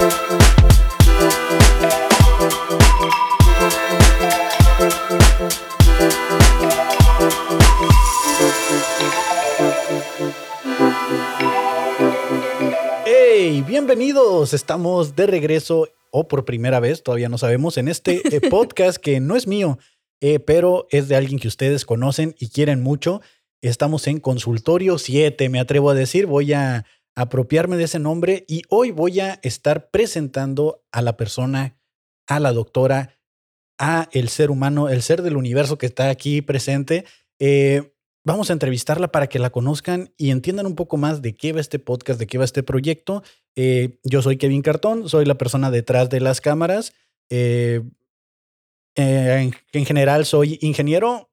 [0.00, 0.06] ¡Hey!
[13.66, 14.54] Bienvenidos.
[14.54, 19.20] Estamos de regreso o por primera vez, todavía no sabemos, en este eh, podcast que
[19.20, 19.78] no es mío,
[20.22, 23.20] eh, pero es de alguien que ustedes conocen y quieren mucho.
[23.60, 28.62] Estamos en Consultorio 7, me atrevo a decir, voy a apropiarme de ese nombre y
[28.68, 31.78] hoy voy a estar presentando a la persona,
[32.26, 33.18] a la doctora,
[33.78, 37.04] a el ser humano, el ser del universo que está aquí presente.
[37.38, 37.94] Eh,
[38.24, 41.60] vamos a entrevistarla para que la conozcan y entiendan un poco más de qué va
[41.60, 43.22] este podcast, de qué va este proyecto.
[43.56, 46.92] Eh, yo soy Kevin Cartón, soy la persona detrás de las cámaras.
[47.30, 47.82] Eh,
[48.96, 51.29] en, en, general soy ingeniero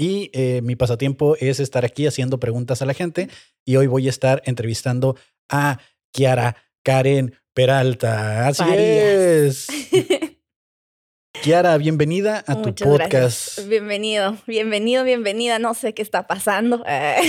[0.00, 0.30] y
[0.62, 3.28] mi pasatiempo es estar aquí haciendo preguntas a la gente
[3.66, 5.16] y hoy voy a estar entrevistando
[5.50, 5.78] a
[6.12, 8.48] Kiara Karen Peralta.
[8.48, 9.66] Así es.
[11.42, 13.10] Kiara, bienvenida a tu podcast.
[13.10, 13.68] Gracias.
[13.68, 15.58] Bienvenido, bienvenido, bienvenida.
[15.58, 16.82] No sé qué está pasando.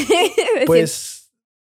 [0.65, 1.33] pues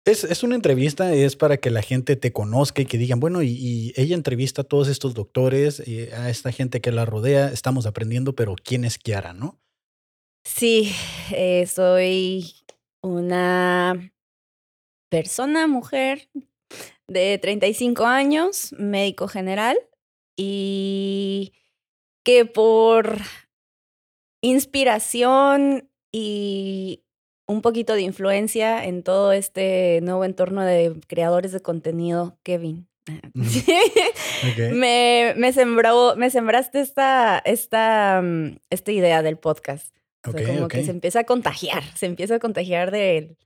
[0.05, 3.43] es, es, una entrevista, es para que la gente te conozca y que digan, bueno,
[3.43, 7.85] y, ella entrevista a todos estos doctores, y a esta gente que la rodea, estamos
[7.85, 9.60] aprendiendo, pero ¿quién es Kiara, no?
[10.43, 10.93] Sí,
[11.31, 12.53] eh, soy
[13.01, 14.11] una
[15.09, 16.29] persona, mujer
[17.07, 19.77] de 35 años, médico general,
[20.37, 21.53] y
[22.23, 23.17] que por
[24.41, 27.03] inspiración y
[27.47, 32.87] un poquito de influencia en todo este nuevo entorno de creadores de contenido, Kevin.
[34.73, 40.00] me, me, sembró, me sembraste esta, esta, mm, esta idea del podcast.
[40.21, 43.37] Como que se empieza a contagiar, se empieza a contagiar de,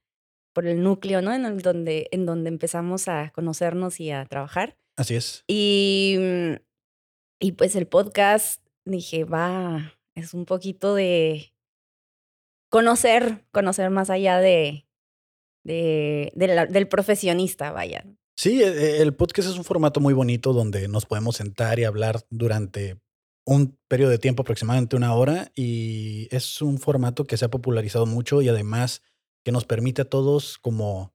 [0.54, 1.34] por el núcleo, ¿no?
[1.34, 4.78] En, el donde, en donde empezamos a conocernos y a trabajar.
[4.96, 5.44] Así es.
[5.48, 6.54] Y, mm,
[7.40, 11.54] y pues el podcast dije, va, es un poquito de
[12.70, 14.86] conocer, conocer más allá de,
[15.64, 16.32] de,
[16.70, 18.06] del profesionista, vaya.
[18.38, 21.84] Sí, e, e, el podcast es un formato muy bonito donde nos podemos sentar y
[21.84, 23.00] hablar durante
[23.46, 28.06] un periodo de tiempo, aproximadamente una hora, y es un formato que se ha popularizado
[28.06, 29.02] mucho y además
[29.44, 31.14] que nos permite a todos como...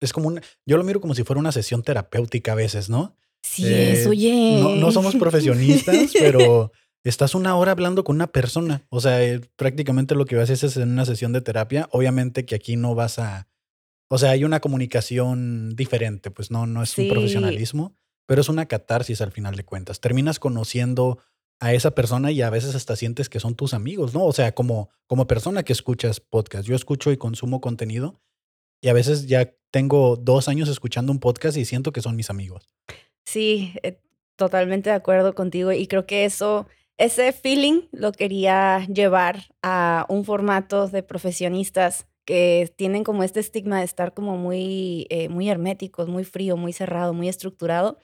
[0.00, 0.40] Es como un...
[0.66, 3.16] Yo lo miro como si fuera una sesión terapéutica a veces, ¿no?
[3.42, 4.60] Sí, es, eh, oye.
[4.60, 6.72] No, no somos profesionistas, pero
[7.04, 8.86] estás una hora hablando con una persona.
[8.90, 11.88] O sea, eh, prácticamente lo que haces es en una sesión de terapia.
[11.92, 13.48] Obviamente que aquí no vas a.
[14.08, 17.94] O sea, hay una comunicación diferente, pues no, no es un profesionalismo,
[18.26, 20.00] pero es una catarsis al final de cuentas.
[20.00, 21.18] Terminas conociendo
[21.60, 24.24] a esa persona y a veces hasta sientes que son tus amigos, ¿no?
[24.24, 26.66] O sea, como, como persona que escuchas podcast.
[26.66, 28.20] Yo escucho y consumo contenido
[28.80, 32.30] y a veces ya tengo dos años escuchando un podcast y siento que son mis
[32.30, 32.68] amigos.
[33.26, 34.00] Sí, eh,
[34.36, 36.66] totalmente de acuerdo contigo y creo que eso
[36.98, 43.78] ese feeling lo quería llevar a un formato de profesionistas que tienen como este estigma
[43.78, 47.98] de estar como muy, eh, muy herméticos, muy frío, muy cerrado, muy estructurado,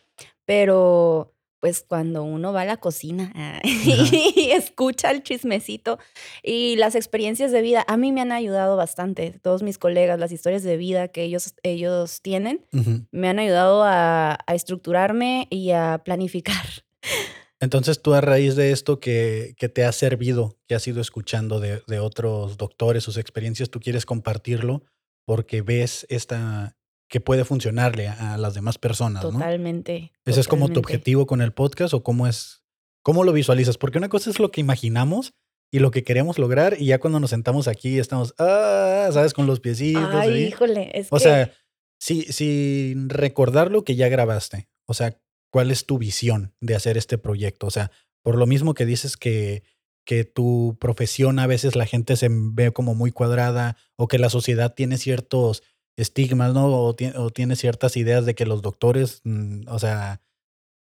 [0.47, 1.34] pero
[1.65, 3.33] pues cuando uno va a la cocina
[3.65, 5.99] y escucha el chismecito
[6.43, 9.41] y las experiencias de vida, a mí me han ayudado bastante.
[9.41, 12.67] Todos mis colegas, las historias de vida que ellos, ellos tienen,
[13.13, 16.67] me han ayudado a, a, estructurarme y a planificar.
[17.61, 21.61] Entonces tú a raíz de esto que, que te ha servido, que has ido escuchando
[21.61, 24.83] de, de, otros doctores, sus experiencias, tú quieres compartirlo
[25.25, 26.77] porque ves esta
[27.09, 29.23] que puede funcionarle a, las demás personas.
[29.23, 30.13] Totalmente.
[30.25, 32.65] ¿Ese es como tu objetivo con el podcast o cómo es,
[33.03, 33.79] cómo lo visualizas?
[33.79, 35.35] Porque una cosa es lo que imaginamos
[35.71, 39.47] y lo que queremos lograr y ya cuando nos sentamos aquí estamos, ah, sabes, con
[39.47, 40.03] los piecitos.
[40.13, 41.53] Ay, híjole, es O sea,
[41.99, 44.69] sin si recordar lo que ya grabaste.
[44.87, 45.17] O sea,
[45.55, 47.69] ¿Cuál es tu visión de hacer este proyecto?
[47.69, 49.63] O sea, por lo mismo que dices que,
[50.05, 54.31] que tu profesión a veces la gente se ve como muy cuadrada o que la
[54.31, 55.63] sociedad tiene ciertos
[55.97, 56.67] estigmas, ¿no?
[56.67, 60.21] O, tiene ciertas ideas de que los doctores, mm, o sea,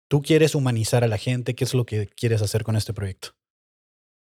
[0.09, 3.31] tú quieres humanizar a la gente, ¿qué es lo que quieres hacer con este proyecto?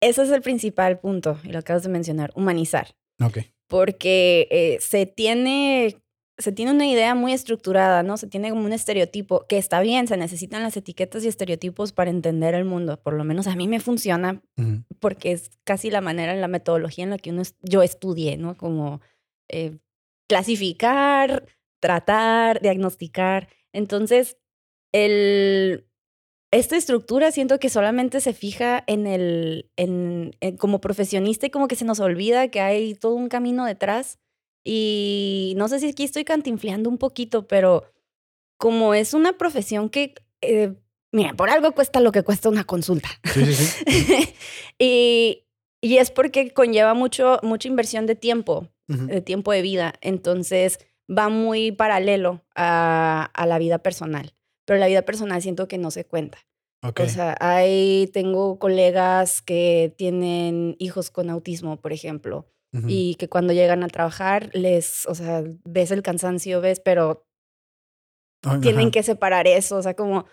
[0.02, 2.96] Ese es el principal punto, y lo acabas de mencionar, humanizar.
[3.24, 3.40] Ok.
[3.68, 5.98] Porque eh, se tiene
[6.40, 8.16] se tiene una idea muy estructurada, ¿no?
[8.18, 12.12] Se tiene como un estereotipo, que está bien, se necesitan las etiquetas y estereotipos para
[12.12, 13.02] entender el mundo.
[13.02, 14.42] Por lo menos a mí me funciona,
[15.00, 18.56] porque es casi la manera, la metodología en la que uno yo estudié, ¿no?
[18.56, 19.02] Como
[19.50, 19.78] eh,
[20.28, 21.46] clasificar,
[21.80, 23.50] tratar, diagnosticar.
[23.74, 24.38] Entonces,
[24.94, 25.88] el,
[26.52, 31.76] esta estructura siento que solamente se fija en el, en, como profesionista y como que
[31.76, 34.20] se nos olvida que hay todo un camino detrás
[34.64, 37.86] y no sé si aquí estoy cantinfleando un poquito, pero
[38.58, 40.76] como es una profesión que eh,
[41.12, 43.10] mira, por algo cuesta lo que cuesta una consulta.
[43.24, 44.34] Sí, sí, sí.
[44.80, 45.47] y,
[45.82, 49.94] y es porque conlleva mucho, mucha inversión de tiempo, de tiempo de vida.
[50.02, 50.80] Entonces
[51.10, 54.34] va muy paralelo a, a la vida personal.
[54.66, 56.40] Pero la vida personal siento que no se cuenta.
[56.84, 57.02] Ok.
[57.02, 62.48] O sea, hay, tengo colegas que tienen hijos con autismo, por ejemplo,
[62.88, 67.26] y que cuando llegan a trabajar les, o sea, ves el cansancio, ves, pero
[68.62, 70.26] tienen que separar eso, o sea, como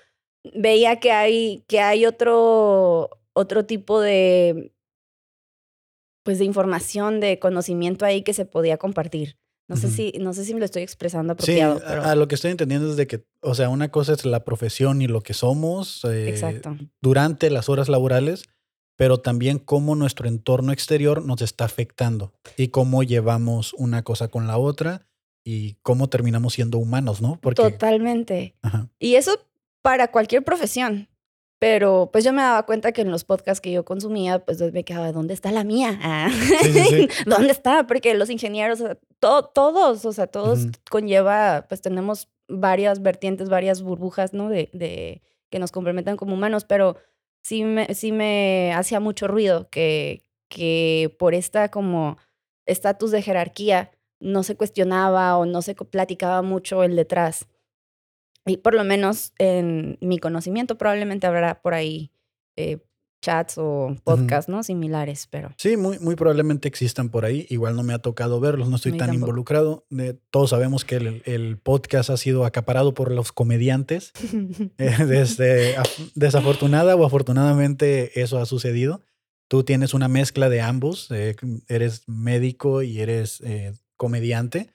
[0.55, 4.75] veía que hay que hay otro otro tipo de
[6.25, 9.37] pues de información, de conocimiento ahí que se podía compartir.
[9.67, 12.15] No sé si no sé si me lo estoy expresando Sí, apropiado, a- pero a,
[12.17, 15.07] lo que estoy entendiendo es de que, o sea, una cosa es la profesión y
[15.07, 16.77] lo que somos eh, exacto.
[17.01, 18.45] durante las horas laborales,
[18.97, 24.47] pero también cómo nuestro entorno exterior nos está afectando y cómo llevamos una cosa con
[24.47, 25.07] la otra
[25.45, 27.39] y cómo terminamos siendo humanos, ¿no?
[27.41, 28.57] Porque, Totalmente.
[28.63, 29.33] ajá, Y eso
[29.83, 31.09] para cualquier profesión.
[31.67, 34.85] Pero pues yo me daba cuenta que en los podcasts que yo consumía, pues me
[34.85, 35.99] quedaba, ¿dónde está la mía?
[36.03, 36.29] Ah.
[36.31, 37.09] Sí, sí, sí.
[37.27, 37.87] ¿Dónde está?
[37.87, 43.49] Porque los ingenieros, o sea, to- todos, o sea, todos conlleva, pues tenemos varias vertientes,
[43.49, 44.51] varias burbujas, ¿no?
[44.51, 46.97] De, de que nos complementan como humanos, pero
[47.43, 50.21] sí me, sí me hacía mucho ruido que,
[50.51, 52.19] que por esta como
[52.67, 53.91] estatus de jerarquía
[54.21, 57.47] no se cuestionaba o no se platicaba mucho el detrás.
[58.47, 62.11] Y por lo menos en mi conocimiento probablemente habrá por ahí
[62.57, 62.79] eh,
[63.23, 64.63] chats o podcasts, ¿no?
[64.63, 67.47] Similares, pero Sí, muy, muy probablemente existan por ahí.
[67.49, 69.15] Igual no me ha tocado verlos, no estoy tan tampoco.
[69.15, 69.87] involucrado.
[70.31, 74.13] Todos sabemos que el, el podcast ha sido acaparado por los comediantes.
[74.77, 79.01] Eh, Desde, af- desafortunada o afortunadamente eso ha sucedido.
[79.49, 81.11] Tú tienes una mezcla de ambos.
[81.11, 81.35] eh,
[81.69, 84.69] eres médico y eres eh, comediante.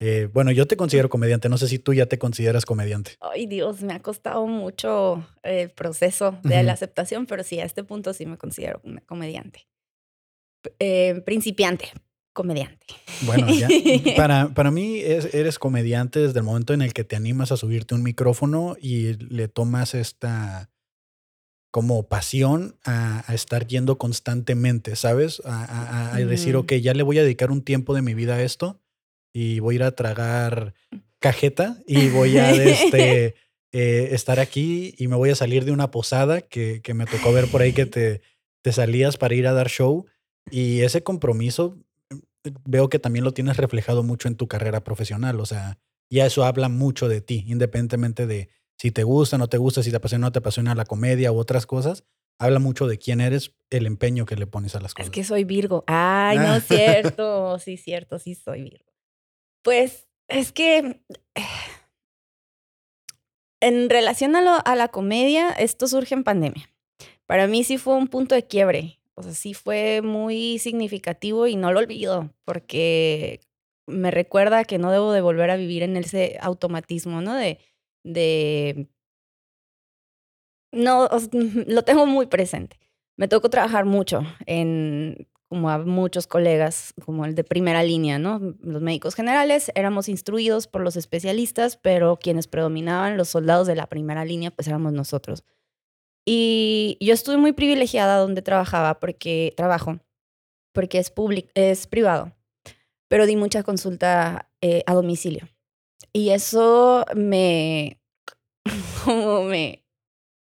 [0.00, 1.48] Eh, bueno, yo te considero comediante.
[1.48, 3.12] No sé si tú ya te consideras comediante.
[3.20, 7.82] Ay, Dios, me ha costado mucho el proceso de la aceptación, pero sí, a este
[7.82, 9.66] punto sí me considero comediante.
[10.78, 11.86] Eh, principiante,
[12.34, 12.86] comediante.
[13.24, 13.68] Bueno, ya.
[14.16, 17.56] Para, para mí es- eres comediante desde el momento en el que te animas a
[17.56, 20.70] subirte un micrófono y le tomas esta
[21.70, 25.40] como pasión a, a estar yendo constantemente, ¿sabes?
[25.44, 28.34] A, a- a decir, ok, ya le voy a dedicar un tiempo de mi vida
[28.34, 28.80] a esto
[29.38, 30.72] y voy a ir a tragar
[31.18, 33.34] cajeta y voy a este,
[33.70, 37.34] eh, estar aquí y me voy a salir de una posada que, que me tocó
[37.34, 38.22] ver por ahí que te,
[38.62, 40.06] te salías para ir a dar show
[40.50, 41.76] y ese compromiso
[42.10, 45.78] eh, veo que también lo tienes reflejado mucho en tu carrera profesional, o sea,
[46.08, 48.48] ya eso habla mucho de ti, independientemente de
[48.78, 51.36] si te gusta, no te gusta, si te apasiona no te apasiona la comedia u
[51.36, 52.04] otras cosas,
[52.38, 55.10] habla mucho de quién eres, el empeño que le pones a las Es cosas.
[55.10, 55.84] que soy Virgo.
[55.86, 57.58] Ay, no es cierto.
[57.58, 58.95] Sí, cierto, sí soy Virgo.
[59.66, 61.00] Pues es que
[63.60, 66.68] en relación a, lo- a la comedia, esto surge en pandemia.
[67.26, 69.00] Para mí sí fue un punto de quiebre.
[69.14, 73.40] O sea, sí fue muy significativo y no lo olvido porque
[73.86, 77.34] me recuerda que no debo de volver a vivir en ese automatismo, ¿no?
[77.34, 77.58] De,
[78.04, 78.88] de
[80.72, 81.08] no,
[81.66, 82.78] lo tengo muy presente.
[83.16, 88.40] Me tocó trabajar mucho en, como a muchos colegas, como el de primera línea, ¿no?
[88.60, 93.86] Los médicos generales éramos instruidos por los especialistas, pero quienes predominaban, los soldados de la
[93.86, 95.44] primera línea, pues éramos nosotros.
[96.24, 100.00] Y yo estuve muy privilegiada donde trabajaba, porque trabajo,
[100.72, 102.32] porque es público, es privado,
[103.08, 105.48] pero di mucha consulta eh, a domicilio.
[106.12, 108.00] Y eso me,
[109.04, 109.84] como me,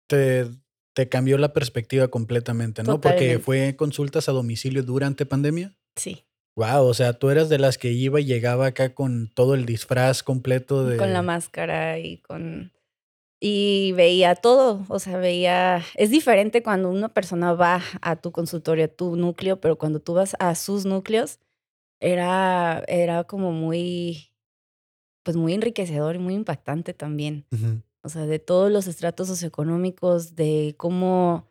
[0.08, 0.48] Te,
[0.94, 3.02] te cambió la perspectiva completamente, ¿no?
[3.02, 5.76] Porque fue consultas a domicilio durante pandemia.
[5.96, 9.56] sí, Wow, o sea, tú eras de las que iba y llegaba acá con todo
[9.56, 10.98] el disfraz completo de...
[10.98, 12.72] con la máscara y con
[13.46, 18.86] y veía todo, o sea, veía es diferente cuando una persona va a tu consultorio,
[18.86, 21.40] a tu núcleo, pero cuando tú vas a sus núcleos
[22.00, 24.30] era era como muy
[25.24, 27.46] pues muy enriquecedor y muy impactante también.
[28.04, 31.48] O sea, de todos los estratos socioeconómicos, de cómo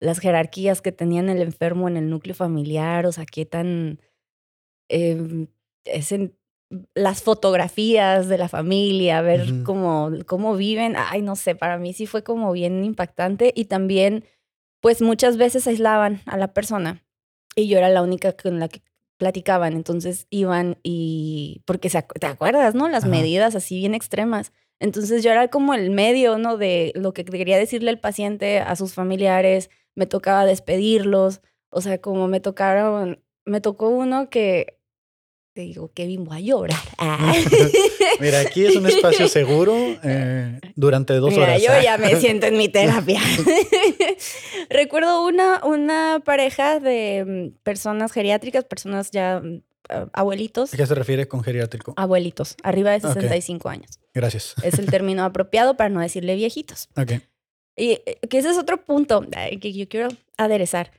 [0.00, 4.00] las jerarquías que tenían el enfermo en el núcleo familiar, o sea, qué tan...
[4.88, 6.36] es en-
[6.94, 12.06] las fotografías de la familia, ver cómo, cómo viven, ay, no sé, para mí sí
[12.06, 14.24] fue como bien impactante y también,
[14.80, 17.04] pues muchas veces aislaban a la persona
[17.54, 18.82] y yo era la única con la que
[19.18, 22.88] platicaban, entonces iban y, porque se te acuerdas, ¿no?
[22.88, 23.10] Las Ajá.
[23.10, 24.52] medidas así bien extremas.
[24.82, 26.56] Entonces yo era como el medio, ¿no?
[26.56, 32.00] De lo que quería decirle el paciente a sus familiares, me tocaba despedirlos, o sea,
[32.00, 34.78] como me tocaron, me tocó uno que
[35.54, 36.80] te digo, Kevin, voy a llorar.
[36.98, 37.32] Ah.
[38.20, 41.62] Mira, aquí es un espacio seguro eh, durante dos Mira, horas.
[41.62, 43.20] yo ya me siento en mi terapia.
[44.70, 49.62] Recuerdo una, una pareja de mm, personas geriátricas, personas ya mm,
[50.12, 51.94] abuelitos, ¿A qué se refiere con geriátrico?
[51.96, 53.14] abuelitos, arriba de Ok.
[53.14, 53.98] 65 años.
[54.14, 54.54] Gracias.
[54.62, 56.88] Es el término apropiado para no decirle viejitos.
[56.96, 57.12] Ok.
[57.76, 59.24] Y eh, que ese es otro punto
[59.60, 60.90] que yo quiero aderezar.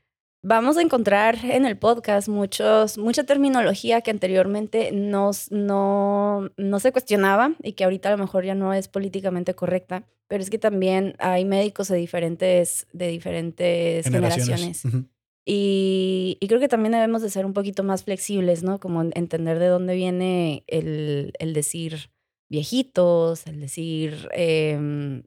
[0.46, 6.92] Vamos a encontrar en el podcast muchos, mucha terminología que anteriormente nos, no, no se
[6.92, 10.58] cuestionaba y que ahorita a lo mejor ya no es políticamente correcta, pero es que
[10.58, 14.84] también hay médicos de diferentes, de diferentes generaciones.
[14.84, 15.06] Ujú.
[15.46, 18.80] Y, y creo que también debemos de ser un poquito más flexibles, ¿no?
[18.80, 22.10] Como en- entender de dónde viene el, el decir
[22.50, 25.24] viejitos, el decir em,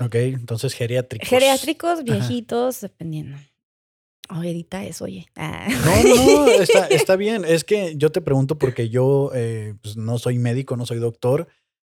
[0.00, 1.28] Ok, entonces geriátricos.
[1.28, 3.38] Geriátricos, viejitos, dependiendo.
[4.28, 5.26] Oh, edita eso, oye.
[5.36, 5.68] Ah.
[6.04, 7.44] No, no, está, está bien.
[7.44, 11.46] Es que yo te pregunto porque yo eh, pues, no soy médico, no soy doctor.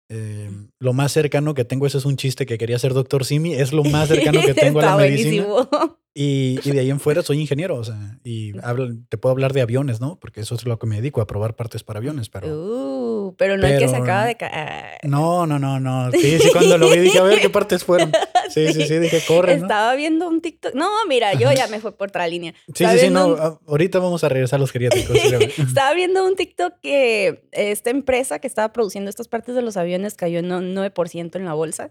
[0.09, 0.50] Eh,
[0.81, 3.73] lo más cercano que tengo, ese es un chiste que quería ser doctor Simi, es
[3.73, 5.45] lo más cercano que tengo a la medicina.
[5.45, 6.00] buenísimo.
[6.12, 9.52] Y, y de ahí en fuera soy ingeniero, o sea, y hablo- te puedo hablar
[9.52, 10.19] de aviones, ¿no?
[10.19, 12.49] Porque eso es lo que me dedico, a probar partes para aviones, pero...
[12.49, 14.99] Uh, pero no el que se pero- acaba de caer.
[15.05, 16.11] No, no, no, no.
[16.11, 18.11] Sí, sí, cuando lo vi dije, a ver qué partes fueron.
[18.54, 19.62] Sí, sí, sí, dije, corre, ¿no?
[19.62, 20.75] Estaba viendo un TikTok.
[20.75, 22.52] No, mira, yo ya me fui por otra línea.
[22.75, 23.26] Sí, Estaba sí, sí, no.
[23.28, 25.16] un- Ahorita vamos a regresar a los geriátricos.
[25.59, 30.14] Estaba viendo un TikTok que esta empresa que estaba produciendo estas partes de los aviones
[30.14, 31.90] cayó en un 9% en la bolsa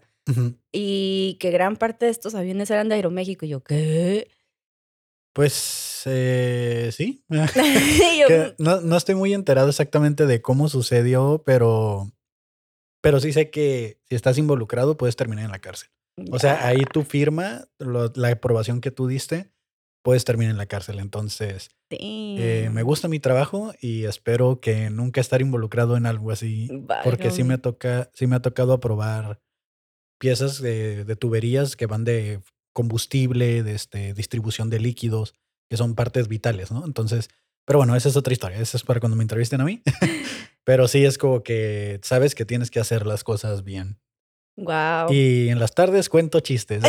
[0.72, 3.46] y que gran parte de estos aviones eran de Aeroméxico.
[3.46, 4.28] Y yo, ¿qué?
[5.34, 7.24] Pues eh, sí.
[8.28, 12.12] Que no, no estoy muy enterado exactamente de cómo sucedió, pero,
[13.02, 15.90] pero sí sé que si estás involucrado puedes terminar en la cárcel.
[16.32, 19.52] O sea, ahí tu firma, lo- la aprobación que tú diste,
[20.04, 21.00] puedes terminar en la cárcel.
[21.00, 21.70] Entonces,
[22.38, 26.68] eh, me gusta mi trabajo y espero que nunca estar involucrado en algo así,
[27.04, 29.42] porque sí me toca, sí me ha tocado aprobar
[30.20, 32.42] piezas de, de tuberías que van de
[32.74, 35.34] combustible, de este, distribución de líquidos,
[35.70, 36.86] que son partes vitales, ¿no?
[36.86, 37.30] Entonces,
[37.66, 38.60] pero bueno, esa es otra historia.
[38.60, 39.82] Esa es para cuando me entrevisten a mí.
[40.64, 44.00] pero sí es como que sabes que tienes que hacer las cosas bien.
[44.60, 45.12] Wow.
[45.14, 46.84] Y en las tardes cuento chistes.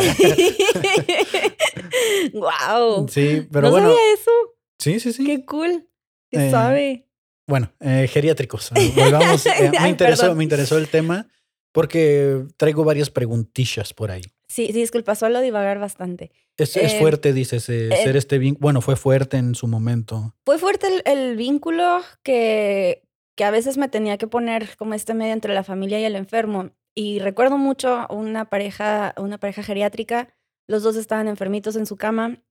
[2.33, 3.07] wow.
[3.09, 3.87] sí, pero no bueno.
[3.89, 4.31] sabía eso.
[4.79, 5.25] Sí, sí, sí.
[5.25, 5.87] Qué cool.
[6.29, 7.07] ¿Qué Eh, sabe?
[7.47, 8.71] Bueno, eh, geriátricos.
[8.95, 9.45] Volvamos.
[9.45, 11.27] eh, me, interesó, me interesó el tema
[11.71, 14.21] porque traigo varias preguntillas por ahí.
[14.47, 16.31] Sí, sí, disculpa, suelo divagar bastante.
[16.57, 18.61] Es, es Eh, fuerte, dices, eh, eh, ser este vínculo.
[18.61, 20.35] Bueno, fue fuerte en su momento.
[20.45, 23.03] Fue fuerte el, el vínculo que,
[23.35, 26.17] que a veces me tenía que poner como este medio entre la familia y el
[26.17, 26.71] enfermo.
[26.95, 30.33] Y recuerdo mucho una pareja, una pareja geriátrica.
[30.67, 32.41] Los dos estaban enfermitos en su cama.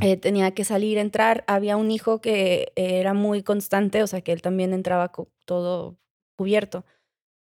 [0.00, 1.42] Eh, tenía que salir, entrar.
[1.48, 5.10] Había un hijo que era muy constante, o sea que él también entraba
[5.44, 5.96] todo
[6.36, 6.84] cubierto.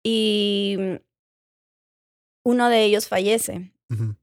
[0.03, 0.95] Y mm,
[2.43, 3.71] uno de ellos fallece.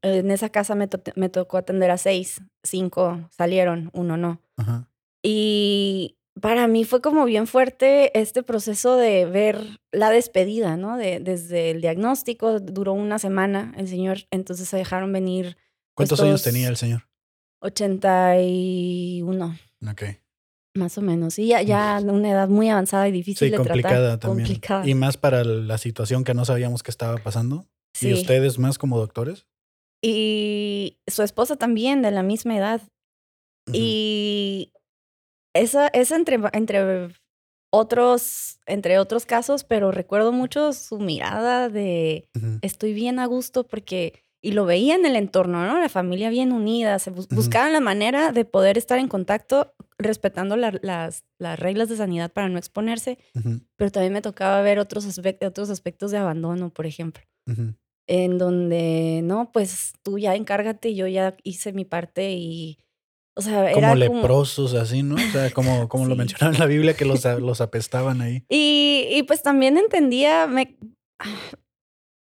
[0.02, 4.40] En esa casa me, to- me tocó atender a seis, cinco salieron, uno no.
[4.56, 4.88] ajá.
[5.22, 10.96] Y para mí fue como bien fuerte este proceso de ver la despedida, ¿no?
[10.96, 15.56] De, desde el diagnóstico, duró una semana el señor, entonces se dejaron venir
[15.94, 17.02] ¿Cuántos Pues años todos- tenía el señor?
[17.60, 19.56] 81,
[19.90, 20.02] Ok.
[20.74, 21.38] más o menos.
[21.38, 24.18] Y ya, ya una edad muy avanzada y difícil Sí, de complicada tratar.
[24.18, 24.46] también.
[24.46, 24.88] Complicada.
[24.88, 27.66] Y más para la situación que no sabíamos que estaba pasando.
[27.94, 28.08] sí.
[28.08, 29.46] ¿Y ustedes más como doctores?
[30.02, 32.80] Y su esposa también, de la misma edad.
[33.72, 34.72] Y
[35.54, 37.08] esa es entre, entre
[37.70, 42.28] otros, entre otros casos, pero recuerdo mucho su mirada de
[42.62, 45.80] estoy bien a gusto porque, y lo veía en el entorno, ¿no?
[45.80, 47.36] La familia bien unida, se bus- Ujú.
[47.36, 52.30] buscaban la manera de poder estar en contacto respetando la- las, las reglas de sanidad
[52.32, 53.18] para no exponerse,
[53.76, 57.22] pero también me tocaba ver otros, aspect- otros aspectos de abandono, por ejemplo,
[58.08, 62.78] en donde, no, pues tú ya encárgate, yo ya hice mi parte y,
[63.34, 63.94] o sea, era Como como...
[63.96, 65.14] leprosos, así, ¿no?
[65.14, 68.44] O sea, como, como lo mencionaba en la Biblia, que los, los apestaban ahí.
[68.48, 70.76] Y, y pues también entendía, me,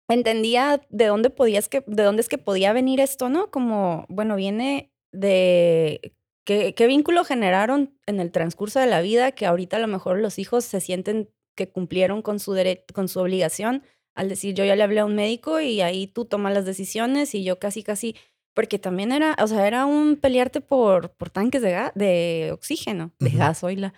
[0.09, 3.49] entendía de dónde podías que, de dónde es que podía venir esto, ¿no?
[3.51, 6.13] Como, bueno, viene de
[6.45, 10.19] qué, qué vínculo generaron en el transcurso de la vida que ahorita a lo mejor
[10.19, 13.83] los hijos se sienten que cumplieron con su dere- con su obligación
[14.15, 17.33] al decir yo ya le hablé a un médico y ahí tú tomas las decisiones
[17.35, 18.15] y yo casi casi
[18.53, 23.11] porque también era, o sea, era un pelearte por, por tanques de, ga- de oxígeno,
[23.19, 23.37] de Ujú.
[23.39, 23.93] gas, oíla.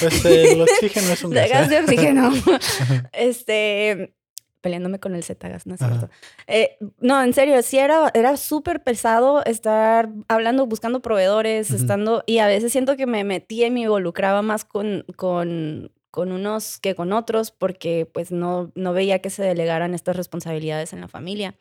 [0.00, 1.50] Pues eh, el oxígeno es un de gas.
[1.50, 1.70] gas ¿eh?
[1.70, 2.30] de oxígeno.
[3.12, 4.14] Este,
[4.60, 6.08] peleándome con el Z-gas, ¿no es cierto?
[6.46, 12.38] Eh, no, en serio, sí era, era súper pesado estar hablando, buscando proveedores, estando, y
[12.38, 16.94] a veces siento que me metía y me involucraba más con, con, con unos que
[16.94, 21.56] con otros, porque pues no, no veía que se delegaran estas responsabilidades en la familia.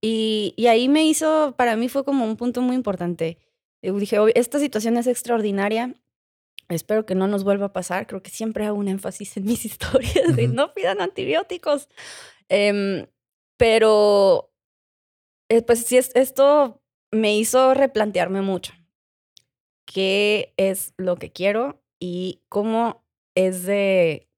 [0.00, 3.38] Y, y, ahí me hizo, para mí fue como un punto muy importante.
[3.82, 5.94] Dije, esta situación es extraordinaria.
[6.68, 8.06] Espero que no nos vuelva a pasar.
[8.06, 11.88] Creo que siempre hago un énfasis en mis historias de no pidan antibióticos.
[12.48, 13.08] Eh,
[13.56, 14.52] pero,
[15.48, 18.72] eh, pues sí, esto me hizo replantearme mucho
[19.92, 24.28] qué es lo que quiero y cómo es de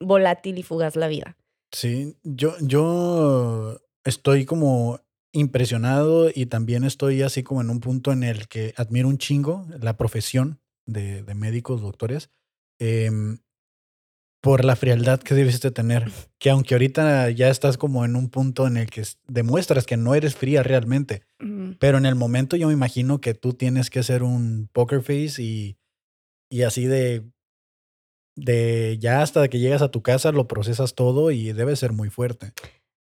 [0.00, 1.36] volátil y fugaz la vida.
[1.70, 5.00] Sí, yo, yo estoy como
[5.32, 9.66] impresionado y también estoy así como en un punto en el que admiro un chingo
[9.80, 12.30] la profesión de, de médicos, doctores.
[12.78, 13.10] Eh,
[14.42, 16.10] por la frialdad que debiste tener.
[16.38, 20.14] Que aunque ahorita ya estás como en un punto en el que demuestras que no
[20.14, 21.22] eres fría realmente,
[21.78, 25.40] pero en el momento yo me imagino que tú tienes que ser un poker face
[25.40, 25.78] y,
[26.50, 27.24] y así de,
[28.34, 32.10] de ya hasta que llegas a tu casa lo procesas todo y debe ser muy
[32.10, 32.52] fuerte.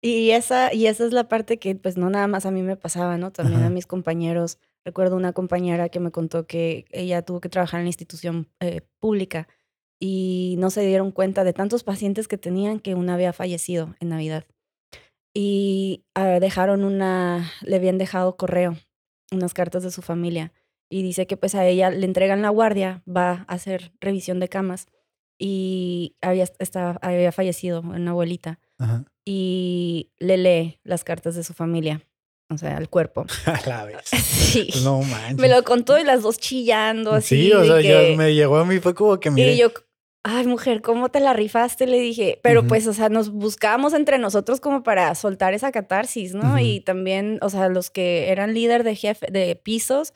[0.03, 2.76] Y esa, y esa es la parte que pues no nada más a mí me
[2.76, 3.33] pasaba, ¿no?
[3.33, 4.59] También a mis compañeros.
[4.85, 8.83] Recuerdo una compañera que me contó que ella tuvo que trabajar en la institución eh,
[9.00, 9.49] pública
[9.99, 14.11] y no se dieron cuenta de tantos pacientes que tenían que una había fallecido en
[14.11, 14.45] Navidad.
[15.35, 18.76] Y ah, dejaron una, le habían dejado correo,
[19.33, 20.53] unas cartas de su familia.
[20.88, 24.49] Y dice que pues a ella le entregan la guardia, va a hacer revisión de
[24.49, 24.87] camas
[25.38, 26.47] y había,
[27.03, 28.61] había fallecido una abuelita.
[29.28, 32.00] Y le lee las cartas de su familia.
[32.49, 33.26] O sea, al cuerpo.
[33.47, 34.09] A la vez.
[34.47, 34.71] Sí.
[34.85, 35.37] No manches.
[35.37, 37.47] Me lo contó y las dos chillando así.
[37.47, 39.73] Sí, o sea, ya me llegó a mí, fue como que Y yo,
[40.23, 41.87] ay, mujer, ¿cómo te la rifaste?
[41.87, 46.35] Le dije, pero pues, o sea, nos buscábamos entre nosotros como para soltar esa catarsis,
[46.35, 46.59] ¿no?
[46.59, 50.14] Y también, o sea, los que eran líder de jefe, de pisos,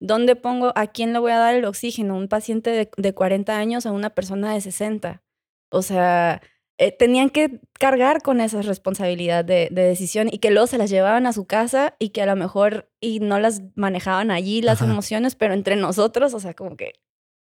[0.00, 2.16] ¿dónde pongo, a quién le voy a dar el oxígeno?
[2.16, 5.22] ¿Un paciente de, de 40 años a una persona de 60?
[5.70, 6.42] O sea,
[6.78, 10.90] eh, tenían que cargar con esa responsabilidad de, de, decisión y que luego se las
[10.90, 14.82] llevaban a su casa y que a lo mejor y no las manejaban allí las
[14.82, 16.94] emociones, pero entre nosotros, o sea, como que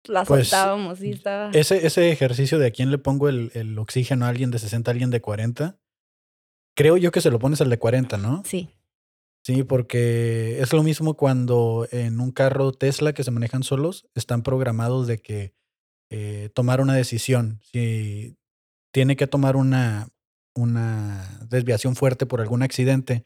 [0.05, 1.51] la pues, soltábamos y estaba.
[1.51, 4.89] Ese, ese ejercicio de a quién le pongo el, el, oxígeno a alguien de 60,
[4.89, 5.77] a alguien de 40,
[6.75, 8.43] creo yo que se lo pones al de 40, ¿no?
[8.45, 8.69] Sí.
[9.45, 14.41] Sí, porque es lo mismo cuando en un carro Tesla que se manejan solos, están
[14.41, 15.53] programados de que
[16.09, 17.59] eh, tomar una decisión.
[17.61, 18.37] Si
[18.93, 20.07] tiene que tomar una,
[20.55, 23.25] una desviación fuerte por algún accidente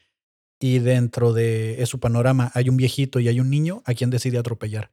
[0.60, 4.40] y dentro de su panorama hay un viejito y hay un niño, ¿a quién decide
[4.40, 4.92] atropellar?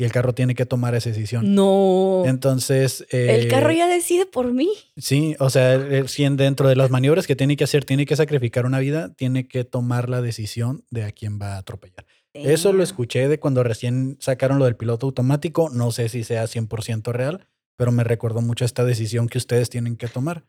[0.00, 1.54] y el carro tiene que tomar esa decisión.
[1.54, 2.22] No.
[2.24, 3.04] Entonces.
[3.10, 4.70] el carro eh, ya decide por mí.
[4.96, 8.64] Sí, o sea, si dentro de las maniobras que tiene que hacer, tiene que sacrificar
[8.64, 12.06] una vida, tiene que tomar la decisión de a quién va a atropellar.
[12.32, 15.68] Eso lo escuché de cuando recién sacaron lo del piloto automático.
[15.68, 17.46] No sé si sea 100% real,
[17.80, 20.44] pero me recordó mucho esta decisión que ustedes tienen que tomar.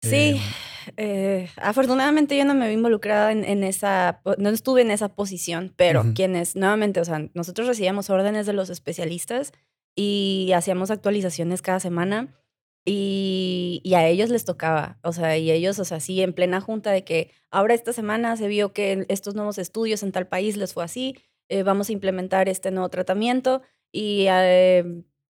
[0.00, 0.40] Sí,
[0.86, 5.74] em, eh, afortunadamente yo no me vi involucrada en, esa, no estuve en esa posición,
[5.74, 9.50] pero quienes, nuevamente, o sea, nosotros recibíamos órdenes de los especialistas
[9.96, 12.32] y hacíamos actualizaciones cada semana
[12.84, 16.92] y, a ellos les tocaba, o sea, y ellos, o sea, sí, en plena junta
[16.92, 20.74] de que ahora esta semana se vio que estos nuevos estudios en tal país les
[20.74, 21.16] fue así,
[21.48, 24.26] eh, vamos a implementar este nuevo tratamiento y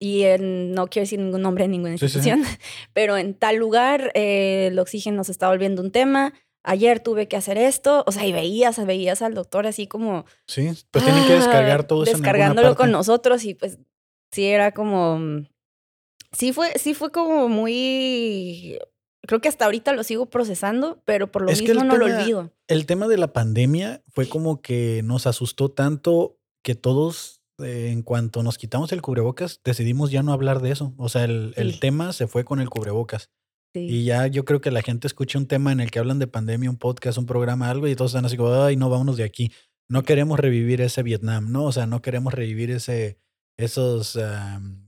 [0.04, 2.42] y no quiero decir ningún nombre en ninguna institución,
[2.94, 6.34] pero en tal lugar eh, el oxígeno se está volviendo un tema.
[6.64, 10.26] Ayer tuve que hacer esto, o sea, y veías, veías al doctor así como...
[10.48, 12.14] Sí, pues tienen que descargar todo eso.
[12.14, 13.78] Descargándolo con nosotros y pues
[14.32, 15.46] sí era como...
[16.32, 18.80] Sí fue, sí fue como muy...
[19.28, 22.52] Creo que hasta ahorita lo sigo procesando, pero por lo mismo no lo olvido.
[22.68, 28.44] El tema de la pandemia fue como que nos asustó tanto que todos en cuanto
[28.44, 30.94] nos quitamos el cubrebocas, decidimos ya no hablar de eso.
[30.98, 33.30] O sea, el, el tema se fue con el cubrebocas.
[33.74, 36.28] Y ya yo creo que la gente escucha un tema en el que hablan de
[36.28, 39.24] pandemia, un podcast, un programa, algo, y todos están así como, ay, no, vámonos de
[39.24, 39.52] aquí.
[39.88, 41.66] No queremos revivir ese Vietnam, ¿no?
[41.66, 43.18] O sea, no queremos revivir ese,
[43.58, 44.20] esos,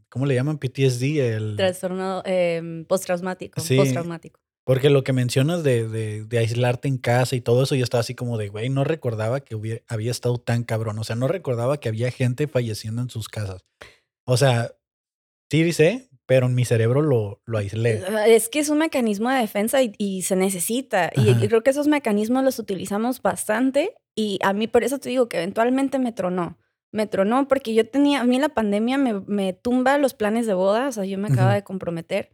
[0.10, 0.58] ¿cómo le llaman?
[0.58, 1.04] PTSD.
[1.20, 1.56] El...
[1.56, 3.62] Trastorno eh, postraumático.
[3.62, 4.42] Sí, postraumático.
[4.66, 8.00] Porque lo que mencionas de, de, de, aislarte en casa y todo eso, yo estaba
[8.00, 10.98] así como de, güey, no recordaba que hubiera, había estado tan cabrón.
[11.00, 13.66] O sea, no recordaba que había gente falleciendo en sus casas.
[14.26, 14.72] O sea,
[15.52, 18.04] sí dice, pero en mi cerebro lo, lo aislé.
[18.08, 21.12] Ah, es que es un mecanismo de defensa y, se necesita.
[21.14, 23.94] Y, creo que esos mecanismos los utilizamos bastante.
[24.16, 26.58] Y a mí por eso te digo que eventualmente me tronó.
[26.94, 30.54] Me tronó porque yo tenía, a mí la pandemia me, me tumba los planes de
[30.54, 30.88] boda.
[30.88, 32.32] O sea, yo me acaba de comprometer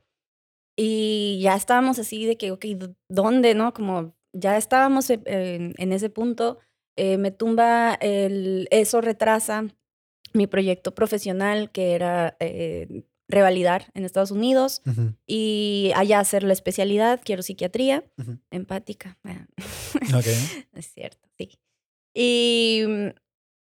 [0.81, 2.65] y ya estábamos así de que, ok,
[3.09, 3.73] ¿dónde, no?
[3.73, 6.59] Como ya estábamos e, en, ese punto,
[6.95, 9.65] eh, me tumba el, eso retrasa
[10.33, 16.53] mi proyecto profesional, que era eh, revalidar en Estados Unidos Ujú, y allá hacer la
[16.53, 17.19] especialidad.
[17.25, 18.37] Quiero psiquiatría ujú.
[18.49, 19.17] empática.
[19.25, 19.47] Ah,
[20.15, 20.27] Ok.
[20.75, 21.59] es cierto, sí.
[22.13, 23.07] Y mm,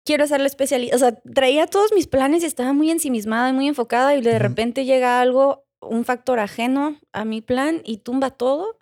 [0.06, 0.96] quiero hacer la especialidad.
[0.96, 4.32] O sea, traía todos mis planes y estaba muy ensimismada y muy enfocada y de
[4.32, 4.40] Ujú.
[4.40, 8.78] repente llega algo, un factor ajeno a mi plan y tumba todo.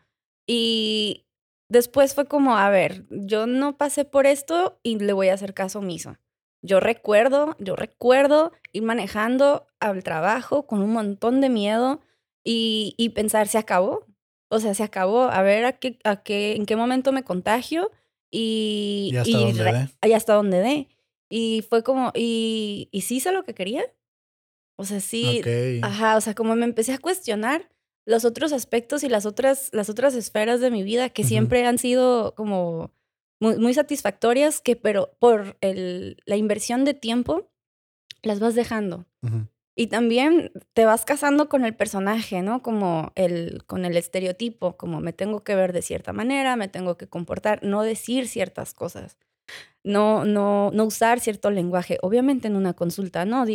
[0.48, 1.26] Y
[1.70, 5.54] después fue como, a ver, yo no pasé por esto y le voy a hacer
[5.54, 6.18] caso omiso.
[6.62, 12.02] Yo recuerdo, yo recuerdo ir manejando al trabajo con un montón de miedo
[12.44, 14.06] y, y pensar, se acabó.
[14.50, 15.24] O sea, se acabó.
[15.24, 17.92] A ver a qué, a qué, en qué momento me contagio
[18.32, 20.10] y, Y hasta y donde re- dé.
[20.10, 20.88] y hasta donde dé.
[21.30, 23.84] Y fue como, y, y sí hice lo que quería.
[24.78, 25.84] O sea, sí, Ok.
[25.84, 27.70] Ajá, o sea, como me empecé a cuestionar
[28.06, 31.30] los otros aspectos y las otras, las otras esferas de mi vida que Ujú.
[31.30, 32.92] siempre han sido como
[33.40, 37.52] muy, muy satisfactorias, que pero por el, la inversión de tiempo
[38.22, 39.06] las vas dejando.
[39.78, 42.62] Y también te vas casando con el personaje, ¿no?
[42.62, 46.96] Como el, con el estereotipo, como me tengo que ver de cierta manera, me tengo
[46.98, 49.18] que comportar, no decir ciertas cosas,
[49.84, 51.98] no, no, no usar cierto lenguaje.
[52.02, 53.46] Obviamente en una consulta, ¿no?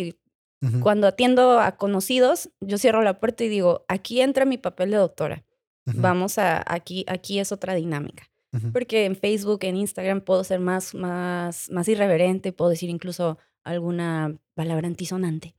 [0.63, 0.81] Ujú.
[0.81, 4.99] cuando atiendo a conocidos, yo cierro la puerta y digo, aquí entra mi papel de
[4.99, 5.45] doctora.
[5.87, 6.01] Ujú.
[6.01, 8.29] Vamos a, aquí, aquí es otra dinámica.
[8.53, 8.71] Ujú.
[8.73, 14.37] Porque en Facebook, en Instagram puedo ser más, más, más irreverente, puedo decir incluso alguna
[14.55, 15.55] palabra antisonante.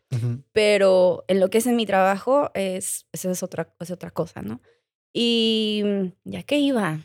[0.51, 4.41] Pero en lo que es en mi trabajo, es, eso es otra, es otra cosa,
[4.41, 4.61] ¿no?
[5.13, 6.99] Y mm, ya que iba.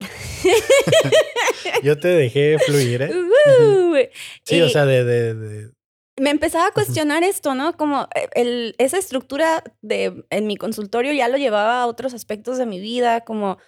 [1.82, 3.10] Yo te dejé fluir, ¿eh?
[3.60, 3.96] Ujú.
[4.44, 5.70] Sí, o Y- sea, de, de, de-
[6.18, 7.76] me empezaba a cuestionar esto, ¿no?
[7.76, 12.58] Como eh, el, esa estructura de en mi consultorio ya lo llevaba a otros aspectos
[12.58, 13.58] de mi vida, como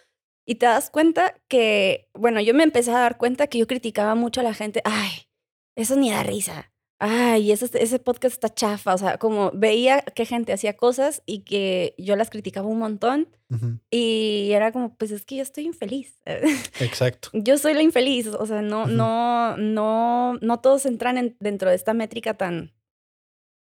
[0.47, 4.15] y te das cuenta que, bueno, yo me empecé a dar cuenta que yo criticaba
[4.15, 5.29] mucho a la gente, ay,
[5.77, 6.73] eso ni da risa.
[6.99, 11.41] Ay, ese, ese podcast está chafa, o sea, como veía que gente hacía cosas y
[11.41, 13.81] que yo las criticaba un montón Ujú.
[13.91, 16.19] y era como, pues es que yo estoy infeliz.
[16.81, 17.29] Exacto.
[17.35, 21.77] yo soy la infeliz, o sea, no, no, no, no todos entran en- dentro de
[21.77, 22.73] esta métrica tan,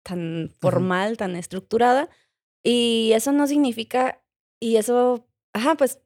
[0.03, 2.09] tan formal, tan estructurada.
[2.63, 4.23] Y eso no significa,
[4.61, 5.99] y eso, ajá, pues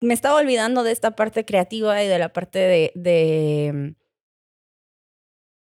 [0.00, 3.96] me estaba olvidando de esta parte creativa y de la parte de, de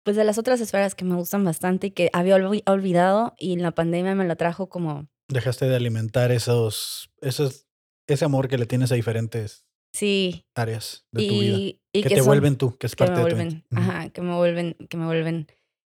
[0.09, 3.55] pues de las otras esferas que me gustan bastante y que había olvi- olvidado y
[3.57, 7.67] la pandemia me lo trajo como, Dejaste de alimentar esos, esos,
[8.07, 11.57] ese amor que le tienes a diferentes sí, áreas de tu vida.
[11.57, 13.35] y, y Que, que te son- vuelven tú, que es que parte me de tu
[13.35, 13.67] vuelven, ente.
[13.75, 13.81] Ujú.
[13.91, 15.45] ajá, que me vuelven, que me vuelven.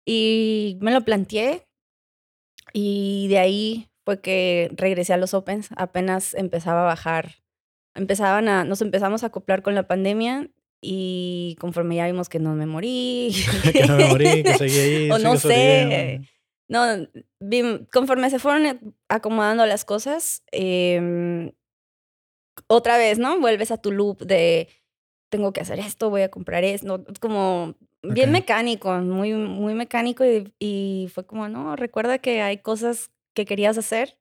[0.05, 1.65] Y me lo planteé
[2.73, 7.37] y de ahí fue que regresé a los Opens, apenas empezaba a bajar,
[7.95, 10.49] empezaban a, nos empezamos a acoplar con la pandemia
[10.83, 13.33] y conforme ya vimos que no me morí,
[13.73, 15.11] que no me morí, que seguí ahí.
[15.11, 16.21] O no sé.
[16.67, 16.85] no,
[17.91, 21.51] conforme se fueron acomodando las cosas, em,
[22.67, 23.39] otra vez, ¿no?
[23.39, 24.67] Vuelves a tu loop de
[25.29, 30.23] tengo que hacer esto, voy a comprar esto, no, como bien mecánico, muy, muy mecánico
[30.25, 34.17] y, y fue como, no, recuerda que hay cosas que querías hacer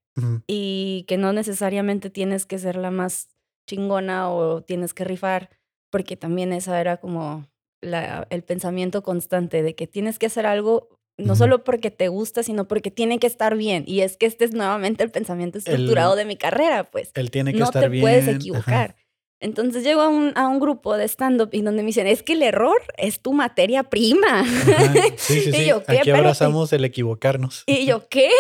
[0.47, 3.29] y que no necesariamente tienes que ser la más
[3.67, 5.51] chingona o tienes que rifar,
[5.93, 7.47] porque también esa era como
[7.83, 12.43] la, el pensamiento constante de que tienes que hacer algo no solo porque te gusta,
[12.43, 13.85] sino porque tiene que estar bien.
[13.87, 17.31] Y es que este es nuevamente el pensamiento estructurado El- de mi carrera, pues Él
[17.31, 18.03] tiene que no estar te bien.
[18.03, 18.37] puedes ajá.
[18.37, 18.97] equivocar.
[19.39, 22.33] Entonces llego a un, a un grupo de stand-up y donde me dicen, es que
[22.33, 24.41] el error es tu materia prima.
[24.41, 24.95] Ajá.
[25.17, 25.67] Sí, sí, Y sí.
[25.67, 25.99] yo, ¿qué?
[25.99, 27.65] Aquí abrazamos el equivocarnos.
[27.67, 28.31] Y yo, ¿qué?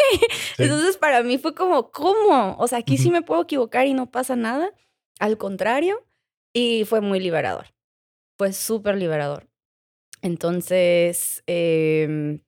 [0.57, 0.63] Sí.
[0.63, 2.57] Entonces para mí fue como, ¿cómo?
[2.59, 4.71] O sea, aquí sí me puedo equivocar y no pasa nada.
[5.19, 6.03] Al contrario,
[6.53, 7.67] y fue muy liberador.
[8.39, 9.49] Fue súper liberador.
[10.23, 12.41] Entonces, em,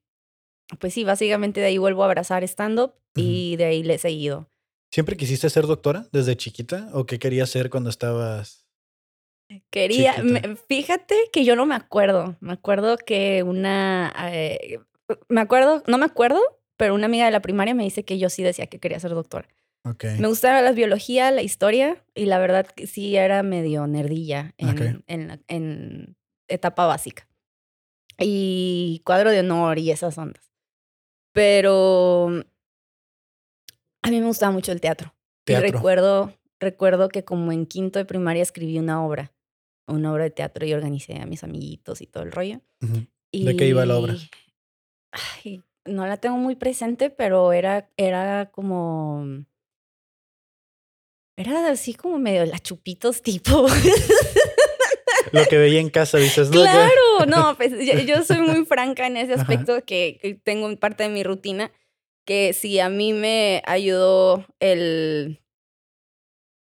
[0.80, 4.48] pues sí, básicamente de ahí vuelvo a abrazar stand-up y de ahí le he seguido.
[4.90, 6.88] ¿Siempre quisiste ser doctora desde chiquita?
[6.92, 8.64] ¿O qué querías ser cuando estabas?
[9.70, 12.36] Quería, me- fíjate que yo no me acuerdo.
[12.40, 14.78] Me acuerdo que una, eh,
[15.28, 16.40] me acuerdo, no me acuerdo,
[16.76, 19.10] pero una amiga de la primaria me dice que yo sí decía que quería ser
[19.12, 19.48] doctora.
[19.84, 20.04] Ok.
[20.18, 25.44] Me gustaba la biología, la historia, y la verdad que sí era medio nerdilla en,
[25.46, 26.16] en,
[26.48, 27.28] etapa básica.
[28.18, 30.50] Y cuadro de honor y esas ondas.
[31.32, 32.28] Pero
[34.02, 35.14] a mí me gustaba mucho el teatro.
[35.46, 35.72] Y Teatro.
[35.72, 39.34] recuerdo, recuerdo que como en quinto de primaria escribí una obra,
[39.86, 42.60] una obra de teatro y organicé a mis amiguitos y todo el rollo.
[43.32, 44.14] ¿De qué iba la obra?
[44.14, 44.30] Y-
[45.44, 49.44] Ay, no la tengo muy presente, pero era, era como.
[51.36, 53.66] Era así como medio la chupitos tipo.
[55.32, 56.62] Lo que veía en casa, dices, ¿no?
[56.62, 61.02] claro, no, pues yo, yo soy muy franca en ese aspecto que, que tengo parte
[61.04, 61.72] de mi rutina.
[62.24, 65.40] que si a mí me ayudó el,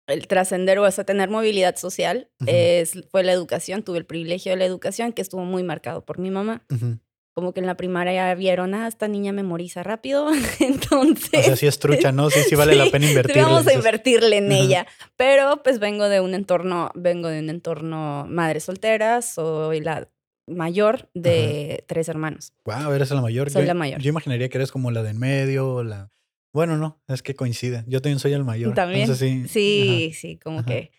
[0.09, 3.83] el trascender o sea, tener movilidad social, es, fue la educación.
[3.85, 6.65] Tuve el privilegio de la educación que estuvo muy marcado por mi mamá.
[6.71, 6.99] Ujú.
[7.37, 11.31] Como que en la primaria ya vieron, ah, esta niña memoriza rápido, entonces...
[11.41, 12.31] O sea, sí es trucha, ¿no?
[12.31, 13.43] Sí, sí vale la pena sí, invertir.
[13.43, 14.87] Vamos a invertirle en ella.
[15.17, 20.09] Pero pues vengo de un entorno, vengo de un entorno madre soltera, soy la
[20.47, 22.55] mayor de tres hermanos.
[22.65, 23.51] Wow, eres la mayor.
[23.51, 24.01] Soy yo, la mayor.
[24.01, 26.11] Yo imaginaría que eres como la de en medio, la.
[26.55, 27.85] Bueno, no, es que coincide.
[27.87, 28.73] Yo también soy el mayor.
[28.73, 29.03] También.
[29.03, 29.47] entonces sí.
[29.47, 30.69] Sí, sí, como Ajá.
[30.69, 30.91] que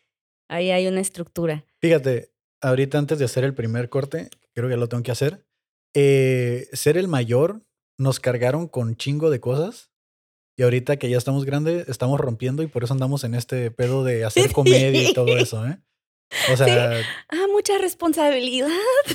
[0.50, 1.66] ahí hay una estructura.
[1.82, 5.47] Fíjate, ahorita antes de hacer el primer corte, creo que ya lo tengo que hacer.
[5.94, 7.62] Eh, ser el mayor
[7.98, 9.90] nos cargaron con chingo de cosas.
[10.60, 14.04] Y ahorita que ya estamos grandes, estamos rompiendo y por eso andamos en este pedo
[14.04, 15.80] de hacer comedia y todo eso, ¿eh?
[16.52, 18.68] O sea, Ah, mucha responsabilidad.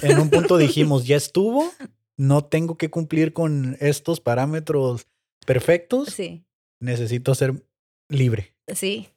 [0.03, 1.71] en un punto dijimos, ya estuvo,
[2.17, 5.07] no tengo que cumplir con estos parámetros
[5.45, 6.45] perfectos, Sí,
[6.81, 7.65] necesito ser
[8.09, 8.55] libre.
[8.73, 9.09] sí,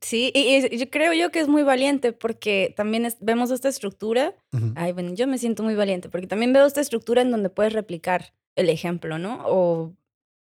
[0.00, 0.30] Sí.
[0.34, 4.34] Y, y yo creo yo que es muy valiente porque también es- vemos esta estructura.
[4.76, 7.72] Ay, bueno, yo me siento muy valiente porque también veo esta estructura en donde puedes
[7.72, 9.42] replicar el ejemplo, ¿no?
[9.46, 9.92] O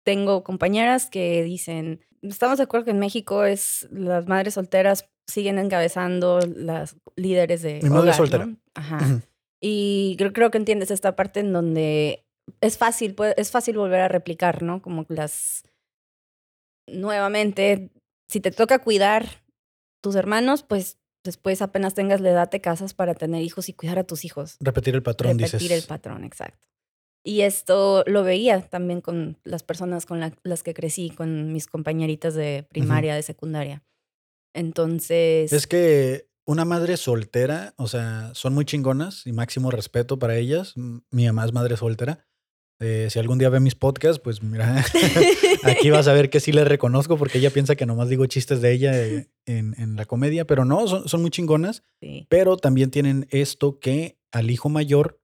[0.05, 5.59] tengo compañeras que dicen, estamos de acuerdo que en México es las madres solteras siguen
[5.59, 8.47] encabezando las líderes de Mi madre soltera.
[8.47, 8.57] ¿no?
[8.75, 9.21] Ajá.
[9.61, 12.25] Y creo, creo que entiendes esta parte en donde
[12.63, 14.81] es fácil, es fácil volver a replicar, ¿no?
[14.83, 15.63] Como las
[16.87, 17.91] nuevamente,
[18.31, 19.45] si te toca cuidar
[20.03, 23.99] tus hermanos, pues después apenas tengas la edad te casas para tener hijos y cuidar
[23.99, 24.57] a tus hijos.
[24.61, 25.83] Repetir el patrón, Repetir dices.
[25.83, 26.67] el patrón, exacto.
[27.23, 31.67] Y esto lo veía también con las personas con la- las que crecí, con mis
[31.67, 33.83] compañeritas de primaria, de secundaria.
[34.55, 40.37] Entonces, Es que una madre soltera, o sea, son muy chingonas y máximo respeto para
[40.37, 40.75] ellas.
[40.77, 42.27] Mi mamá es madre soltera.
[42.83, 44.83] Eh, si algún día ve mis podcasts, pues mira,
[45.65, 48.63] aquí vas a ver que sí le reconozco porque ella piensa que nomás digo chistes
[48.63, 52.57] de ella eh, en, en la comedia, pero no, son, son muy chingonas, sí, pero
[52.57, 55.21] también tienen esto que al hijo mayor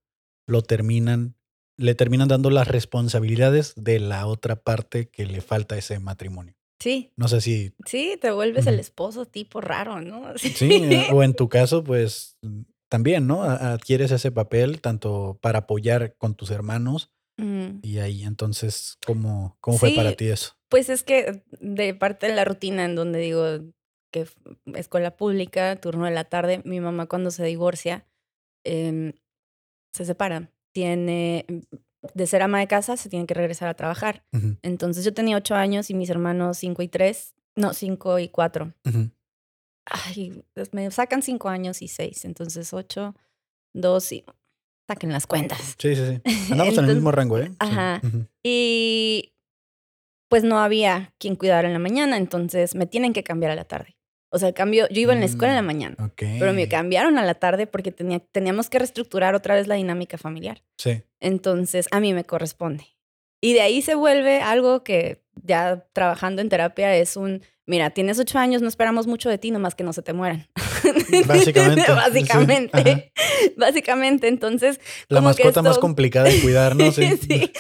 [0.47, 1.35] lo terminan,
[1.79, 6.55] le terminan dando las responsabilidades de la otra parte que le falta ese matrimonio.
[6.79, 10.37] sí, No sé si sí, te vuelves el esposo tipo raro, ¿no?
[10.37, 13.43] Sí, eh, o en tu caso, pues mm, también, ¿no?
[13.45, 17.81] Adquieres ese papel tanto para apoyar con tus hermanos Mm.
[17.83, 20.57] y ahí entonces, ¿cómo, cómo fue para ti eso?
[20.69, 23.45] Pues es que de parte de la rutina en donde digo
[24.11, 24.27] que
[24.75, 28.07] escuela pública, turno de la tarde, mi mamá cuando se divorcia
[28.65, 29.13] em,
[29.93, 30.51] se separa.
[30.73, 31.47] Tiene,
[32.15, 34.25] de ser ama de casa, se tiene que regresar a trabajar.
[34.63, 38.75] Entonces yo tenía ocho años y mis hermanos cinco y tres, no, cinco y cuatro.
[39.87, 43.15] Ay, me sacan cinco años y seis, entonces ocho,
[43.73, 44.25] dos y
[44.87, 45.75] saquen las cuentas.
[45.79, 46.33] Sí, sí, sí.
[46.53, 47.49] Andamos en el mismo rango, ¿eh?
[47.49, 48.01] Sí, ajá.
[48.05, 48.27] ujú.
[48.43, 49.33] Y
[50.29, 53.65] pues no había quien cuidara en la mañana, entonces me tienen que cambiar a la
[53.65, 53.97] tarde.
[54.33, 56.23] O sea, cambio, yo iba en la escuela en la Mm, mañana, Ok.
[56.41, 60.19] pero me cambiaron a la tarde porque tenía, teníamos que reestructurar otra vez la dinámica
[60.19, 60.63] familiar.
[60.79, 61.03] Sí.
[61.21, 62.85] Entonces, a mí me corresponde.
[63.41, 68.19] Y de ahí se vuelve algo que ya trabajando en terapia es un, mira, tienes
[68.19, 70.49] ocho años, no esperamos mucho de ti, nomás que no se te mueran.
[71.27, 73.13] Básicamente, Básicamente.
[73.57, 74.81] Básicamente, entonces...
[75.09, 76.91] La como que mascota más esto- complicada de cuidar, ¿no?
[76.93, 77.17] Sí.
[77.17, 77.53] Sí.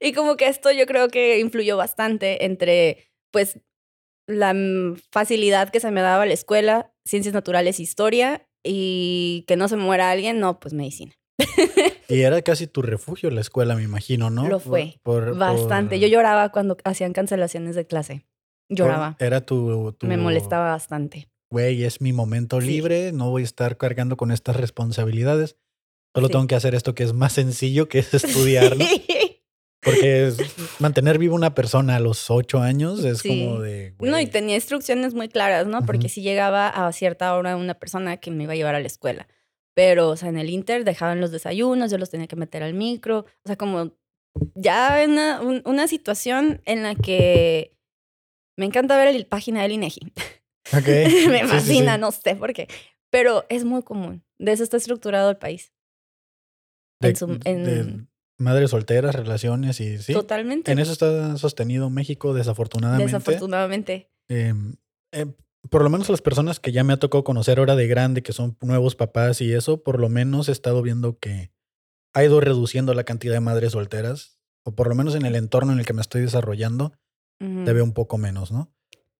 [0.00, 3.60] Y como que esto yo creo que influyó bastante entre, pues,
[4.26, 4.54] la
[5.12, 10.10] facilidad que se me daba la escuela, ciencias naturales, historia, y que no se muera
[10.10, 11.12] alguien, no, pues medicina.
[12.08, 14.44] Y era casi tu refugio la escuela, me imagino, ¿no?
[14.48, 15.96] Lo Por- fue, por- Bastante.
[15.96, 18.24] por- Yo lloraba cuando hacían cancelaciones de clase.
[18.68, 19.16] Lloraba.
[19.18, 21.28] Era tu, tu- Me molestaba bastante.
[21.50, 22.66] Güey, es mi momento Sí.
[22.66, 25.56] libre, no voy a estar cargando con estas responsabilidades.
[26.14, 26.32] Solo Sí.
[26.32, 28.84] tengo que hacer esto que es más sencillo, que es estudiar, ¿no?
[29.82, 30.38] Porque es-
[30.80, 33.44] mantener viva una persona a los ocho años es Sí.
[33.44, 33.94] como de.
[34.00, 35.84] No, y tenía instrucciones muy claras, ¿no?
[35.84, 36.14] Porque Ujú.
[36.14, 39.28] si llegaba a cierta hora una persona que me iba a llevar a la escuela.
[39.76, 42.74] Pero, o sea, en el Inter dejaban los desayunos, yo los tenía que meter al
[42.74, 43.20] micro.
[43.20, 43.92] O sea, como
[44.54, 47.73] ya una, un- una situación en la que
[48.56, 50.00] me encanta ver la página del INEGI.
[50.64, 50.74] Sí,
[51.28, 52.00] me sí, fascina, sí.
[52.00, 52.68] no sé por qué.
[53.10, 54.24] Pero es muy común.
[54.38, 55.72] De eso está estructurado el país.
[57.00, 58.06] De, en su- en- de
[58.38, 60.12] madres solteras, relaciones y sí.
[60.12, 60.72] Totalmente.
[60.72, 63.04] En eso está sostenido México, desafortunadamente.
[63.12, 64.10] Desafortunadamente.
[64.28, 64.74] Em,
[65.12, 65.34] em,
[65.70, 68.32] por lo menos las personas que ya me ha tocado conocer ahora de grande, que
[68.32, 71.52] son nuevos papás y eso, por lo menos he estado viendo que
[72.14, 75.72] ha ido reduciendo la cantidad de madres solteras, o por lo menos en el entorno
[75.72, 76.92] en el que me estoy desarrollando,
[77.40, 77.64] Ujú.
[77.66, 78.72] se ve un poco menos, ¿no?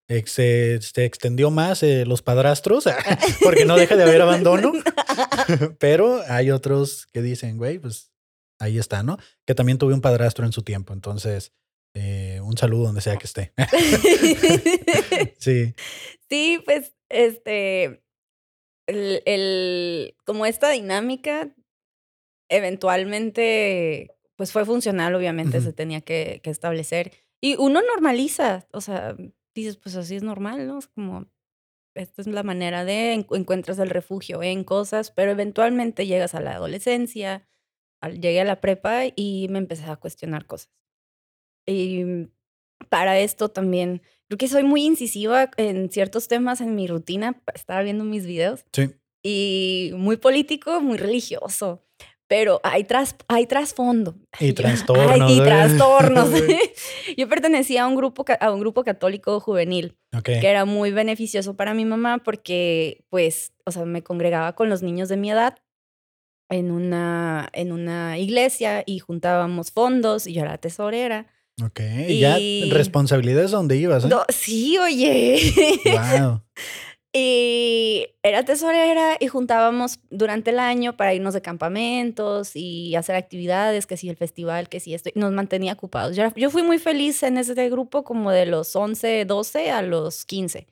[0.09, 2.85] Ex- Se, se extendió más eh, los padrastros,
[3.43, 4.73] porque no deja de haber abandono,
[5.79, 8.13] pero hay otros que dicen, güey, pues
[8.61, 9.19] ahí está, ¿no?
[9.47, 11.53] Que también tuve un padrastro en su tiempo, entonces,
[11.97, 13.53] eh, un saludo donde sea que esté.
[15.39, 15.75] sí.
[16.29, 18.03] Sí, pues, este,
[18.87, 21.55] el, el, como esta dinámica
[22.51, 27.13] eventualmente, pues fue funcional, obviamente se tenía que, que, establecer.
[27.45, 29.15] Y uno normaliza, o sea,
[29.55, 30.79] dices, pues así es normal, ¿no?
[30.79, 31.27] Es como,
[31.95, 36.55] esta es la manera de, encuentras el refugio en cosas, pero eventualmente llegas a la
[36.55, 37.47] adolescencia,
[38.19, 40.71] llegué a la prepa y me empecé a cuestionar cosas.
[41.67, 42.31] Y
[42.89, 47.83] para esto también, creo que soy muy incisiva en ciertos temas en mi rutina, estaba
[47.83, 48.65] viendo mis videos.
[48.73, 48.95] Sí.
[49.23, 51.84] Y muy político, muy religioso
[52.37, 54.17] pero hay, tras, hay trasfondo.
[54.41, 55.31] Y trastornos.
[55.31, 56.31] y trastornos.
[57.17, 61.75] Yo pertenecía a un grupo, a un grupo católico juvenil que era muy beneficioso para
[61.75, 65.59] mi mamá porque, pues, o sea, me congregaba con los niños de mi edad
[66.51, 71.29] en una, en una iglesia y juntábamos fondos y yo era tesorera.
[71.63, 72.37] Ok, y ya
[72.69, 74.07] responsabilidades donde ibas.
[74.07, 74.09] ¿eh?
[74.31, 75.39] sí, oye.
[75.85, 76.43] Wow.
[77.17, 83.87] Y era tesorera y juntábamos durante el año para irnos de campamentos y hacer actividades,
[83.87, 86.17] que si el festival, que si esto, y nos mantenía ocupados.
[86.17, 90.25] Yo, yo, fui muy feliz en ese grupo como de los 11, 12 a los
[90.25, 90.67] 15.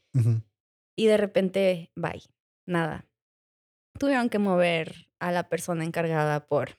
[0.98, 2.24] Y de repente, bye,
[2.66, 3.06] nada.
[4.00, 6.76] Tuvieron que mover a la persona encargada por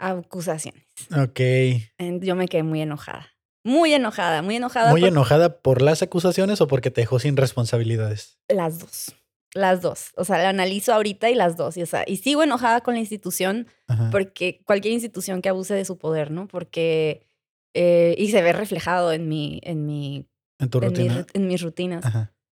[0.00, 0.84] acusaciones.
[1.16, 1.40] Ok.
[2.22, 3.37] Yo me quedé muy enojada.
[3.64, 4.90] Muy enojada, muy enojada.
[4.90, 8.38] ¿Muy enojada por las acusaciones o porque te dejó sin responsabilidades?
[8.48, 9.14] Las dos.
[9.54, 10.12] Las dos.
[10.16, 11.76] O sea, la analizo ahorita y las dos.
[11.76, 13.66] Y, o sea, y sigo enojada con la institución
[14.10, 16.48] porque cualquier institución que abuse de su poder, ¿no?
[16.48, 17.26] Porque.
[17.74, 19.60] Eh, y se ve reflejado en mi.
[19.62, 20.26] En mi.
[20.58, 21.26] En tu rutina.
[21.32, 22.04] en mis rutinas.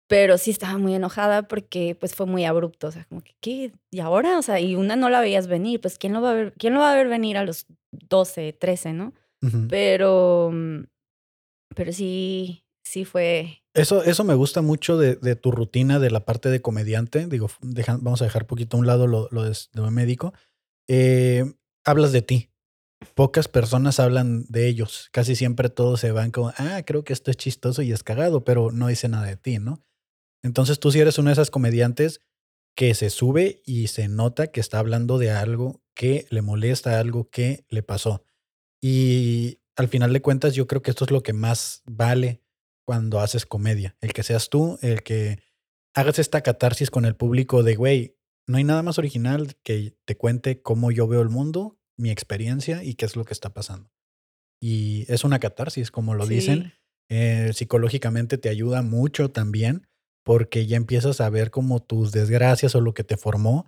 [0.08, 2.88] Pero sí estaba muy enojada porque pues fue muy abrupto.
[2.88, 3.72] O sea, como que, ¿qué?
[3.90, 4.38] ¿Y ahora?
[4.38, 5.80] O sea, y una no la veías venir.
[5.80, 6.52] Pues, ¿quién lo va a ver?
[6.58, 9.14] ¿Quién lo va a ver venir a los 12, 13, no?
[9.68, 10.91] Pero mm, pero
[11.92, 13.62] sí, sí fue.
[13.74, 17.26] Eso, eso me gusta mucho de, de tu rutina, de la parte de comediante.
[17.26, 20.35] Digo, vamos a dejar poquito a un lado lo, lo de, médico.
[20.88, 21.44] Eh,
[21.85, 22.50] hablas de ti.
[23.14, 25.08] Pocas personas hablan de ellos.
[25.12, 28.44] Casi siempre todos se van como, ah, creo que esto es chistoso y es cagado,
[28.44, 29.82] pero no dice nada de ti, ¿no?
[30.42, 32.20] Entonces tú sí eres una de esas comediantes
[32.76, 37.28] que se sube y se nota que está hablando de algo que le molesta, algo
[37.28, 38.24] que le pasó.
[38.80, 42.42] Y al final de cuentas, yo creo que esto es lo que más vale
[42.85, 43.96] cuando haces comedia.
[44.00, 45.38] El que seas tú, el que
[45.94, 50.16] hagas esta catarsis con el público de, güey, no hay nada más original que te
[50.16, 53.90] cuente cómo yo veo el mundo, mi experiencia y qué es lo que está pasando.
[54.61, 56.72] Y es una catarsis, como lo dicen.
[57.08, 59.87] Eh, psicológicamente te ayuda mucho también
[60.24, 63.66] porque ya empiezas a ver como tus desgracias o lo que te formó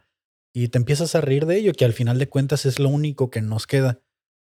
[0.54, 3.28] y te empiezas a reír de ello, que al final de cuentas es lo único
[3.30, 4.00] que nos queda.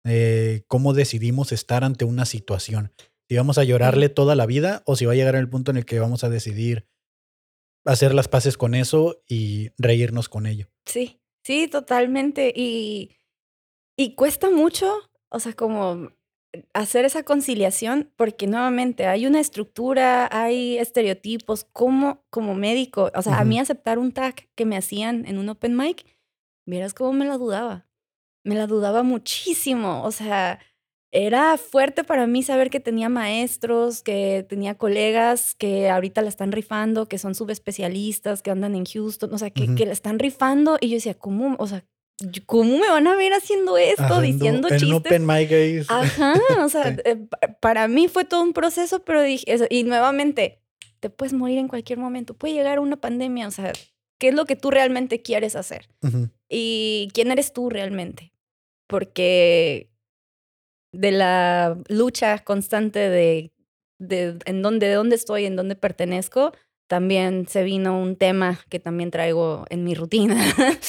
[0.07, 2.93] Eh, cómo decidimos estar ante una situación.
[3.29, 5.77] Si vamos a llorarle toda la vida o si va a llegar el punto en
[5.77, 6.87] el que vamos a decidir
[7.85, 10.67] hacer las paces con eso y reírnos con ello.
[10.85, 12.53] Sí, sí, totalmente.
[12.55, 13.17] Y,
[13.97, 14.93] y cuesta mucho,
[15.29, 16.11] o sea, como
[16.73, 23.39] hacer esa conciliación, porque nuevamente hay una estructura, hay estereotipos, como, como médico, o sea,
[23.39, 26.05] a mí aceptar un tag que me hacían en un open mic,
[26.65, 27.86] vieras cómo me la dudaba
[28.47, 30.03] me la dudaba muchísimo.
[30.03, 30.59] O sea,
[31.11, 36.51] era fuerte para mí saber que tenía maestros, que tenía colegas que ahorita la están
[36.51, 40.77] rifando, que son subespecialistas, que andan en Houston, o sea, que, que la están rifando.
[40.81, 41.55] Y yo decía, ¿cómo?
[41.59, 41.85] O sea,
[42.45, 44.91] ¿cómo me van a ver haciendo esto, diciendo chistes?
[44.91, 46.33] Open mic Ajá,
[46.63, 47.27] o sea, eh,
[47.59, 50.61] para mí fue todo un proceso, pero dije, y nuevamente,
[50.99, 53.71] te puedes morir en cualquier momento, puede llegar una pandemia, o sea,
[54.17, 55.87] ¿qué es lo que tú realmente quieres hacer?
[56.49, 58.33] ¿Y quién eres tú realmente?
[58.87, 59.89] Porque
[60.93, 63.51] de la lucha constante de,
[63.99, 66.53] de en dónde, de dónde estoy, en dónde pertenezco,
[66.87, 70.37] también se vino un tema que también traigo en mi rutina.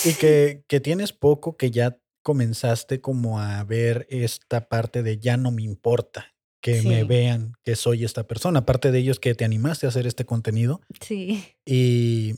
[0.04, 5.37] Y que, que tienes poco que ya comenzaste como a ver esta parte de ya
[5.37, 8.61] no me importa que me vean que soy esta persona.
[8.61, 10.81] Aparte de ellos que te animaste a hacer este contenido.
[11.00, 11.44] Sí.
[11.64, 12.35] Y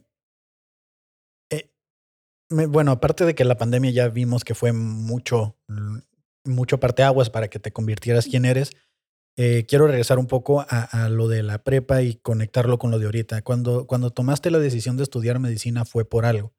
[2.51, 5.57] bueno, aparte de que la pandemia ya vimos que fue mucho,
[6.45, 8.73] mucho parteaguas para que te convirtieras quien eres,
[9.37, 13.07] eh, quiero regresar un poco a, lo de la prepa y conectarlo con lo de
[13.07, 13.43] ahorita.
[13.43, 16.53] Cuando, cuando tomaste la decisión de estudiar medicina fue por algo.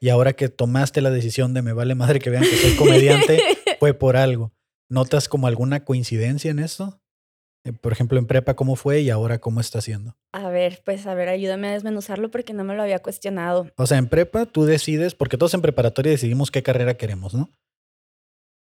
[0.00, 3.40] Y ahora que tomaste la decisión de me vale madre que vean que soy comediante,
[3.78, 4.52] fue por algo.
[4.88, 6.99] ¿Notas como alguna coincidencia en esto?
[7.64, 10.16] Eh, por ejemplo, en prepa, ¿cómo fue y ahora cómo está haciendo?
[10.32, 13.70] A ver, pues a ver, ayúdame a desmenuzarlo porque no me lo había cuestionado.
[13.76, 17.50] O sea, en prepa tú decides, porque todos en preparatoria decidimos qué carrera queremos, ¿no?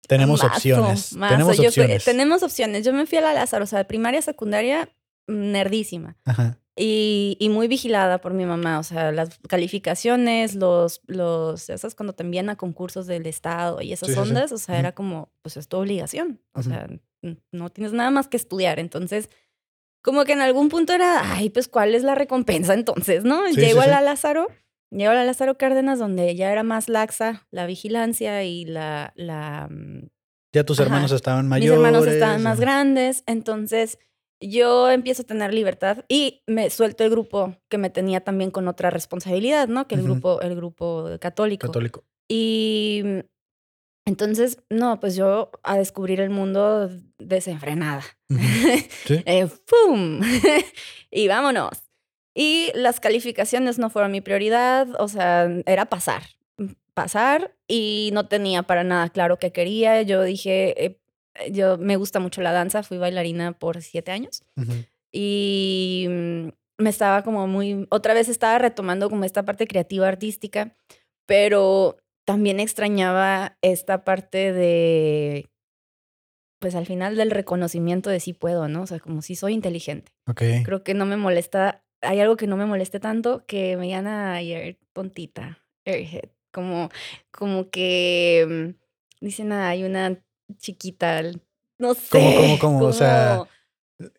[0.08, 1.12] Tenemos Mazo, opciones.
[1.14, 1.34] mazo.
[1.34, 2.04] Tenemos Yo fui- opciones.
[2.04, 2.84] tenemos opciones.
[2.84, 4.88] Yo me fui a la Lázaro, o sea, primaria, secundaria,
[5.26, 6.16] nerdísima.
[6.24, 6.58] Ajá.
[6.80, 12.12] Y, y muy vigilada por mi mamá, o sea, las calificaciones, los, los, esas cuando
[12.14, 14.28] te envían a concursos del Estado y esas Sí, sí, sí.
[14.28, 16.88] ondas, o sea, era como, pues es tu obligación, o sea,
[17.52, 19.28] no tienes nada más que estudiar, entonces,
[20.02, 23.46] como que en algún punto era, ay, pues, ¿cuál es la recompensa entonces, no?
[23.48, 24.46] Sí, Llego sí, a la Lázaro,
[24.90, 29.68] llego a la Lázaro Cárdenas, donde ya era más laxa la vigilancia y la, la,
[29.70, 30.08] mm,
[30.54, 30.86] Ya tus Ajá.
[30.86, 31.76] hermanos estaban mis mayores.
[31.76, 33.98] hermanos estaban más grandes, entonces
[34.40, 38.68] yo empiezo a tener libertad y me suelto el grupo que me tenía también con
[38.68, 39.88] otra responsabilidad, ¿no?
[39.88, 41.66] Que el grupo, el grupo católico.
[41.66, 42.04] Católico.
[42.28, 43.02] Y
[44.08, 48.02] entonces, no, pues yo a descubrir el mundo desenfrenada.
[48.30, 49.22] Sí.
[49.26, 50.20] Eh, ¡Pum!
[51.10, 51.70] y vámonos.
[52.34, 56.22] Y las calificaciones no fueron mi prioridad, o sea, era pasar,
[56.94, 60.00] pasar y no tenía para nada claro qué quería.
[60.02, 61.00] Yo dije, eh,
[61.50, 64.42] yo me gusta mucho la danza, fui bailarina por siete años
[65.12, 66.48] y mm,
[66.78, 70.74] me estaba como muy, otra vez estaba retomando como esta parte creativa artística,
[71.26, 71.98] pero
[72.28, 75.48] también extrañaba esta parte de,
[76.60, 78.82] pues al final del reconocimiento de sí puedo, ¿no?
[78.82, 80.12] O sea, como si soy inteligente.
[80.26, 80.42] Ok.
[80.62, 84.06] Creo que no me molesta, hay algo que no me moleste tanto que me digan,
[84.06, 86.28] ay, tontita, airhead.
[86.52, 86.90] Como,
[87.30, 88.74] como que
[89.20, 90.22] mm, dicen, "Ah, hay una
[90.58, 91.22] chiquita,
[91.78, 92.08] no sé.
[92.10, 92.84] ¿Cómo, cómo, cómo?
[92.88, 93.36] O sea,
[93.98, 94.10] como-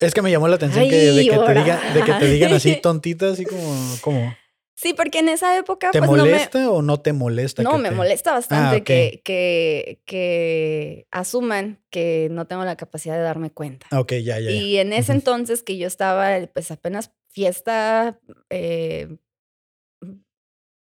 [0.00, 2.52] Es que me llamó la atención que, de, que te digan, de que te digan
[2.52, 4.32] así tontita, así como, ¿cómo?
[4.80, 6.22] Sí, porque en esa época, ¿Te pues no me.
[6.30, 7.64] molesta o no te molesta?
[7.64, 13.16] No, me te- molesta bastante Ah, que, que, que asuman que no tengo la capacidad
[13.16, 13.88] de darme cuenta.
[13.90, 14.52] Ok, ya, ya.
[14.52, 18.20] Y en ese entonces que yo estaba, pues apenas fiesta,
[18.50, 19.16] eh,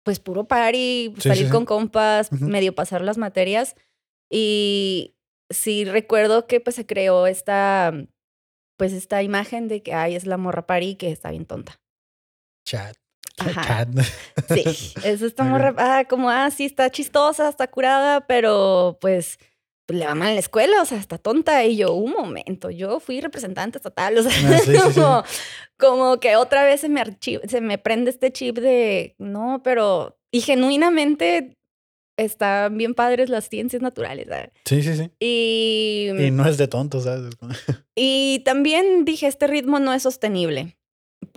[0.04, 1.52] pues puro party, Sí, salir sí, sí.
[1.52, 3.76] con compas, medio pasar las materias.
[4.30, 5.16] Y
[5.50, 7.93] sí recuerdo que pues se creó esta,
[8.78, 11.82] pues esta imagen de que, ay, es la morra party que está bien tonta.
[12.64, 12.95] Chat.
[13.38, 13.90] Cat.
[14.54, 15.50] Sí, es esta Ok.
[15.50, 19.38] morra, ah, como, ah, sí, está chistosa, está curada, pero pues,
[19.86, 21.64] pues, le va mal en la escuela, o sea, está tonta.
[21.66, 25.00] Y yo, un momento, yo fui representante estatal, o sea, Ah, sí, sí, sí.
[25.00, 25.24] como,
[25.78, 27.04] como que otra vez se me,
[27.48, 31.54] se me prende este chip de, no, pero, y genuinamente
[32.18, 34.50] están bien padres las ciencias naturales, ¿sabes?
[34.66, 35.12] Sí, sí, sí.
[35.20, 37.36] Y, Y no es de tonto, ¿sabes?
[37.96, 40.77] y también dije, este ritmo no es sostenible.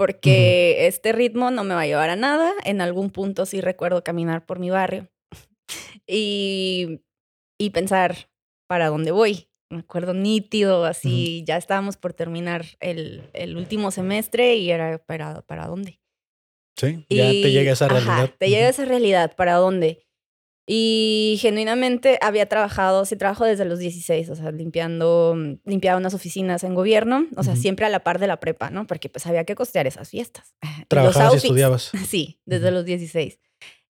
[0.00, 2.54] Porque este ritmo no me va a llevar a nada.
[2.64, 5.10] En algún punto sí recuerdo caminar por mi barrio
[6.06, 7.02] y,
[7.58, 8.30] y pensar
[8.66, 9.50] para dónde voy.
[9.68, 15.42] Me acuerdo nítido, así ya estábamos por terminar el, el último semestre y era para,
[15.42, 16.00] para dónde.
[16.78, 18.34] Sí, ya te llega esa ajá, realidad.
[18.38, 20.06] te llega esa realidad, ¿para dónde?
[20.72, 26.14] Y genuinamente había trabajado, sí trabajo desde los 16, o sea, limpiando, mm, limpiaba unas
[26.14, 28.86] oficinas en gobierno, o sea, siempre a la par de la prepa, ¿no?
[28.86, 30.54] Porque pues había que costear esas fiestas.
[30.62, 31.90] Y los Trabajabas y outfits, estudiabas.
[32.08, 33.40] Sí, desde los 16.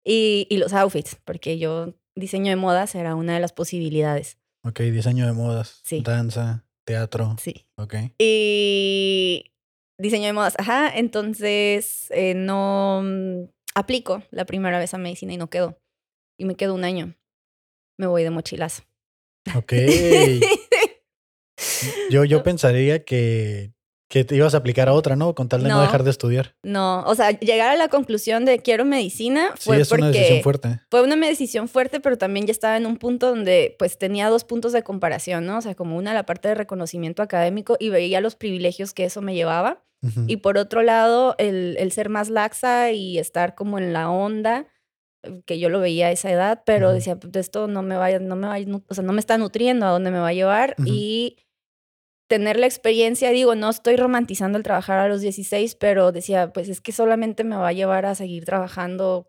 [0.04, 4.38] Y, y los outfits, porque yo diseño de modas era una de las posibilidades.
[4.64, 6.00] Ok, diseño de modas, Sí.
[6.00, 7.36] danza, teatro.
[7.38, 7.66] Sí.
[7.76, 7.94] Ok.
[8.18, 9.52] Y
[9.98, 10.90] diseño de modas, ajá.
[10.96, 15.76] Entonces eh, no mm, aplico la primera vez a medicina y no quedo.
[16.40, 17.14] Y me quedo un año.
[17.98, 18.82] Me voy de mochilazo.
[19.54, 19.72] Ok.
[22.10, 23.72] Yo, yo pensaría que,
[24.08, 25.34] que te ibas a aplicar a otra, ¿no?
[25.34, 25.82] Con tal de no, No.
[25.82, 26.56] dejar de estudiar.
[26.62, 30.18] no, o sea, llegar a la conclusión de quiero medicina Sí, fue es una porque
[30.18, 30.80] decisión fuerte.
[30.90, 34.44] fue una decisión fuerte, pero también ya estaba en un punto donde pues tenía dos
[34.44, 35.58] puntos de comparación, ¿no?
[35.58, 39.20] O sea, como una la parte de reconocimiento académico y veía los privilegios que eso
[39.20, 39.84] me llevaba.
[40.26, 44.66] Y por otro lado, el, el ser más laxa y estar como en la onda,
[45.46, 46.94] que yo lo veía a esa edad, pero Ujú.
[46.94, 49.20] decía, "Pues, esto no me vaya, no me va, a nu- o sea, no me
[49.20, 50.76] está nutriendo a dónde me va a llevar.
[50.84, 51.36] Y
[52.28, 56.68] tener la experiencia, digo, no estoy romantizando el trabajar a los 16, pero decía, pues
[56.68, 59.28] es que solamente me va a llevar a seguir trabajando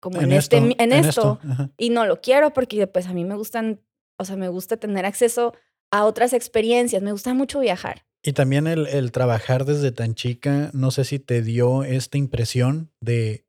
[0.00, 1.40] como en, este, en, esto.
[1.48, 1.70] Ajá.
[1.76, 3.80] Y no lo quiero porque pues a mí me gustan,
[4.18, 5.52] o sea, me gusta tener acceso
[5.90, 8.04] a otras experiencias, me gusta mucho viajar.
[8.24, 12.92] Y también el, el trabajar desde tan chica, no sé si te dio esta impresión
[13.00, 13.46] de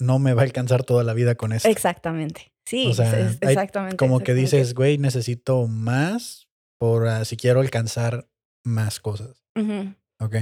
[0.00, 1.68] no me va a alcanzar toda la vida con esto.
[1.68, 2.52] Exactamente.
[2.66, 3.96] Sí, O es- sea, es- hay exactamente.
[3.96, 8.28] Como que dices, güey, necesito más por ah, si quiero alcanzar
[8.64, 9.44] más cosas.
[9.56, 9.94] Ujú.
[10.20, 10.36] Ok.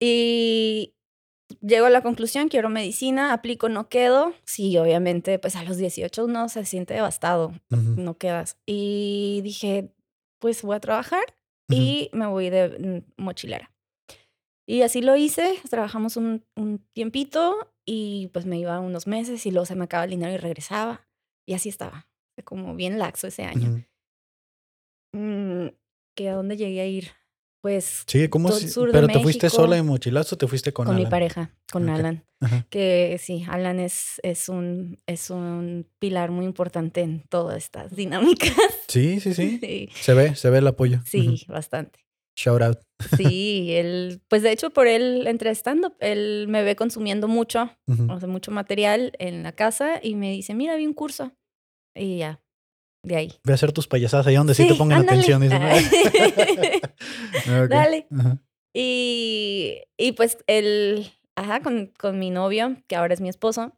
[0.00, 0.94] Y
[1.60, 4.32] llego a la conclusión, quiero medicina, aplico, no quedo.
[4.44, 8.56] Sí, obviamente, pues a los 18 uno se siente devastado, no quedas.
[8.66, 9.92] Y dije,
[10.40, 11.22] pues voy a trabajar
[11.70, 13.70] y me voy de mm, mochilera.
[14.66, 19.50] Y así lo hice, trabajamos un, un tiempito y pues me iba unos meses y
[19.50, 21.08] luego se me acaba el dinero y regresaba.
[21.46, 22.06] Y así estaba.
[22.44, 23.82] como bien laxo ese año.
[25.14, 25.68] Mm,
[26.14, 27.12] ¿Que a dónde llegué a ir?
[27.62, 28.04] Pues.
[28.06, 31.04] Sí, ¿cómo si, ¿Pero te fuiste sola en mochilazo o te fuiste con, con Alan?
[31.06, 32.26] mi pareja, con Alan.
[32.68, 38.52] Que sí, Alan es, es, un, es un pilar muy importante en todas estas dinámicas.
[38.86, 39.88] Sí, sí, sí.
[39.94, 41.00] Se ve, se ve el apoyo.
[41.06, 42.07] Sí, bastante.
[42.38, 42.78] Shout out.
[43.16, 47.68] Sí, él, pues de hecho por él entre stand-up, él me ve consumiendo mucho,
[48.08, 51.32] o sea, mucho material en la casa y me dice, mira, vi un curso.
[51.96, 52.40] Y ya,
[53.02, 53.32] de ahí.
[53.42, 55.42] Ve a hacer tus payasadas ahí donde sí, te pongan atención.
[57.68, 58.06] Dale.
[58.72, 63.76] Y, y pues él, ajá, con, con mi novio, que ahora es mi esposo,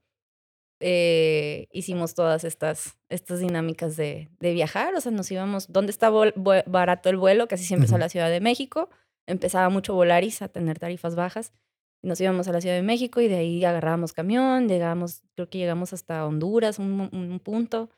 [0.81, 4.95] eh, hicimos todas estas, estas dinámicas de, de, viajar.
[4.95, 7.49] O sea, nos íbamos, ¿dónde está barato el vuelo?
[7.49, 8.89] Casi siempre es a la Ciudad de México.
[9.27, 11.53] Empezaba mucho Volaris a tener tarifas bajas.
[12.03, 15.59] Nos íbamos a la Ciudad de México y de ahí agarrábamos camión, llegamos, creo que
[15.59, 17.91] llegamos hasta Honduras, un, un punto,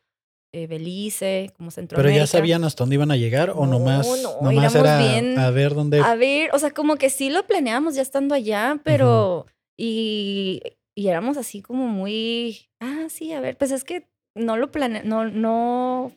[0.52, 2.12] eh, Belice, como Centroamérica.
[2.12, 5.50] ¿Pero ya sabían hasta dónde iban a llegar o nomás, no, nomás era bien, a
[5.50, 6.00] ver dónde?
[6.00, 9.46] A ver, o sea, como que sí lo planeábamos ya estando allá, pero...
[9.78, 10.60] Y
[10.94, 15.02] y éramos así como muy, ah, sí, a ver, pues es que no lo plane,
[15.04, 16.12] no, no,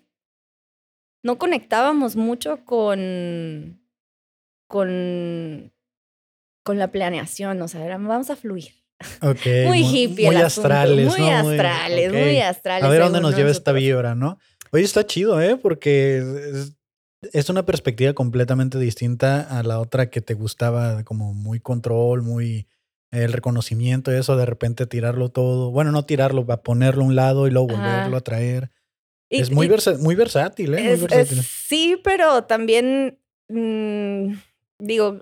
[1.24, 3.82] no conectábamos mucho con,
[4.68, 5.74] con,
[6.64, 8.74] con la planeación, o sea, era, vamos a fluir.
[9.22, 10.28] Okay, muy, hippie.
[10.28, 11.36] Muy astrales, muy ¿no?
[11.36, 12.84] astrales, muy, astrales.
[12.86, 14.40] A ver dónde nos lleva esta vibra, ¿no?
[14.72, 15.58] Oye, está chido, ¿eh?
[15.58, 16.78] Porque es,
[17.34, 22.68] es, una perspectiva completamente distinta a la otra que te gustaba, como muy control, muy
[23.12, 27.16] el reconocimiento, eso de repente tirarlo todo, bueno, no tirarlo, va a ponerlo a un
[27.16, 28.72] lado y luego volverlo a traer.
[29.30, 30.84] es muy, muy versátil, ¿eh?
[30.84, 31.42] muy versátil.
[31.44, 34.34] sí, pero también, mm,
[34.80, 35.22] digo,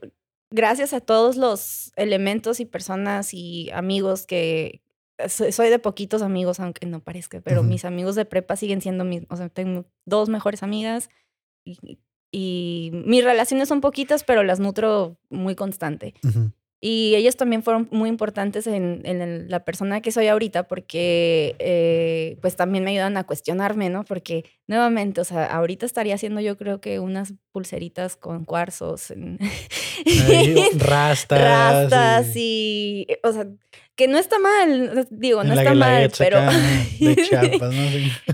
[0.52, 4.82] gracias a todos los elementos y personas y amigos que
[5.28, 9.24] soy de poquitos amigos, aunque no parezca, pero mis amigos de prepa siguen siendo mis,
[9.30, 11.10] o sea, tengo dos mejores amigas
[11.66, 12.00] y,
[12.92, 16.16] mis relaciones son poquitas, pero las nutro muy constante.
[16.86, 22.38] Y ellos también fueron muy importantes en, en la persona que soy ahorita porque eh,
[22.42, 24.04] pues también me ayudan a cuestionarme, ¿no?
[24.04, 29.12] Porque nuevamente, o sea, ahorita estaría haciendo yo creo que unas pulseritas con cuarzos.
[29.12, 29.40] En...
[30.78, 31.42] rastas.
[31.42, 33.08] rastas y...
[33.24, 33.48] o sea,
[33.96, 36.42] que no está mal, digo, no está mal, pero...
[37.00, 37.82] De Chiapas, ¿no?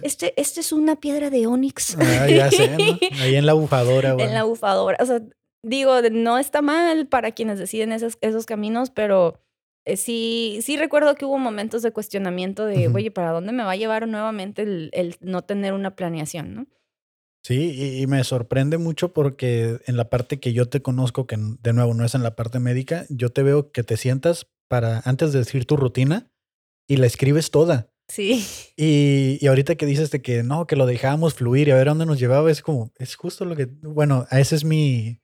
[0.01, 1.97] Este, este es una piedra de onix.
[1.99, 2.77] Ah, ya sé, ¿no?
[3.21, 5.21] Ahí en la bufadora, En la bufadora, o sea,
[5.63, 9.39] digo, no está mal para quienes deciden esos, esos caminos, pero
[9.85, 13.71] eh, sí, sí recuerdo que hubo momentos de cuestionamiento de, oye, ¿para dónde me va
[13.71, 16.67] a llevar nuevamente el, el no tener una planeación, no?
[17.41, 21.73] Sí, y, me sorprende mucho porque en la parte que yo te conozco, que de
[21.73, 25.31] nuevo no es en la parte médica, yo te veo que te sientas para, antes
[25.31, 26.29] de decir tu rutina,
[26.85, 27.91] y la escribes toda.
[28.09, 28.45] Sí.
[28.75, 31.87] Y, y, ahorita que dices de que no, que lo dejábamos fluir y a ver
[31.87, 35.21] dónde nos llevaba, es como, es justo lo que, bueno, ese es mi,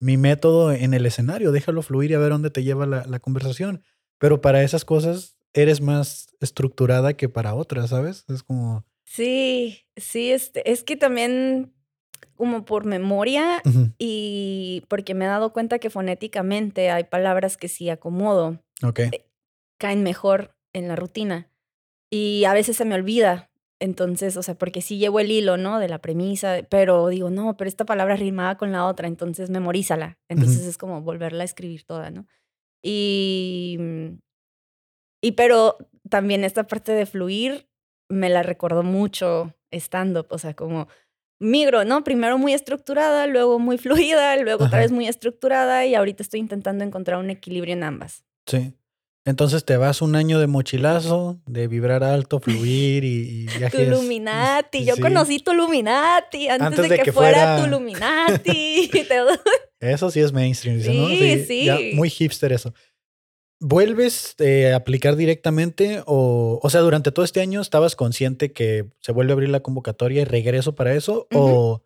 [0.00, 3.82] mi método en el escenario, déjalo fluir y a ver dónde te lleva la, conversación.
[4.18, 8.24] Pero para esas cosas eres más estructurada que para otras, ¿sabes?
[8.28, 8.84] Es como...
[9.04, 11.72] Sí, sí, este, es que también
[12.34, 13.62] como por memoria
[13.98, 18.62] y porque me he dado cuenta que fonéticamente hay palabras que sí acomodo.
[18.82, 19.26] Eh,
[19.78, 21.50] caen mejor en la rutina.
[22.10, 25.78] Y a veces se me olvida entonces, o sea, porque sí llevo el hilo, ¿no?
[25.78, 30.18] De la premisa, pero digo, no, pero esta palabra rimaba con la otra, entonces memorízala.
[30.28, 32.26] Entonces es como volverla a escribir toda, ¿no?
[32.82, 34.18] Y, mm,
[35.22, 35.76] y pero
[36.08, 37.68] también esta parte de fluir
[38.08, 40.88] me la recordó mucho stand-up, o sea, como
[41.38, 42.02] migro, ¿no?
[42.04, 43.78] Primero muy estructurada, luego muy
[44.16, 48.24] fluida, luego otra vez muy estructurada y ahorita estoy intentando encontrar un equilibrio en ambas.
[48.46, 48.74] Sí.
[49.26, 53.72] Entonces te vas un año de mochilazo, de vibrar alto, fluir y, y viajes.
[53.72, 54.84] Tu Illuminati.
[54.84, 58.88] Yo conocí tu Illuminati antes, de, que, fuera, tu Illuminati.
[59.80, 61.08] eso sí es mainstream, sí, ¿no?
[61.08, 61.92] Sí, sí.
[61.94, 62.72] muy hipster eso.
[63.58, 68.86] ¿Vuelves eh, a aplicar directamente o, o sea, durante todo este año estabas consciente que
[69.00, 71.26] se vuelve a abrir la convocatoria y regreso para eso?
[71.34, 71.82] ¿O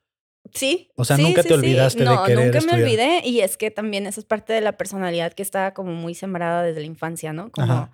[0.52, 0.90] Sí.
[0.96, 4.20] O sea, nunca te olvidaste de querer nunca me olvidé y es que también eso
[4.20, 7.50] es parte de la personalidad que está como muy sembrada desde la infancia, ¿no?
[7.50, 7.90] Como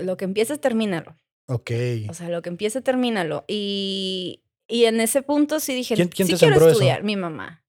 [0.00, 1.16] lo que empieces, termínalo.
[1.46, 1.70] Ok.
[2.08, 3.44] O sea, lo que empiece, termínalo.
[3.46, 7.64] Y, y en ese punto sí dije, ¿quién, quién sí te quiero estudiar, mi mamá.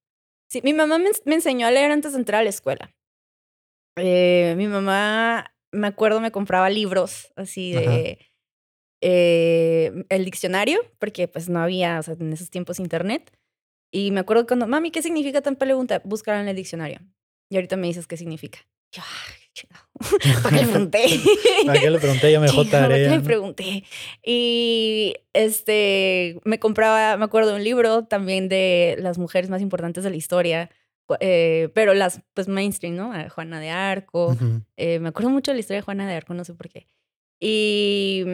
[0.50, 2.96] Sí, mi mamá me, me, enseñó a leer antes de entrar a la escuela.
[3.98, 8.20] Eh, mi mamá, me acuerdo, me compraba libros así de...
[9.06, 13.38] Eh, el diccionario, porque pues no había, o sea, en esos tiempos internet.
[13.96, 16.02] Y me acuerdo cuando, mami, ¿qué significa tan pregunta?
[16.04, 17.00] Búscala en el diccionario.
[17.48, 18.58] Y ahorita me dices qué significa.
[19.54, 19.86] chingado.
[20.42, 21.04] ¿Para qué le pregunté?
[21.68, 22.32] ¿Para qué le pregunté?
[22.32, 23.18] Ya me dejó Chingado, ¿para qué tarea.
[23.18, 23.84] le pregunté?
[24.24, 30.10] Y este, me compraba, me acuerdo un libro también de las mujeres más importantes de
[30.10, 30.72] la historia,
[31.20, 33.12] eh, pero las, pues mainstream, ¿no?
[33.30, 34.36] Juana de Arco.
[34.76, 36.88] Eh, me acuerdo mucho de la historia de Juana de Arco, no sé por qué.
[37.40, 38.26] Y,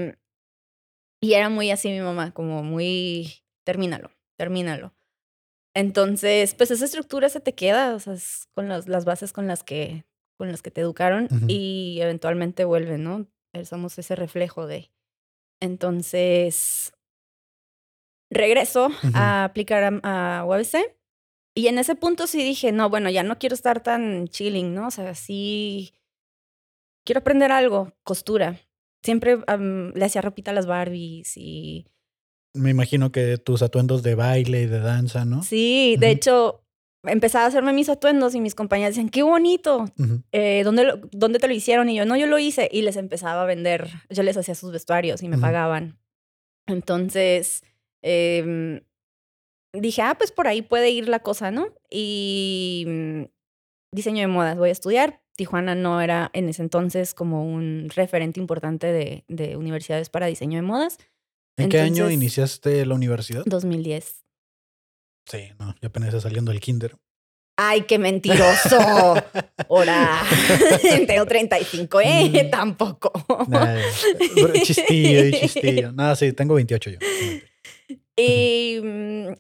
[1.20, 4.94] y era muy así mi mamá, como muy, termínalo, termínalo.
[5.80, 9.48] Entonces, pues esa estructura se te queda, o sea, es con las, las bases con
[9.48, 10.04] las que,
[10.38, 13.28] con las que te educaron y eventualmente vuelven, ¿no?
[13.54, 14.92] Eh, Somos ese reflejo de.
[15.62, 16.92] Entonces,
[18.30, 20.76] regreso a aplicar a, a UABC
[21.56, 24.88] y en ese punto sí dije, no, bueno, ya no quiero estar tan chilling, ¿no?
[24.88, 25.94] O sea, sí
[27.06, 28.60] quiero aprender algo, costura.
[29.02, 31.88] Siempre le hacía ropita a las Barbies y
[32.54, 35.44] Me imagino que tus atuendos de baile y de danza, ¿no?
[35.44, 36.64] sí, de hecho
[37.04, 39.86] empezaba a hacerme mis atuendos y mis compañeras decían, qué bonito,
[40.32, 41.88] eh, ¿dónde, lo- ¿dónde te lo hicieron?
[41.90, 44.72] Y yo, no, yo lo hice y les empezaba a vender, yo les hacía sus
[44.72, 45.98] vestuarios y me pagaban.
[46.68, 47.64] Entonces,
[48.04, 48.82] em,
[49.74, 51.68] dije, ah, pues por ahí puede ir la cosa, ¿no?
[51.90, 53.24] Y mm,
[53.94, 55.22] diseño de modas, voy a estudiar.
[55.36, 60.58] Tijuana no era en ese entonces como un referente importante de, de universidades para diseño
[60.58, 60.98] de modas.
[61.60, 63.44] ¿En qué año iniciaste la universidad?
[63.46, 64.24] 2010.
[65.26, 66.96] Sí, no, yo apenas está saliendo del kinder.
[67.62, 68.80] ¡Ay, qué mentiroso!
[69.70, 70.24] Ahora,
[71.08, 72.46] tengo 35, ¿eh?
[72.46, 72.50] Mm.
[72.50, 73.12] Tampoco.
[73.50, 73.82] Nah,
[74.36, 75.92] bro, chistillo y chistillo.
[75.92, 77.00] Nada, sí, tengo 28 yo.
[78.16, 79.34] Y, mm,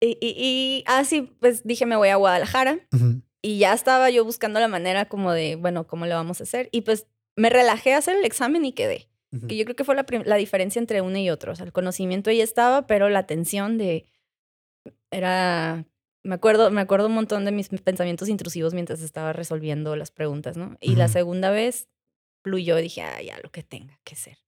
[0.00, 2.78] y, y, y así, pues dije, me voy a Guadalajara.
[3.40, 6.68] Y ya estaba yo buscando la manera como de, bueno, ¿cómo le vamos a hacer?
[6.70, 9.07] Y pues me relajé a hacer el examen y quedé.
[9.46, 11.52] Que yo creo que fue la, la diferencia entre uno y otro.
[11.52, 14.06] O sea, el conocimiento ahí estaba, pero la tensión de...
[15.10, 15.84] Era...
[16.24, 20.56] Me acuerdo, me acuerdo un montón de mis pensamientos intrusivos mientras estaba resolviendo las preguntas,
[20.56, 20.76] ¿no?
[20.80, 21.88] Y la segunda vez
[22.42, 24.38] fluyó y dije, ah, ya, lo que tenga que ser.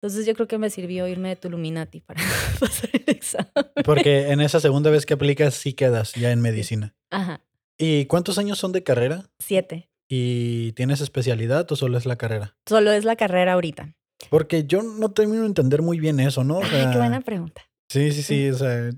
[0.00, 2.20] Entonces yo creo que me sirvió irme de Tuluminati para
[2.60, 3.52] pasar el examen.
[3.84, 6.94] Porque en esa segunda vez que aplicas sí quedas ya en medicina.
[7.10, 7.40] Ajá,
[7.78, 9.30] ¿Y cuántos años son de carrera?
[9.38, 9.90] siete.
[10.08, 12.56] ¿Y tienes especialidad o solo es la carrera?
[12.68, 13.94] Solo es la carrera ahorita.
[14.30, 16.58] Porque yo no termino de entender muy bien eso, ¿no?
[16.58, 17.62] O sea, qué buena pregunta.
[17.88, 18.50] Sí, sí, sí.
[18.50, 18.90] O sea,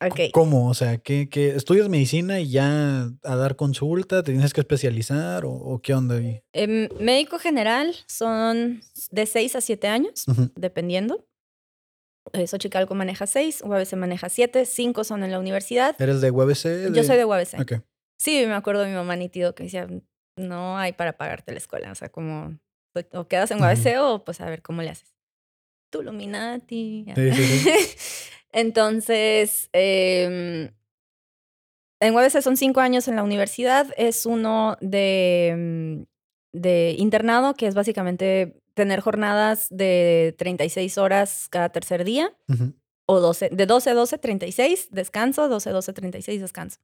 [0.00, 0.20] Ok.
[0.32, 0.68] ¿cómo?
[0.68, 1.50] O sea, ¿qué, qué?
[1.56, 4.22] ¿estudias medicina y ya a dar consulta?
[4.22, 6.42] ¿Te tienes que especializar o, o qué onda ahí?
[6.52, 10.24] Em, médico general son de 6 a 7 años,
[10.54, 11.26] dependiendo.
[12.32, 15.94] Eh, Xochicalco maneja 6, UABC maneja 7, 5 son en la universidad.
[16.00, 16.92] ¿Eres de UABC?
[16.92, 17.60] Yo soy de UABC.
[17.60, 17.72] Ok.
[18.18, 19.86] Sí, me acuerdo de mi mamá nítido que decía,
[20.36, 21.92] no hay para pagarte la escuela.
[21.92, 22.58] O sea, como
[23.12, 23.60] o quedas en.
[23.60, 25.14] UABC o pues a ver cómo le haces.
[25.90, 27.06] Tu Luminati.
[27.14, 27.70] Sí, sí, sí.
[28.52, 30.70] Entonces, em,
[32.00, 33.86] en UABC son cinco años en la universidad.
[33.96, 41.70] Es uno de, mm, de internado, que es básicamente tener jornadas de 36 horas cada
[41.70, 42.34] tercer día.
[42.48, 42.74] Ujú.
[43.08, 46.80] O 12, de 12 a 12, 36, descanso, 12 a 12, 36, descanso.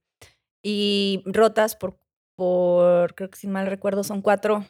[0.62, 1.98] Y rotas por,
[2.36, 4.64] por creo que si mal recuerdo, son cuatro,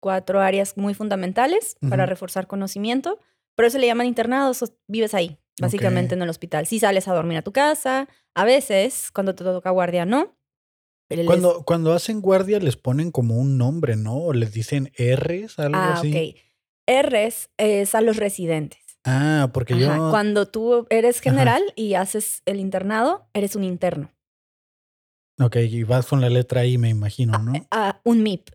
[0.00, 3.18] cuatro áreas muy fundamentales para reforzar conocimiento.
[3.56, 6.66] Pero eso le llaman internados, vives ahí, básicamente en el hospital.
[6.66, 10.36] Si sales a dormir a tu casa, a veces, cuando te toca guardia, no.
[11.08, 14.16] Pero les- Cuando, cuando hacen guardia les ponen como un nombre, ¿no?
[14.16, 16.14] O les dicen R's, algo ah, así.
[16.14, 16.40] ok.
[17.04, 18.80] Rs es a los residentes.
[19.04, 20.10] Ah, porque Ajá, yo.
[20.10, 24.12] Cuando tú eres general y haces el internado, eres un interno.
[25.40, 27.52] Ok, y vas con la letra I, me imagino, ¿no?
[27.70, 28.50] Ah, un MIP.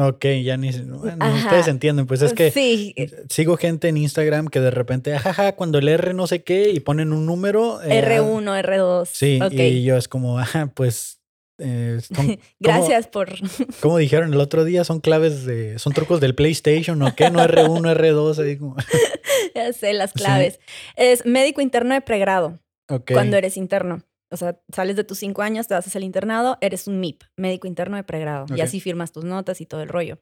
[0.00, 0.70] Ok, ya ni.
[0.70, 2.94] Bueno, ustedes entienden, pues es que Sí,
[3.28, 6.78] sigo gente en Instagram que de repente, ajaja, cuando el R no sé qué y
[6.80, 7.82] ponen un número.
[7.82, 9.08] eh, R1, R2.
[9.12, 11.20] Sí, y yo es como, ajá, pues.
[11.58, 13.28] eh, son- Gracias por.
[13.80, 15.78] Como dijeron el otro día, son claves de.
[15.80, 17.30] Son trucos del PlayStation, ¿o qué?
[17.30, 18.76] No R1, R2, ahí como.
[19.56, 20.18] ya sé las Sí.
[20.20, 20.60] claves.
[20.94, 23.10] Es médico interno de pregrado Ok.
[23.12, 24.04] cuando eres interno.
[24.30, 27.66] O sea, sales de tus cinco años, te haces el internado, eres un MIP, médico
[27.66, 28.46] interno de pregrado.
[28.56, 30.18] Y así firmas tus notas y todo el rollo.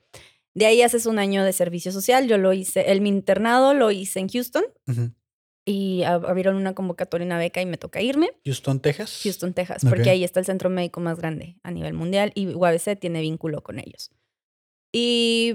[0.55, 2.27] De ahí haces un año de servicio social.
[2.29, 4.65] Yo lo hice, el mi internado lo hice en Houston
[5.67, 8.31] y ab- abrieron una convocatoria, una beca y me toca irme.
[8.45, 9.21] Houston, Texas.
[9.25, 12.99] Houston, Texas, porque ahí está el centro médico más grande a nivel mundial y UABC
[12.99, 14.13] tiene vínculo con ellos.
[14.93, 15.53] Y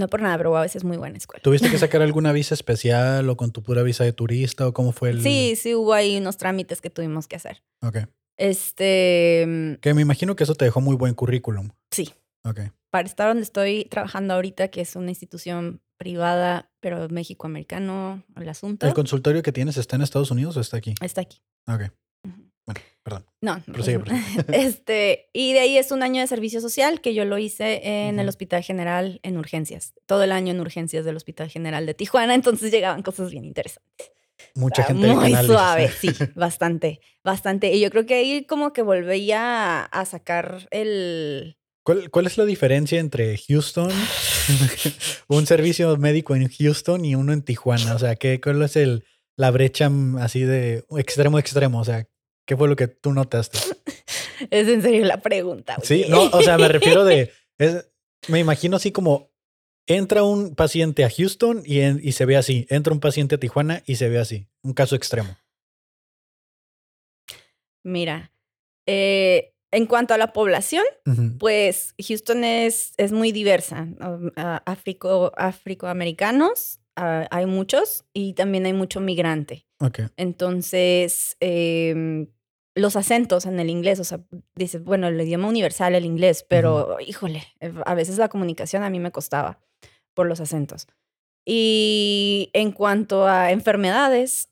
[0.00, 1.42] no por nada, pero UABC es muy buena escuela.
[1.42, 4.90] ¿Tuviste que sacar alguna visa especial o con tu pura visa de turista o cómo
[4.90, 5.22] fue el...?
[5.22, 7.62] Sí, sí hubo ahí unos trámites que tuvimos que hacer.
[7.82, 7.98] Ok.
[8.36, 11.70] Este, Que me imagino que eso te dejó muy buen currículum.
[11.90, 12.12] sí,
[12.44, 12.60] Ok.
[12.90, 18.86] para estar donde estoy trabajando ahorita, que es una institución privada, pero México-americano, el asunto,
[18.86, 20.94] ¿El consultorio que tienes está en Estados Unidos o está aquí?
[21.02, 21.42] está aquí.
[21.68, 21.92] Ok.
[22.72, 23.26] Bueno, perdón.
[23.40, 24.44] No, Prosigue, prosigue.
[24.52, 28.18] este, y de ahí es un año de servicio social que yo lo hice en
[28.18, 28.28] el.
[28.30, 29.94] Hospital General en urgencias.
[30.06, 34.12] Todo el año en urgencias del Hospital General de Tijuana, entonces llegaban cosas bien interesantes.
[34.54, 37.72] Mucha gente Muy suave, sí, bastante, bastante.
[37.72, 41.56] Y yo creo que ahí como que volvía a, sacar el...
[41.82, 43.90] ¿Cuál, cuál es la diferencia entre Houston,
[45.28, 47.94] un servicio médico en Houston y uno en Tijuana?
[47.94, 49.04] O sea, ¿qué, ¿cuál es el,
[49.36, 51.80] la brecha así de extremo a extremo?
[51.80, 52.06] O sea,
[52.50, 53.58] ¿qué fue lo que tú notaste?
[54.50, 55.76] Es en serio la pregunta.
[55.84, 57.86] Sí, no, o sea, me refiero de, es-
[58.26, 59.30] me imagino así como
[59.86, 63.38] entra un paciente a Houston y, en- y se ve así, entra un paciente a
[63.38, 65.36] Tijuana y se ve así, un caso extremo.
[67.84, 68.32] Mira,
[68.86, 70.84] eh, en cuanto a la población,
[71.38, 73.86] pues Houston es, es muy diversa.
[74.36, 79.66] Ah, Africo, afroamericanos, hay muchos y también hay mucho migrante.
[79.78, 80.00] Ok.
[80.16, 82.26] Entonces, em,
[82.76, 84.20] los acentos en el inglés, o sea,
[84.54, 88.90] dices, bueno, el idioma universal, el inglés, pero híjole, eh, a veces la comunicación a
[88.90, 89.58] mí me costaba
[90.14, 90.86] por los acentos.
[91.46, 94.50] Y en cuanto a enfermedades,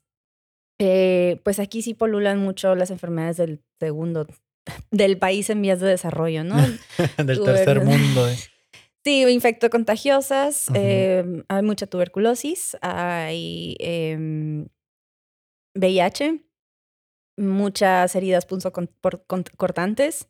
[0.81, 4.27] eh, pues aquí sí polulan mucho las enfermedades del segundo,
[4.91, 6.57] del país en vías de desarrollo, ¿no?
[7.19, 8.29] Del tercer mundo.
[8.29, 8.37] eh.
[9.05, 10.77] Sí, infectocontagiosas, Ujú.
[10.79, 14.66] em, hay mucha tuberculosis, hay em,
[15.75, 16.45] VIH,
[17.39, 20.28] muchas heridas punzocortantes,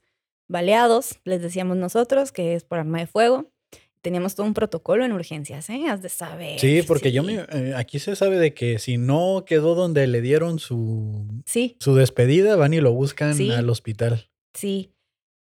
[0.49, 3.51] baleados, les decíamos nosotros, que es por arma de fuego.
[4.01, 5.87] Teníamos todo un protocolo en urgencias, ¿eh?
[5.89, 6.61] Has de saber.
[6.61, 10.21] Sí, porque yo me, eh, aquí se sabe de que si no quedó donde le
[10.21, 13.51] dieron su, Sí, su despedida, van y lo buscan Sí.
[13.51, 14.29] al hospital.
[14.55, 14.93] sí.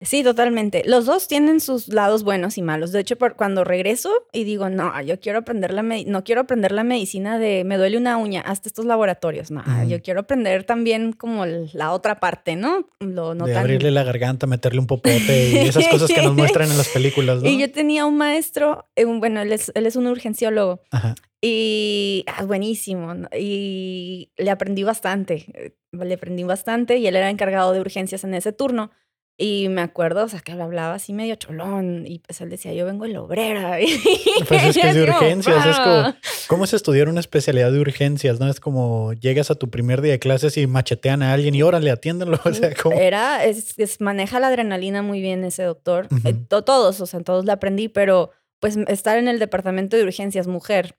[0.02, 0.84] Sí, totalmente.
[0.86, 2.92] Los dos tienen sus lados buenos y malos.
[2.92, 6.74] De hecho, por, cuando regreso y digo, no, yo quiero aprender la no quiero aprender
[6.74, 9.52] la medicina de me duele una uña, hasta estos laboratorios.
[9.52, 12.90] No, yo quiero aprender también como la otra parte, ¿no?
[13.00, 16.34] Lo no de tan- abrirle la garganta, meterle un popote y esas cosas que nos
[16.38, 17.48] muestran en las películas, ¿no?
[17.50, 21.16] Y yo tenía un maestro, eh, bueno, él es, él es un urgenciólogo Ajá.
[21.42, 23.14] y ah, buenísimo.
[23.38, 28.34] Y le aprendí bastante, eh, le aprendí bastante y él era encargado de urgencias en
[28.34, 28.92] ese turno.
[29.38, 32.86] Y me acuerdo, o sea, que hablaba así medio cholón y pues él decía, yo
[32.86, 33.78] vengo en la obrera.
[34.48, 36.16] Pues es que es de urgencias, es como.
[36.48, 38.40] ¿cómo es estudiar una especialidad de urgencias?
[38.40, 38.48] ¿No?
[38.50, 41.92] Es como llegas a tu primer día de clases y machetean a alguien y órale,
[41.92, 42.40] atiéndanlo.
[42.46, 42.96] O sea, como...
[42.98, 46.08] Era, es, es- maneja la adrenalina muy bien ese doctor.
[46.24, 48.32] Eh, to- todos, o sea, todos le aprendí, pero
[48.62, 50.96] pues estar en el departamento de urgencias, mujer,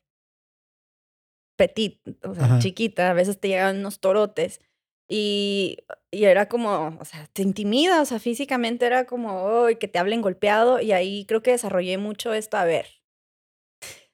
[1.56, 2.58] petit, o sea, Ajá.
[2.58, 4.60] chiquita, a veces te llegan unos torotes.
[5.08, 5.78] Y,
[6.10, 9.98] y era como, o sea, te intimida, o sea, físicamente era como, "Ay, que te
[9.98, 10.80] hablen golpeado.
[10.80, 12.56] Y ahí creo que desarrollé mucho esto.
[12.56, 12.86] A ver,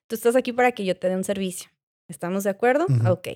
[0.06, 1.70] tú estás aquí para que yo te dé un servicio.
[2.08, 2.86] ¿Estamos de acuerdo?
[2.88, 3.10] Ujú.
[3.12, 3.28] Ok,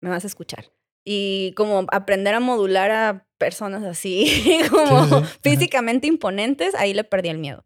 [0.00, 0.72] me vas a escuchar.
[1.04, 4.26] Y como aprender a modular a personas así,
[4.70, 5.38] como sí, sí, ajá.
[5.42, 7.64] físicamente imponentes, ahí le perdí el miedo.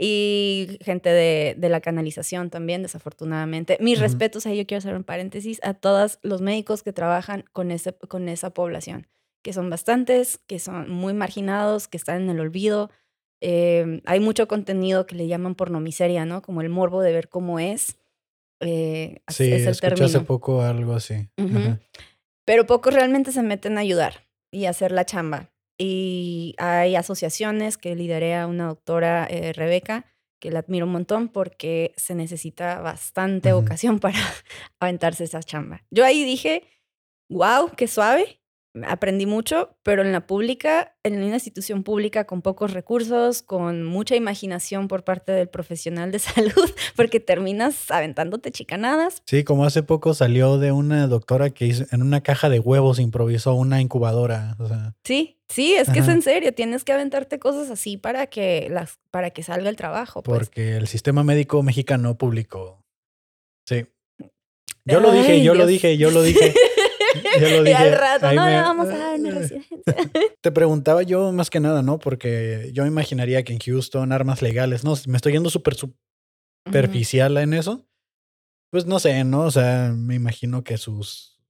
[0.00, 3.76] Y gente de, de la canalización también, desafortunadamente.
[3.80, 7.72] Mis respetos, ahí yo quiero hacer un paréntesis, a todos los médicos que trabajan con,
[7.72, 9.08] ese, con esa población,
[9.42, 12.90] que son bastantes, que son muy marginados, que están en el olvido.
[13.40, 16.42] Eh, hay mucho contenido que le llaman pornomiseria, ¿no?
[16.42, 17.98] Como el morbo de ver cómo es.
[18.60, 20.06] Eh, Sí, es el escuché término.
[20.06, 21.28] hace poco algo así.
[22.44, 25.50] Pero pocos realmente se meten a ayudar y a hacer la chamba.
[25.78, 30.04] Y hay asociaciones que liderea una doctora, eh, Rebeca,
[30.40, 33.62] que la admiro un montón porque se necesita bastante Ujú.
[33.62, 34.18] vocación para
[34.80, 35.84] aventarse esa chamba.
[35.90, 36.64] Yo ahí dije,
[37.28, 38.37] wow, qué suave.
[38.86, 44.14] Aprendí mucho, pero en la pública, en una institución pública con pocos recursos, con mucha
[44.14, 50.14] imaginación por parte del profesional de salud, porque terminas aventándote chicanadas, Sí, como hace poco
[50.14, 54.56] salió de una doctora que hizo, en una caja de huevos improvisó una incubadora.
[54.58, 58.26] O sea, Sí, sí, es que es en serio, tienes que aventarte cosas así para
[58.26, 60.38] que las para que salga el trabajo, pues.
[60.38, 62.84] porque el sistema médico mexicano publicó.
[63.66, 63.86] Sí.
[64.84, 66.54] Yo lo dije, yo lo dije, yo lo dije.
[67.50, 67.94] Yo lo Y al dije.
[67.96, 69.76] rato, ahí no me- le vamos a dar una residencia.
[70.40, 71.98] Te preguntaba yo más que nada, ¿no?
[71.98, 74.94] Porque yo imaginaría que en Houston armas legales, ¿no?
[75.06, 75.74] Me estoy yendo súper
[76.66, 77.86] superficial en eso.
[78.70, 79.42] Pues no sé, ¿no?
[79.42, 81.40] O sea, me imagino que sus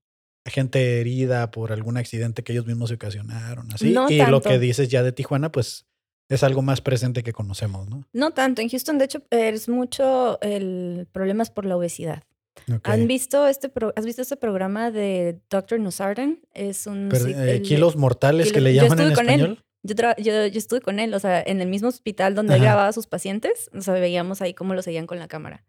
[0.45, 3.91] gente herida por algún accidente que ellos mismos se ocasionaron, así.
[3.91, 5.85] No y lo que dices ya de Tijuana, pues
[6.29, 8.07] es algo más presente que conocemos, ¿no?
[8.13, 12.23] No tanto, en Houston de hecho es mucho el problema es por la obesidad.
[12.73, 12.81] Ok.
[12.87, 15.79] ¿Han visto este pro- has visto este programa de Dr.
[15.79, 16.41] Nusarden?
[16.53, 19.29] Es un Pero, eh, el- kilos mortales que kilos- le yo llaman en estuve con
[19.33, 19.39] él.
[19.41, 19.63] español.
[19.83, 22.65] Yo, yo, yo estuve con él, o sea, en el mismo hospital donde él Ajá.
[22.71, 25.63] grababa a sus pacientes, o sea, veíamos ahí cómo lo seguían con la cámara.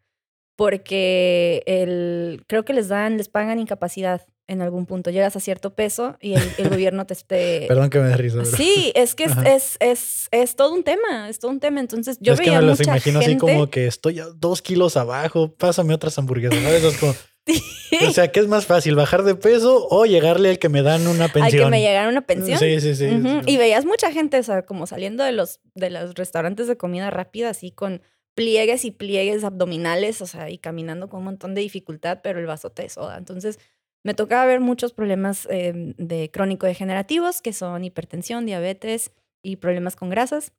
[0.56, 5.10] Porque el, creo que les dan, les pagan incapacidad en algún punto.
[5.10, 7.14] Llegas a cierto peso y el, el gobierno te...
[7.14, 7.64] te...
[7.68, 8.38] Perdón que me dé risa.
[8.42, 11.80] pero- Sí, es que es, es, es, es todo un tema, es todo un tema.
[11.80, 13.32] Entonces yo es que veía me los mucha imagino gente...
[13.32, 16.84] así como que estoy a dos kilos abajo, pásame otras hamburguesas, ¿sabes?
[16.84, 17.14] Es como-
[18.08, 21.06] o sea, ¿qué es más fácil, bajar de peso o llegarle al que me dan
[21.06, 21.64] una pensión?
[21.64, 22.58] que me llegara una pensión.
[22.58, 23.08] Sí, sí, sí.
[23.46, 27.10] Y veías mucha gente, o sea, como saliendo de los, de los restaurantes de comida
[27.10, 28.02] rápida, así con
[28.34, 32.46] pliegues y pliegues abdominales, o sea, y caminando con un montón de dificultad, pero el
[32.46, 33.16] vasote de soda.
[33.18, 33.58] Entonces,
[34.02, 40.10] me tocaba ver muchos problemas eh, de crónico-degenerativos, que son hipertensión, diabetes y problemas con
[40.10, 40.52] grasas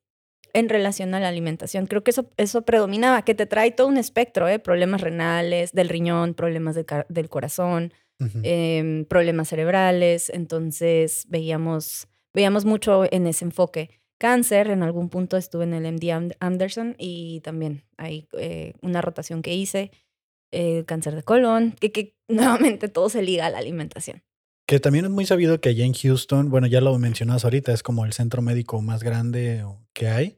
[0.53, 1.87] en relación a la alimentación.
[1.87, 4.59] Creo que eso, eso predominaba, que te trae todo un espectro, ¿eh?
[4.59, 7.93] problemas renales, del riñón, problemas del corazón,
[8.43, 14.01] em, problemas cerebrales, entonces veíamos, veíamos mucho en ese enfoque.
[14.19, 19.41] Cáncer, en algún punto estuve en el MD Anderson y también hay eh, una rotación
[19.41, 19.89] que hice,
[20.51, 24.21] eh, cáncer de colon, que, que nuevamente todo se liga a la alimentación.
[24.67, 27.83] Que también es muy sabido que allá en Houston, bueno, ya lo mencionas ahorita, es
[27.83, 30.37] como el centro médico más grande que hay.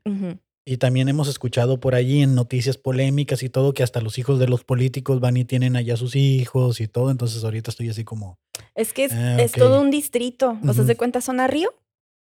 [0.65, 4.39] Y también hemos escuchado por allí en noticias polémicas y todo que hasta los hijos
[4.39, 7.11] de los políticos van y tienen allá sus hijos y todo.
[7.11, 8.39] Entonces ahorita estoy así como,
[8.73, 10.85] Es que es, Ah, es todo un distrito, o sea, Ujú.
[10.87, 11.69] se cuenta zona Río,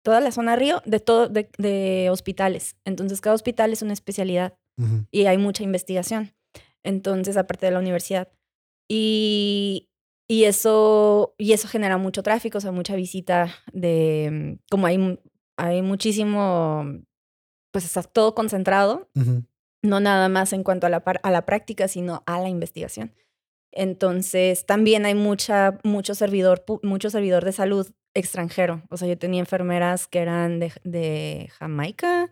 [0.03, 2.75] toda la zona Río de, todo, de, de hospitales.
[2.85, 4.53] Entonces, cada hospital es una especialidad.
[5.11, 6.31] y hay mucha investigación.
[6.83, 8.29] Entonces, aparte de la universidad.
[8.87, 9.89] Y,
[10.27, 14.97] y, eso, y eso genera mucho tráfico, o sea, mucha visita de, mm, como hay,
[14.97, 15.17] mu-
[15.57, 16.83] hay muchísimo,
[17.71, 19.43] pues está todo concentrado, ujú.
[19.83, 23.13] no nada más en cuanto a la, par- a la práctica, sino a la investigación.
[23.71, 28.81] Entonces, también hay mucha, mucho, servidor, mucho servidor de salud extranjero.
[28.89, 32.31] O sea, yo tenía enfermeras que eran de, de Jamaica,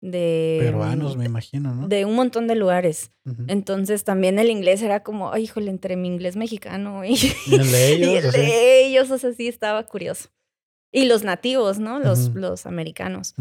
[0.00, 0.58] de...
[0.60, 1.88] peruanos, me imagino, ¿no?
[1.88, 3.10] de un montón de lugares.
[3.46, 7.14] Entonces también el inglés era como, ay, híjole, entre mi inglés mexicano y,
[7.46, 8.38] Y el de y ellos, el así.
[8.40, 10.28] de ellos, o sea, sí estaba curioso.
[10.92, 11.98] Y los nativos, ¿no?
[11.98, 13.34] Los, los americanos.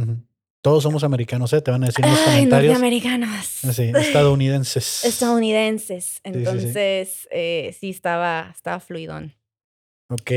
[0.62, 1.62] Todos somos americanos, ¿eh?
[1.62, 2.74] Te van a decir en los Ay, comentarios.
[2.74, 3.64] norteamericanos.
[3.64, 5.06] Así, estadounidenses.
[5.06, 6.06] Estadounidenses.
[6.16, 6.20] sí.
[6.26, 9.34] Entonces, eh, sí, estaba, estaba fluidón.
[10.10, 10.32] Ok.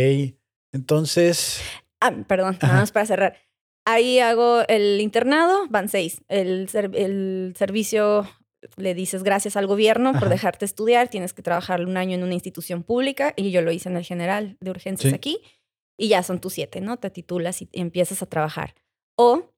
[0.72, 1.60] Entonces,
[2.00, 2.66] Ah, perdón, Ajá.
[2.68, 3.36] nada más para cerrar.
[3.86, 6.22] Ahí hago el internado, van seis.
[6.28, 8.28] El, ser- el servicio
[8.76, 12.34] le dices gracias al gobierno por dejarte estudiar, tienes que trabajar un año en una
[12.34, 15.14] institución pública y yo lo hice en el general de urgencias Sí.
[15.16, 15.38] aquí
[15.98, 16.98] y ya son tus siete, ¿no?
[16.98, 18.74] Te titulas y empiezas a trabajar.
[19.18, 19.50] O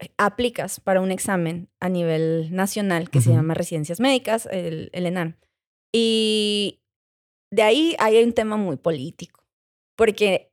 [0.00, 5.06] eh, aplicas para un examen a nivel nacional que se llama residencias médicas, el, el
[5.06, 5.36] ENAM.
[5.92, 6.80] Y
[7.50, 9.46] de ahí hay un tema muy político,
[9.96, 10.52] porque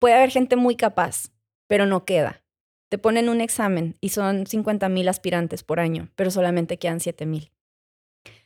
[0.00, 1.28] puede haber gente muy capaz,
[1.72, 2.42] pero no queda.
[2.90, 7.24] Te ponen un examen y son 50 mil aspirantes por año, pero solamente quedan 7
[7.24, 7.50] mil.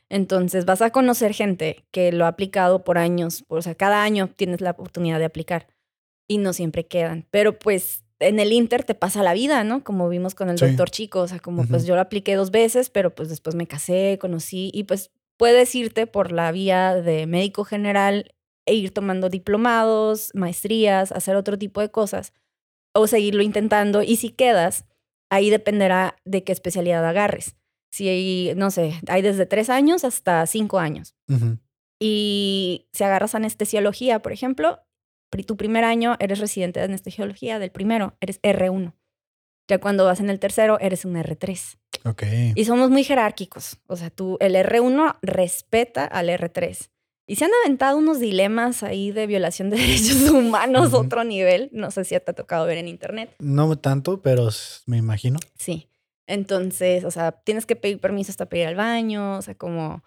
[0.07, 4.29] Entonces vas a conocer gente que lo ha aplicado por años, o sea, cada año
[4.33, 5.67] tienes la oportunidad de aplicar
[6.25, 7.27] y no siempre quedan.
[7.29, 9.83] Pero pues en el Inter te pasa la vida, ¿no?
[9.83, 10.65] Como vimos con el Sí.
[10.65, 13.67] doctor Chico, o sea, como pues yo lo apliqué dos veces, pero pues después me
[13.67, 18.33] casé, conocí y pues puedes irte por la vía de médico general
[18.65, 22.31] e ir tomando diplomados, maestrías, hacer otro tipo de cosas
[22.97, 24.85] o seguirlo intentando y si quedas,
[25.29, 27.55] ahí dependerá de qué especialidad agarres.
[27.91, 31.15] Si hay, no sé, hay desde tres años hasta cinco años.
[31.99, 34.79] Y si agarras anestesiología, por ejemplo,
[35.45, 38.93] tu primer año eres residente de anestesiología, del primero eres R1.
[39.69, 41.77] Ya cuando vas en el tercero eres un R3.
[42.05, 42.23] ok.
[42.55, 43.79] Y somos muy jerárquicos.
[43.87, 46.89] O sea, tú, el R1 respeta al R3.
[47.29, 50.97] Y se han aventado unos dilemas ahí de violación de derechos humanos, Ujú.
[51.05, 51.69] otro nivel.
[51.73, 53.35] No sé si te ha tocado ver en internet.
[53.39, 54.49] No tanto, pero
[54.85, 55.37] me imagino.
[55.59, 55.89] Sí.
[56.25, 60.03] Entonces, o sea, tienes que pedir permiso hasta para ir al baño, o sea, como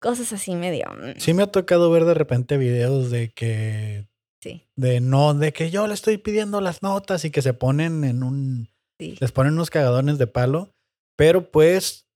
[0.00, 0.86] cosas así medio.
[0.90, 4.08] mm, Sí me ha tocado ver de repente videos de que,
[4.42, 8.04] Sí, de no, de que yo le estoy pidiendo las notas y que se ponen
[8.04, 9.16] en un, sí.
[9.20, 10.70] les ponen unos cagadones de palo,
[11.16, 12.06] pero pues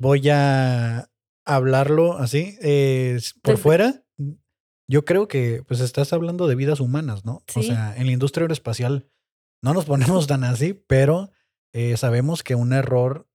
[0.00, 1.08] voy a
[1.46, 4.02] hablarlo así, eh, por fuera.
[4.88, 7.42] Yo creo que pues estás hablando de vidas humanas, ¿no?
[7.56, 9.08] O sea, en la industria aeroespacial
[9.62, 9.84] no nos
[10.20, 11.30] ponemos tan así, pero
[11.72, 13.28] eh, sabemos que un error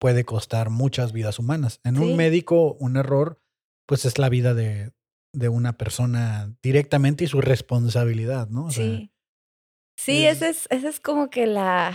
[0.00, 1.80] puede costar muchas vidas humanas.
[1.84, 2.02] En Sí.
[2.02, 3.40] un médico, un error,
[3.86, 4.92] pues es la vida de,
[5.32, 8.66] de una persona directamente y su responsabilidad, ¿no?
[8.66, 9.08] O sea, sí.
[9.98, 11.94] Sí, es- esa es, esa es como que la,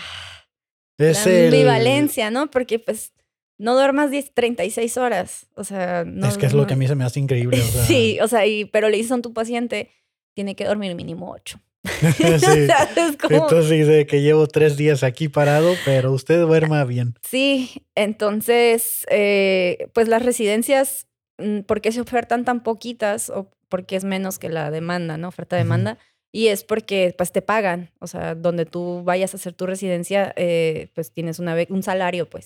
[0.97, 2.49] es la el- ambivalencia, ¿no?
[2.49, 3.13] Porque pues
[3.57, 5.47] no duermas 10, 36 horas.
[5.55, 6.27] O sea, no.
[6.27, 7.59] es que es lo que a mí se me hace increíble.
[7.59, 9.89] O sea, Sí, o sea, y, pero le dices a tu paciente,
[10.33, 11.59] tiene que dormir mínimo 8.
[12.17, 12.67] sí.
[12.97, 17.15] es como, Entonces dice que llevo tres días aquí parado, pero usted duerma bien.
[17.27, 23.85] Sí, entonces, eh, pues las residencias mm, ¿por qué se ofertan tan poquitas o por
[23.85, 25.27] qué es menos que la demanda, ¿no?
[25.27, 25.97] Oferta-demanda.
[26.31, 30.33] Y es porque pues te pagan, o sea, donde tú vayas a hacer tu residencia,
[30.35, 32.45] eh, pues tienes una un salario, pues.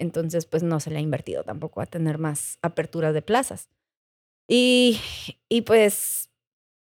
[0.00, 3.68] Entonces, pues no se le ha invertido tampoco a tener más aperturas de plazas.
[4.48, 4.98] Y,
[5.48, 6.30] y pues...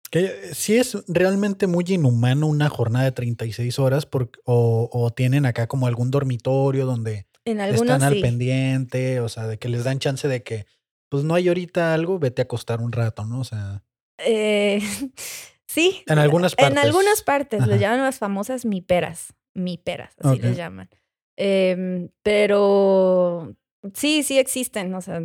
[0.09, 5.45] Que sí es realmente muy inhumano una jornada de 36 horas por, o, o tienen
[5.45, 9.83] acá como algún dormitorio donde en algunos, están al pendiente, o sea, de que les
[9.83, 10.65] dan chance de que,
[11.09, 13.41] pues no hay ahorita algo, vete a acostar un rato, ¿no?
[13.41, 13.83] O sea...
[14.19, 14.81] Eh,
[15.67, 16.03] sí.
[16.07, 16.71] En algunas partes.
[16.71, 20.89] En algunas partes, les llaman las famosas miperas, miperas, así les llaman.
[21.35, 23.55] Em, pero
[23.93, 25.21] sí, sí existen, o sea,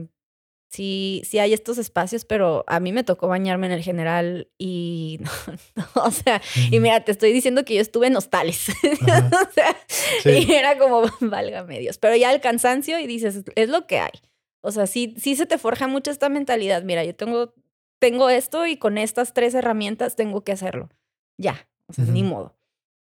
[0.71, 5.21] sí, sí hay estos espacios, pero a mí me tocó bañarme en el general y
[5.77, 6.41] no, o sea,
[6.71, 8.69] y mira, te estoy diciendo que yo estuve en hostales,
[9.03, 9.77] o sea,
[10.25, 14.21] y era como, valga medios, pero ya el cansancio y dices, es lo que hay.
[14.61, 17.55] O sea, sí, sí se te forja mucho esta mentalidad, mira, yo tengo,
[18.01, 20.89] tengo esto y con estas tres herramientas tengo que hacerlo.
[21.37, 22.59] Ya, o sea, ni modo.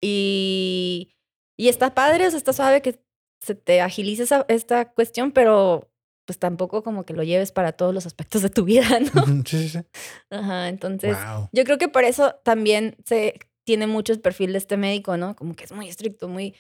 [0.02, 1.16] Y
[1.58, 3.00] y está padre, o sea, está suave que
[3.42, 5.92] se te agilice esa, esta cuestión, pero
[6.26, 9.26] pues tampoco como que lo lleves para todos los aspectos de tu vida, ¿no?
[9.46, 9.80] Sí, sí, sí.
[10.30, 11.16] Ajá, entonces
[11.52, 15.36] yo creo que por eso también se tiene mucho el perfil de este médico, ¿no?
[15.36, 16.54] Como que es muy estricto, muy...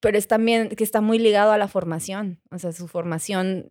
[0.00, 3.70] Pero es también que está muy ligado a la formación, o sea, su formación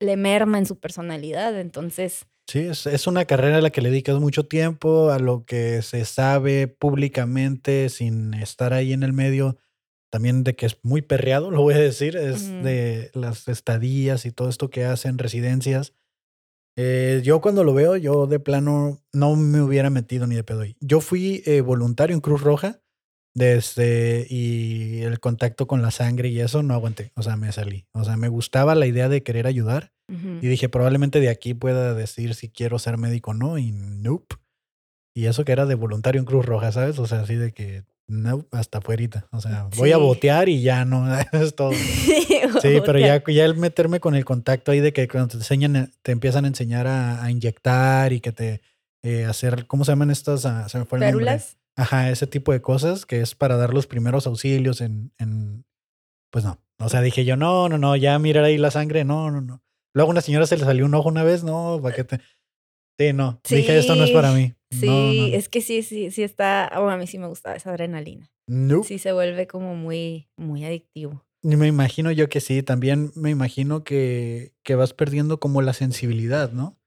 [0.00, 2.26] le merma en su personalidad, entonces...
[2.46, 5.80] Sí, es, es una carrera a la que le dedicas mucho tiempo, a lo que
[5.80, 9.56] se sabe públicamente sin estar ahí en el medio
[10.14, 14.30] también de que es muy perreado, lo voy a decir, es de las estadías y
[14.30, 15.92] todo esto que hacen, residencias.
[16.78, 20.60] Eh, yo cuando lo veo, yo de plano no me hubiera metido ni de pedo
[20.60, 20.76] ahí.
[20.78, 22.80] Yo fui eh, voluntario en Cruz Roja
[23.34, 27.88] desde y el contacto con la sangre y eso no aguanté, o sea, me salí.
[27.92, 31.92] O sea, me gustaba la idea de querer ayudar y dije, probablemente de aquí pueda
[31.92, 34.36] decir si quiero ser médico o no y nope.
[35.16, 37.00] Y eso que era de voluntario en Cruz Roja, ¿sabes?
[37.00, 39.26] O sea, así de que no, hasta afuera.
[39.30, 41.72] O sea, voy a botear y ya no, es todo.
[42.60, 45.76] Sí, pero ya, ya el meterme con el contacto ahí de que cuando te enseñan,
[45.76, 48.60] eh, te empiezan a enseñar a, inyectar y que te
[49.02, 50.46] eh, hacer, ¿cómo se llaman estas?
[50.46, 51.28] Ah, se me fue el.
[51.76, 55.64] Ajá, ese tipo de cosas que es para dar los primeros auxilios en, en,
[56.30, 56.60] pues no.
[56.78, 59.62] O sea, dije yo, no, no, no, ya mirar ahí la sangre, no, no, no.
[59.94, 62.20] Luego a una señora se le salió un ojo una vez, no, para que te...
[62.98, 63.40] Sí, no.
[63.48, 64.54] Dije, esto no es para mí.
[64.80, 66.70] Sí, es que sí, sí, sí está.
[66.76, 68.30] Oh, a mí sí me gusta esa adrenalina.
[68.46, 68.82] No.
[68.82, 71.24] Sí se vuelve como muy, muy adictivo.
[71.42, 72.62] Me imagino yo que sí.
[72.62, 76.78] También me imagino que, que vas perdiendo como la sensibilidad, ¿no?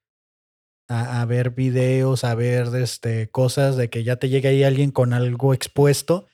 [0.89, 4.91] A, a, ver videos, a ver este, cosas de que ya te llega ahí alguien
[4.91, 6.27] con algo expuesto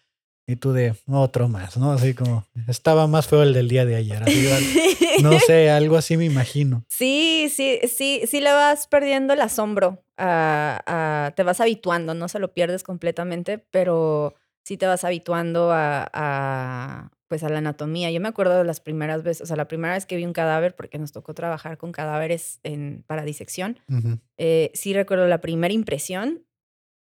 [0.46, 1.92] y tú de otro más, ¿no?
[1.92, 4.22] Así como estaba más feo el del día de ayer.
[5.22, 6.84] no sé, algo así me imagino.
[6.90, 10.04] Sí, sí, sí, sí le vas perdiendo el asombro.
[10.18, 17.44] te vas habituando, no se lo pierdes completamente, pero sí te vas habituando a, pues
[17.44, 18.12] a la anatomía.
[18.12, 20.34] Yo me acuerdo de las primeras veces, o sea, la primera vez que vi un
[20.34, 23.80] cadáver, porque nos tocó trabajar con cadáveres en, para disección,
[24.38, 26.44] eh, sí recuerdo la primera impresión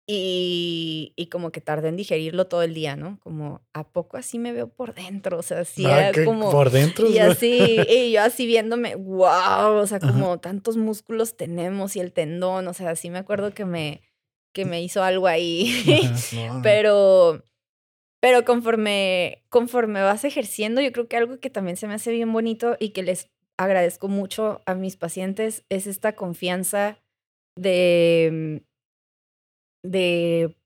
[0.06, 3.20] y, y, como que tardé en digerirlo todo el día, ¿no?
[3.22, 5.38] Como, ¿a poco así me veo por dentro?
[5.38, 6.52] O sea, sí ah, era como...
[6.52, 7.10] Por dentro.
[7.10, 12.12] Y así, y yo así viéndome, wow, o sea, como tantos músculos tenemos y el
[12.12, 14.02] tendón, o sea, sí me acuerdo que me,
[14.54, 15.72] que me hizo algo ahí.
[16.64, 17.42] pero,
[18.20, 22.34] pero conforme, conforme vas ejerciendo, yo creo que algo que también se me hace bien
[22.34, 27.00] bonito y que les agradezco mucho a mis pacientes es esta confianza
[27.56, 28.64] de
[29.84, 30.58] de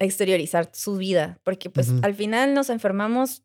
[0.00, 3.42] exteriorizar su vida, porque pues al final nos enfermamos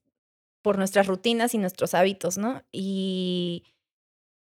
[0.61, 2.63] por nuestras rutinas y nuestros hábitos, ¿no?
[2.71, 3.63] Y,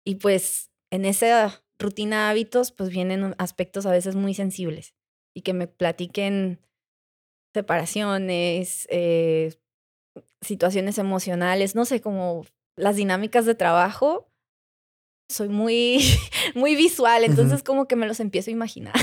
[0.04, 4.94] y pues en esa rutina hábitos pues vienen aspectos a veces muy sensibles
[5.34, 6.60] y que me platiquen
[7.54, 9.54] separaciones, eh,
[10.40, 12.44] situaciones emocionales, no sé, como
[12.76, 14.30] las dinámicas de trabajo.
[15.30, 16.00] Soy muy,
[16.54, 18.94] muy visual, entonces como que me los empiezo a imaginar.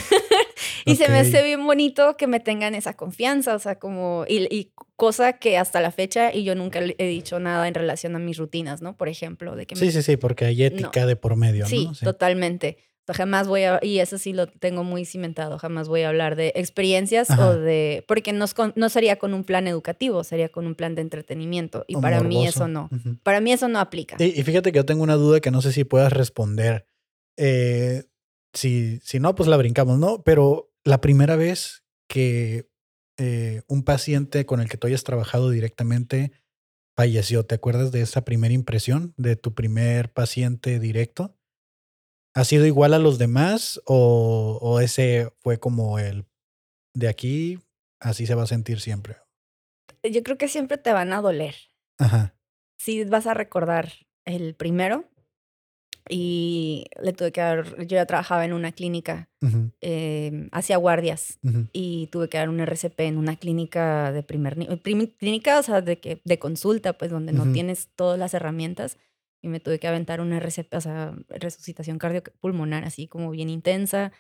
[0.86, 4.72] Y se me hace bien bonito que me tengan esa confianza, o sea, como, y,
[4.96, 8.38] cosa que hasta la fecha, y yo nunca he dicho nada en relación a mis
[8.38, 8.96] rutinas, ¿no?
[8.96, 9.76] Por ejemplo, de que...
[9.76, 11.94] Sí, sí, sí, porque hay ética de por medio, sí, ¿no?
[11.96, 12.78] Sí, totalmente.
[13.08, 16.10] O sea, jamás voy a, y eso sí lo tengo muy cimentado, jamás voy a
[16.10, 20.66] hablar de experiencias o de, porque no, no, sería con un plan educativo, sería con
[20.66, 21.86] un plan de entretenimiento.
[21.88, 22.90] Y para mí eso no,
[23.22, 24.16] para mí eso no aplica.
[24.18, 26.88] Y, fíjate que yo tengo una duda que no sé si puedas responder.
[27.38, 28.06] Eh,
[28.54, 30.24] si, si no, pues la brincamos, ¿no?
[30.24, 32.70] Pero la primera vez que
[33.18, 36.32] eh, un paciente con el que tú hayas trabajado directamente
[36.96, 41.38] falleció, ¿te acuerdas de esa primera impresión de tu primer paciente directo?
[42.36, 46.26] ¿Ha sido igual a los demás o, o ese fue como el
[46.94, 47.60] de aquí,
[48.00, 49.18] así se va a sentir siempre?
[50.04, 51.56] Yo creo que siempre te van a doler.
[51.98, 52.36] Ajá.
[52.78, 53.92] Sí vas a recordar
[54.26, 55.10] el primero
[56.08, 59.30] y le tuve que dar, yo ya trabajaba en una clínica,
[59.82, 61.40] eh, hacía guardias
[61.72, 65.82] y tuve que dar un RCP en una clínica de primer nivel, clínica, o sea,
[65.82, 68.98] de, que, de consulta, pues donde no tienes todas las herramientas
[69.42, 74.12] y me tuve que aventar un RCP, o sea, resucitación cardiopulmonar así como bien intensa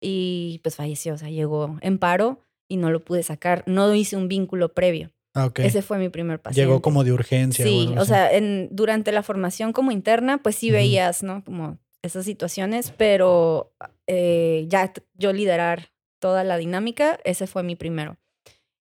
[0.00, 4.16] y pues falleció, o sea, llegó en paro y no lo pude sacar, no hice
[4.16, 5.12] un vínculo previo.
[5.36, 5.50] Ah.
[5.66, 6.66] Ese fue mi primer paciente.
[6.66, 7.64] Llegó como de urgencia.
[7.64, 11.44] Sí, o sea, en, durante la formación como interna, pues sí veías, ¿no?
[11.44, 13.72] Como esas situaciones, pero
[14.06, 18.16] eh, ya yo liderar toda la dinámica, ese fue mi primero.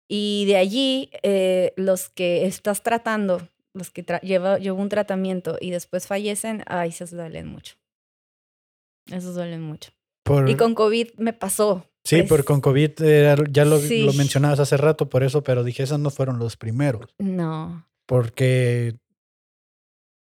[0.07, 5.71] Y de allí, eh, los que estás tratando, los que tra- llevo un tratamiento y
[5.71, 7.75] después fallecen, ay, esos duelen mucho.
[9.11, 9.91] Esos duelen mucho.
[10.25, 11.85] Por- Y con COVID me pasó.
[12.03, 14.03] sí, pues, pero con COVID era- ya lo, Sí.
[14.03, 17.13] lo mencionabas hace rato, por eso, pero dije, esos no fueron los primeros.
[17.19, 17.87] No.
[18.07, 18.97] Porque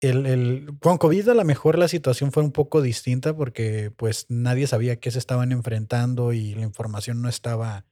[0.02, 4.26] el, el, con COVID a lo mejor la situación fue un poco distinta porque pues
[4.28, 7.86] nadie sabía qué se estaban enfrentando y la información no estaba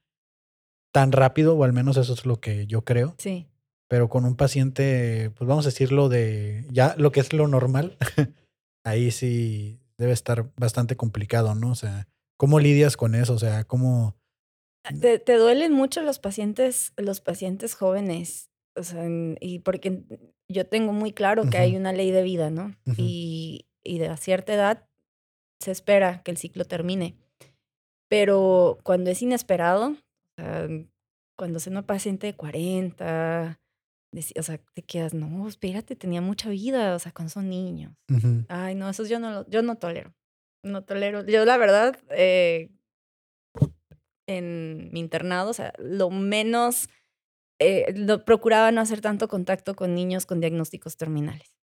[0.93, 3.15] tan rápido, o al menos eso es lo que yo creo.
[3.19, 3.47] Sí.
[3.89, 7.97] Pero con un paciente, pues vamos a decirlo de ya lo que es lo normal,
[8.85, 11.71] ahí sí debe estar bastante complicado, ¿no?
[11.71, 13.35] O sea, ¿cómo lidias con eso?
[13.35, 14.17] O sea, ¿cómo...
[15.01, 18.51] Te, te duelen mucho los pacientes, los pacientes jóvenes.
[18.77, 19.05] O sea,
[19.41, 20.03] y porque
[20.49, 21.79] yo tengo muy claro que hay Ujú.
[21.81, 22.75] una ley de vida, ¿no?
[22.87, 22.97] Ujú.
[22.99, 24.89] y, y de a cierta edad
[25.61, 27.17] se espera que el ciclo termine.
[28.09, 29.97] Pero cuando es inesperado,
[30.37, 30.69] sea,
[31.39, 33.62] cuando es una paciente de 40, deci-
[34.39, 37.95] o sea, te quedas, no, espérate, tenía mucha vida, o sea, cuando son niños.
[38.49, 40.15] Ay, no, eso yo no, lo- yo no tolero.
[40.63, 41.25] No tolero.
[41.27, 42.71] Yo, la verdad, eh,
[44.27, 46.89] en mi internado, o sea, lo menos,
[47.59, 51.55] eh, lo, procuraba no hacer tanto contacto con niños con diagnósticos terminales.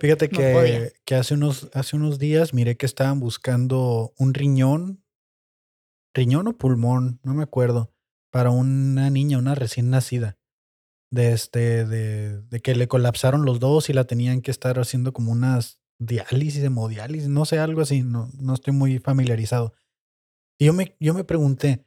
[0.00, 5.04] Fíjate No que, que hace, unos, hace unos días miré que estaban buscando un riñón,
[6.14, 7.92] riñón o pulmón, no me acuerdo,
[8.30, 10.38] para una niña, una recién nacida.
[11.12, 15.12] De este, de, de que le colapsaron los dos y la tenían que estar haciendo
[15.12, 19.74] como unas diálisis, hemodiálisis, no sé, algo así, no, no estoy muy familiarizado.
[20.58, 21.84] Y yo me, yo me pregunté,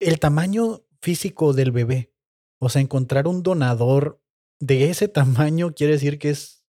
[0.00, 2.12] el tamaño físico del bebé,
[2.60, 4.22] o sea, encontrar un donador
[4.60, 6.64] de ese tamaño quiere decir que es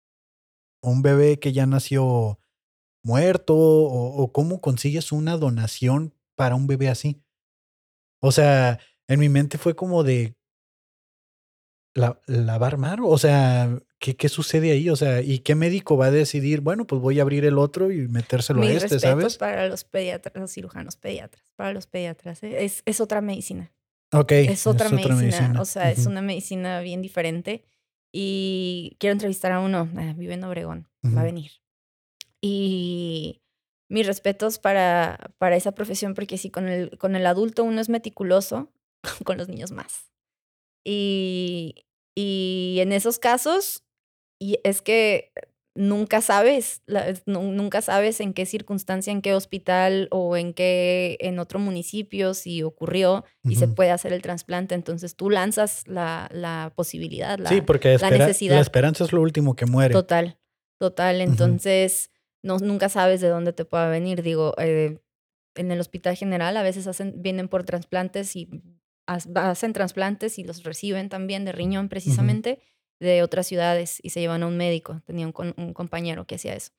[0.82, 2.40] un bebé que ya nació
[3.04, 7.24] muerto o, o cómo consigues una donación para un bebé así.
[8.22, 10.38] O sea, en mi mente fue como de
[11.94, 14.90] la, lavar mar, o sea, ¿qué, ¿qué sucede ahí?
[14.90, 16.62] O sea, ¿y qué médico va a decidir?
[16.62, 19.38] Bueno, pues voy a abrir el otro y metérselo Mis a este, respetos ¿sabes?
[19.38, 22.44] para los pediatras, los cirujanos pediatras, para los pediatras.
[22.44, 22.66] ¿eh?
[22.66, 23.72] Es, es otra medicina.
[24.12, 24.32] Ok.
[24.32, 25.54] Es otra, medicina.
[25.60, 27.64] O sea, es una medicina bien diferente.
[28.12, 31.52] Y quiero entrevistar a uno, ah, vive en Obregón, va a venir.
[32.42, 33.44] Y
[33.88, 37.90] mis respetos para, para esa profesión, porque si con el, con el adulto uno es
[37.90, 38.72] meticuloso,
[39.26, 40.09] con los niños más.
[40.86, 43.84] Y, y en esos casos,
[44.40, 45.32] y es que
[45.76, 51.18] nunca sabes, la- nu- nunca sabes en qué circunstancia, en qué hospital o en qué,
[51.22, 54.76] en otro municipio, si ocurrió y se puede hacer el trasplante.
[54.76, 58.60] Entonces tú lanzas la, la posibilidad, la, Sí, porque espera- la necesidad.
[58.60, 59.94] esperanza es lo último que muere.
[59.94, 60.38] Total,
[60.80, 61.22] total.
[61.22, 62.12] Entonces,
[62.44, 64.22] no, nunca sabes de dónde te pueda venir.
[64.24, 65.00] Digo, eh,
[65.56, 68.50] en el hospital general a veces hacen, vienen por trasplantes y
[69.36, 72.60] hacen trasplantes y los reciben también de riñón precisamente
[73.00, 75.02] de otras ciudades y se llevan a un médico.
[75.06, 76.72] Tenía un, con- un compañero que hacía eso.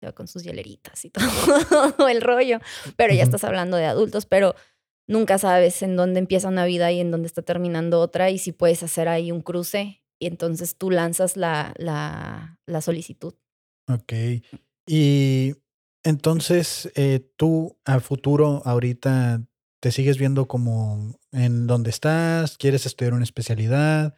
[0.00, 1.10] Se con sus hieleritas y
[1.96, 2.58] todo el rollo.
[2.96, 4.54] Pero ya estás hablando de adultos, pero
[5.08, 8.52] nunca sabes en dónde empieza una vida y en dónde está terminando otra y si
[8.52, 13.34] puedes hacer ahí un cruce y entonces tú lanzas la, la, la solicitud.
[13.88, 14.12] Ok.
[14.86, 15.54] Y
[16.02, 19.42] entonces, eh, tú a futuro, ahorita,
[19.84, 22.56] ¿te sigues viendo como en donde estás?
[22.56, 24.16] ¿Quieres estudiar una especialidad?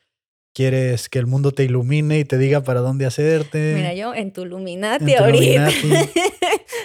[0.54, 3.74] ¿Quieres que el mundo te ilumine y te diga para dónde hacerte?
[3.74, 5.68] Mira, yo en tu En tu ahorita.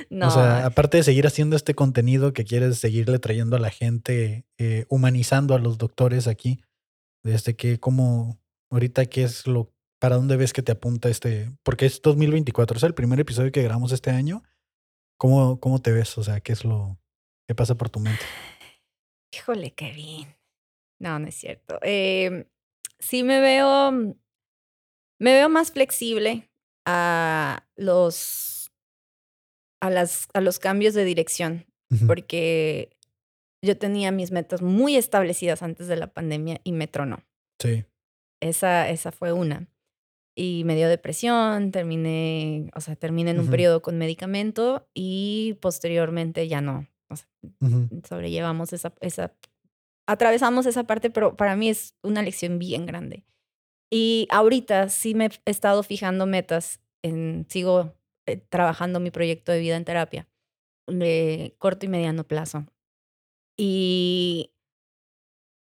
[0.09, 3.69] No, O sea, aparte de seguir haciendo este contenido que quieres seguirle trayendo a la
[3.69, 6.63] gente, eh, humanizando a los doctores aquí,
[7.23, 8.41] desde que, como,
[8.71, 11.51] ahorita, ¿qué es lo, para dónde ves que te apunta este?
[11.61, 14.41] Porque es 2024, es el primer episodio que grabamos este año.
[15.19, 16.17] ¿Cómo, cómo te ves?
[16.17, 16.97] O sea, ¿qué es lo
[17.47, 18.25] que pasa por tu mente?
[19.31, 20.35] Híjole, qué bien.
[20.99, 21.79] No, no es cierto.
[21.81, 22.45] Eh,
[22.99, 26.49] sí me veo, me veo más flexible
[26.85, 28.71] a los
[29.81, 31.65] a, las, a los cambios de dirección,
[32.07, 32.95] porque
[33.63, 37.23] yo tenía mis metas muy establecidas antes de la pandemia y me tronó.
[37.59, 37.85] Sí.
[38.41, 39.67] Esa, esa fue una.
[40.35, 46.47] Y me dio depresión, terminé, o sea, terminé en un periodo con medicamento y posteriormente
[46.47, 46.87] ya no.
[47.11, 47.27] O sea,
[47.59, 48.01] Ujú.
[48.07, 49.35] sobrellevamos esa, esa,
[50.07, 53.25] atravesamos esa parte, pero para mí es una lección bien grande.
[53.91, 57.93] Y ahorita sí me he estado fijando metas, en, sigo
[58.25, 60.27] eh, trabajando mi proyecto de vida en terapia
[60.87, 62.65] de corto y mediano plazo.
[63.57, 64.53] Y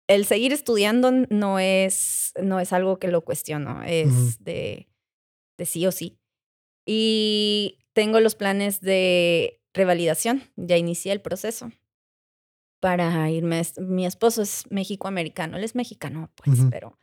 [0.08, 4.88] el seguir estudiando no es, no es algo que lo cuestiono, es de,
[5.58, 6.18] de sí o sí.
[6.86, 11.72] Y tengo los planes de revalidación, ya inicié el proceso
[12.80, 13.62] para irme.
[13.78, 16.98] Mi esposo es mexicoamericano, él es mexicano, pues, pero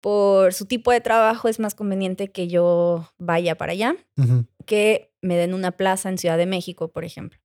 [0.00, 3.96] por su tipo de trabajo es más conveniente que yo vaya para allá
[4.66, 7.38] que me den una plaza en Ciudad de México, por ejemplo.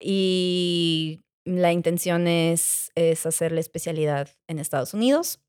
[0.00, 5.40] Y la intención es, es hacer la especialidad en Estados Unidos,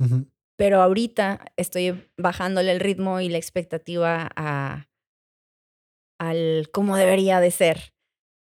[0.56, 4.88] pero ahorita estoy bajándole el ritmo y la expectativa a,
[6.20, 7.95] al cómo debería de ser.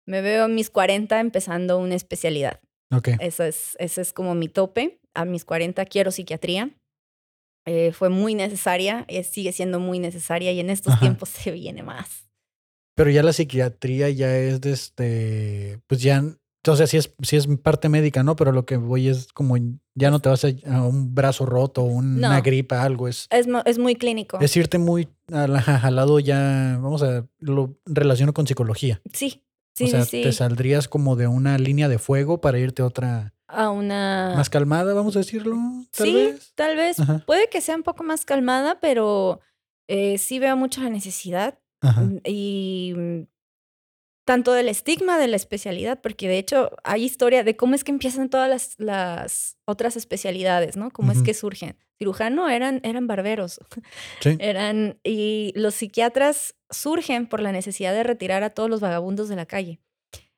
[0.07, 2.61] Me veo en mis 40 empezando una especialidad.
[2.93, 3.09] Ok.
[3.21, 5.01] Ese es, ese es como mi tope.
[5.15, 6.71] A mis 40 quiero psiquiatría.
[7.67, 11.01] Eh, fue muy necesaria, eh, sigue siendo muy necesaria y en estos Ajá.
[11.01, 12.29] tiempos se viene más.
[12.97, 16.23] Pero ya la psiquiatría ya es de este, pues ya,
[16.67, 18.37] o sea, sí es, sí es parte médica, ¿no?
[18.37, 19.57] Pero lo que voy es como,
[19.95, 22.43] ya no te vas a, a un brazo roto, una No.
[22.43, 24.39] gripa, algo, es, Es, es muy clínico.
[24.41, 29.01] es irte muy al, al lado ya, vamos a, lo relaciono con psicología.
[29.13, 29.43] Sí,
[29.75, 32.87] sí, o sea, sí, te saldrías como de una línea de fuego para irte a
[32.87, 34.33] otra A una...
[34.37, 35.57] más calmada, vamos a decirlo,
[35.97, 36.53] tal sí, vez.
[36.55, 37.01] tal vez.
[37.01, 37.23] Ajá.
[37.27, 39.41] Puede que sea un poco más calmada, pero
[39.89, 42.09] eh, sí veo mucho la necesidad Ajá.
[42.25, 43.23] y mm,
[44.25, 47.93] tanto del estigma de la especialidad, porque de hecho hay historia de cómo es que
[47.93, 50.91] empiezan todas las, las otras especialidades, ¿no?
[50.91, 51.77] Cómo es que surgen.
[51.99, 53.61] Cirujano eran, eran barberos,
[54.21, 54.37] Sí.
[54.41, 59.37] eran, y los psiquiatras surgen por la necesidad de retirar a todos los vagabundos de
[59.37, 59.81] la calle.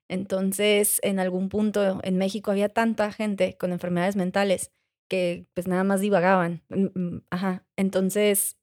[0.09, 4.71] Entonces, en algún punto en México había tanta gente con enfermedades mentales
[5.09, 6.63] que pues nada más divagaban.
[6.69, 7.65] Mm, mm, Ajá.
[7.77, 8.57] Entonces,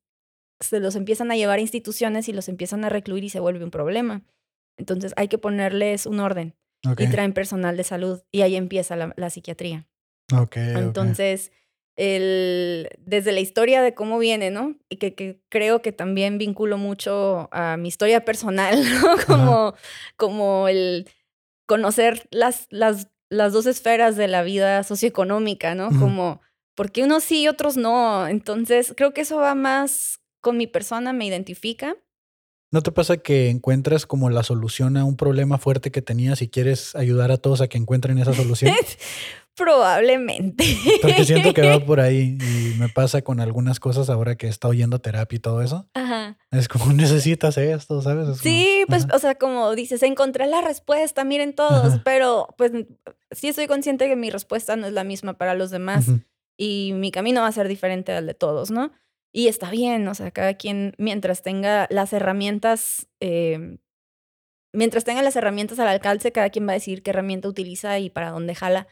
[0.60, 3.64] se los empiezan a llevar a instituciones y los empiezan a recluir y se vuelve
[3.64, 4.24] un problema.
[4.78, 6.56] Entonces, hay que ponerles un orden
[6.88, 7.02] Ok.
[7.02, 9.88] y traen personal de salud y ahí empieza la, la psiquiatría.
[10.34, 10.42] Ok.
[10.42, 10.58] ok.
[10.58, 11.52] Entonces,
[11.96, 14.76] el, desde la historia de cómo viene, ¿no?
[14.90, 19.16] Y que, que creo que también vinculo mucho a mi historia personal, ¿no?
[19.28, 19.74] Como,
[20.18, 21.08] como el
[21.68, 25.90] conocer las, las, las dos esferas de la vida socioeconómica, ¿no?
[26.00, 26.42] Como,
[26.76, 28.28] porque unos sí y otros no.
[28.28, 31.96] Entonces, creo que eso va más con mi persona, me identifica.
[32.74, 36.50] ¿No te pasa que encuentras como la solución a un problema fuerte que tenías y
[36.50, 38.74] quieres ayudar a todos a que encuentren esa solución?
[39.56, 40.66] Probablemente.
[41.00, 44.50] Porque siento que va por ahí y me pasa con algunas cosas ahora que he
[44.50, 45.88] estado yendo a terapia y todo eso.
[45.94, 46.40] Ajá.
[46.50, 48.24] Es como necesitas esto, ¿sabes?
[48.28, 49.16] Es como, Sí, pues, ajá.
[49.18, 52.02] o sea, como dices, encontré la respuesta, miren todos, Ajá.
[52.04, 52.72] pero pues
[53.30, 56.08] sí estoy consciente que mi respuesta no es la misma para los demás
[56.58, 58.92] y mi camino va a ser diferente al de todos, ¿no?
[59.36, 63.80] Y está bien, o sea, cada quien, mientras tenga las herramientas, eh,
[64.72, 68.12] mientras tenga las herramientas al alcance, cada quien va a decir qué herramienta utiliza y
[68.12, 68.88] para dónde jala.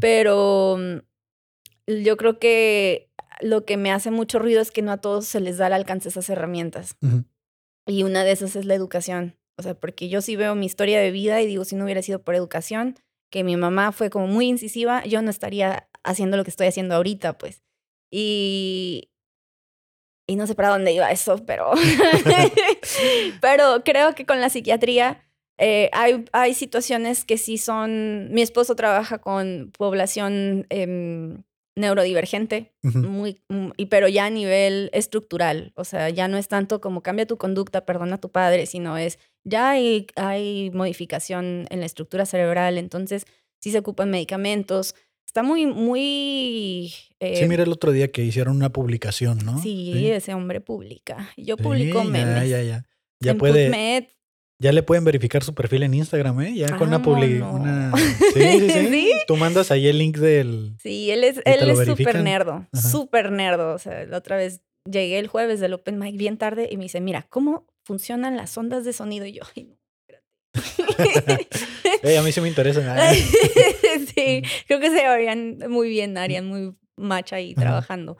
[0.00, 3.10] Pero mm, yo creo que
[3.40, 5.74] lo que me hace mucho ruido es que no a todos se les da al
[5.74, 6.96] alcance esas herramientas.
[7.86, 9.36] Y una de esas es la educación.
[9.58, 12.02] O sea, porque yo sí veo mi historia de vida y digo, si no hubiera
[12.02, 12.96] sido por educación,
[13.30, 16.94] que mi mamá fue como muy incisiva, yo no estaría haciendo lo que estoy haciendo
[16.94, 17.62] ahorita, pues.
[18.10, 19.11] Y,
[20.32, 21.72] y no sé para dónde iba eso, pero,
[23.42, 25.22] pero creo que con la psiquiatría
[25.58, 31.42] eh, hay, hay situaciones que sí son, mi esposo trabaja con población em,
[31.76, 36.80] neurodivergente, muy, mm, y pero ya a nivel estructural, o sea, ya no es tanto
[36.80, 41.80] como cambia tu conducta, perdona a tu padre, sino es ya hay, hay modificación en
[41.80, 43.26] la estructura cerebral, entonces
[43.60, 44.94] sí se ocupan medicamentos.
[45.32, 46.92] Está muy, muy...
[46.92, 49.58] Sí, eh, mira el otro día que hicieron una publicación, ¿no?
[49.62, 51.30] sí, ese hombre publica.
[51.38, 52.50] Yo Sí, publico ya, memes.
[52.50, 52.84] ya, ya.
[53.18, 54.04] Ya en puede, PubMed.
[54.58, 56.54] ya le pueden verificar su perfil en Instagram, ¿eh?
[56.54, 57.62] Ya con una publi, Vámonos.
[57.62, 57.92] una...
[58.34, 58.86] Sí, sí, sí.
[58.90, 59.12] ¿Sí?
[59.26, 60.74] Tú mandas ahí el link del...
[60.82, 63.72] Sí, él es, él es súper nerdo, súper nerdo.
[63.74, 66.82] O sea, la otra vez llegué el jueves del Open Mic bien tarde y me
[66.82, 69.24] dice, mira, ¿cómo funcionan las ondas de sonido?
[69.24, 69.76] Y yo, ay, no,
[70.54, 71.48] espérate.
[72.02, 72.80] Ey, a mí sí me interesa.
[74.14, 78.16] Sí, creo que se verían muy bien, harían muy match ahí trabajando.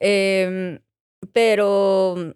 [0.00, 0.80] Em,
[1.32, 2.34] pero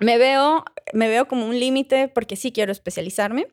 [0.00, 3.48] Me veo, me veo como un límite porque sí quiero especializarme,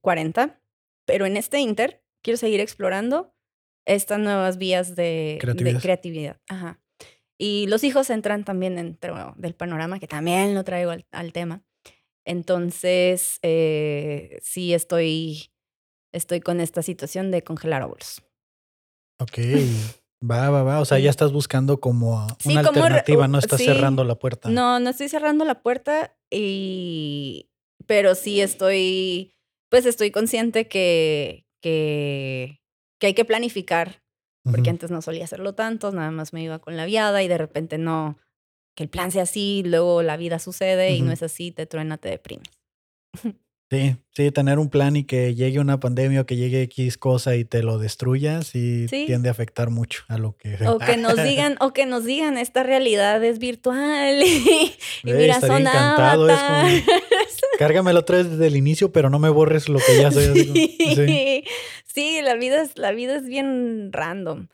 [0.00, 0.60] 40,
[1.06, 3.34] pero en este inter quiero seguir explorando
[3.86, 5.74] estas nuevas vías de creatividad.
[5.74, 6.40] De creatividad.
[6.48, 6.80] Ajá.
[7.38, 11.64] Y los hijos entran también dentro del panorama, que también lo traigo al, tema.
[12.24, 15.52] Entonces, eh, sí estoy,
[16.12, 18.22] estoy con esta situación de congelar óvulos.
[19.18, 19.38] Ok.
[20.24, 20.80] Va, va, va.
[20.80, 24.48] O sea, ya estás buscando como una alternativa, no estás cerrando la puerta.
[24.48, 27.50] No, no estoy cerrando la puerta y.
[27.86, 29.34] Pero sí estoy.
[29.68, 31.44] Pues estoy consciente que.
[31.60, 32.62] que,
[33.00, 34.02] que hay que planificar.
[34.44, 37.38] Porque antes no solía hacerlo tanto, nada más me iba con la viada y de
[37.38, 38.18] repente no.
[38.74, 41.98] Que el plan sea así, luego la vida sucede y no es así, te truena,
[41.98, 42.48] te deprimes.
[43.72, 47.36] Sí, sí, tener un plan y que llegue una pandemia o que llegue X cosa
[47.36, 50.58] y te lo destruyas y tiende a afectar mucho a lo que...
[50.68, 54.74] O que nos digan, o que nos digan, esta realidad es virtual y,
[55.04, 56.38] mira, son encantado, es
[57.58, 60.52] Cárgamelo otra vez desde el inicio, pero no me borres lo que ya soy.
[60.52, 61.44] Sí,
[61.86, 62.20] sí.
[62.20, 64.48] la, vida es, la vida es bien random.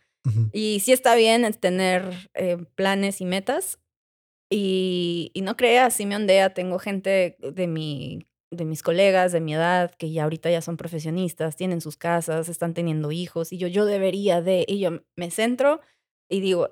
[0.53, 2.05] Y sí está bien tener
[2.35, 3.81] eh, planes y metas.
[4.51, 9.41] Y, y no creas, sí me ondea, tengo gente de mi de mis colegas de
[9.41, 13.59] mi edad que ya ahorita ya son profesionistas, tienen sus casas, están teniendo hijos y
[13.59, 15.81] yo yo debería de y yo me centro
[16.31, 16.69] y digo,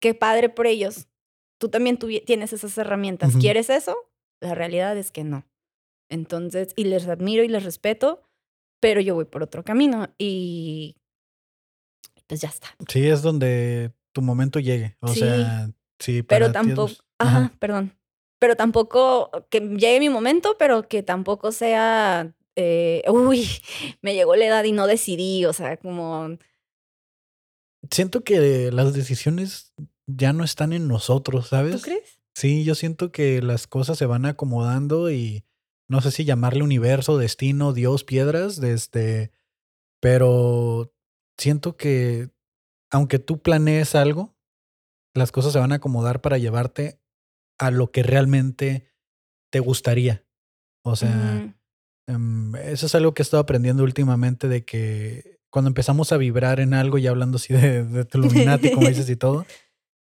[0.00, 1.08] qué padre por ellos.
[1.58, 3.36] Tú también tienes esas herramientas.
[3.36, 3.96] ¿Quieres eso?
[4.40, 5.44] La realidad es que no.
[6.08, 8.22] Entonces, y les admiro y les respeto,
[8.80, 10.96] pero yo voy por otro camino y
[12.28, 12.68] pues ya está.
[12.88, 14.96] Sí, es donde tu momento llegue.
[15.00, 17.98] O sea, sí, pero tampoco, ajá, perdón
[18.38, 23.46] pero tampoco que llegue mi momento, pero que tampoco sea, eh, uy,
[24.02, 26.38] me llegó la edad y no decidí, o sea, como...
[27.90, 29.72] Siento que las decisiones
[30.06, 31.76] ya no están en nosotros, ¿sabes?
[31.76, 32.20] ¿Tú crees?
[32.34, 35.44] Sí, yo siento que las cosas se van acomodando y
[35.88, 39.32] no sé si llamarle universo, destino, Dios, piedras, desde,
[40.00, 40.92] pero
[41.36, 42.30] siento que
[42.90, 44.34] aunque tú planees algo,
[45.14, 47.00] las cosas se van a acomodar para llevarte
[47.58, 48.92] a lo que realmente
[49.50, 50.24] te gustaría.
[50.84, 51.54] O sea,
[52.06, 56.60] em, eso es algo que he estado aprendiendo últimamente de que cuando empezamos a vibrar
[56.60, 59.46] en algo, y hablando así de, de Illuminati, como dices y todo,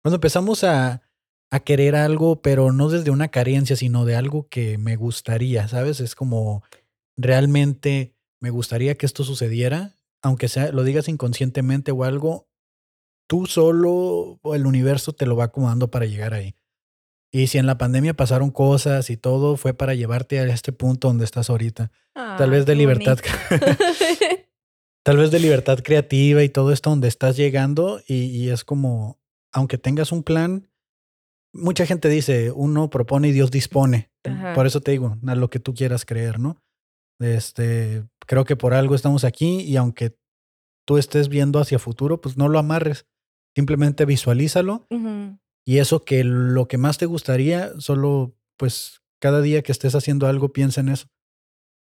[0.03, 1.03] cuando empezamos a,
[1.51, 6.01] a querer algo, pero no desde una carencia, sino de algo que me gustaría, ¿sabes?
[6.01, 6.65] Es como
[7.17, 12.49] realmente me gustaría que esto sucediera, aunque sea, lo digas inconscientemente o algo,
[13.27, 16.55] tú solo o el universo te lo va acomodando para llegar ahí.
[17.33, 21.09] Y si en la pandemia pasaron cosas y todo, fue para llevarte a este punto
[21.09, 21.91] donde estás ahorita.
[22.15, 23.19] Tal vez de libertad.
[25.05, 29.21] Tal vez de libertad creativa y todo esto donde estás llegando y, es como,
[29.53, 30.71] aunque tengas un plan,
[31.53, 34.11] mucha gente dice, uno propone y Dios dispone.
[34.55, 36.63] Por eso te digo, a lo que tú quieras creer, ¿no?
[37.21, 40.17] Este, creo que por algo estamos aquí y aunque
[40.87, 43.07] tú estés viendo hacia futuro, pues no lo amarres.
[43.55, 44.87] Simplemente visualízalo
[45.65, 50.27] y eso que lo que más te gustaría, solo pues cada día que estés haciendo
[50.27, 51.07] algo, piensa en eso.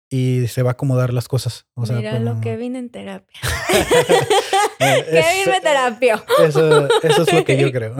[0.09, 1.65] Y se va a acomodar las cosas.
[1.73, 3.39] O sea, Mira lo que vine en terapia.
[4.79, 6.23] ¿Qué vine en terapia?
[6.43, 7.95] eso, eso es lo que yo creo.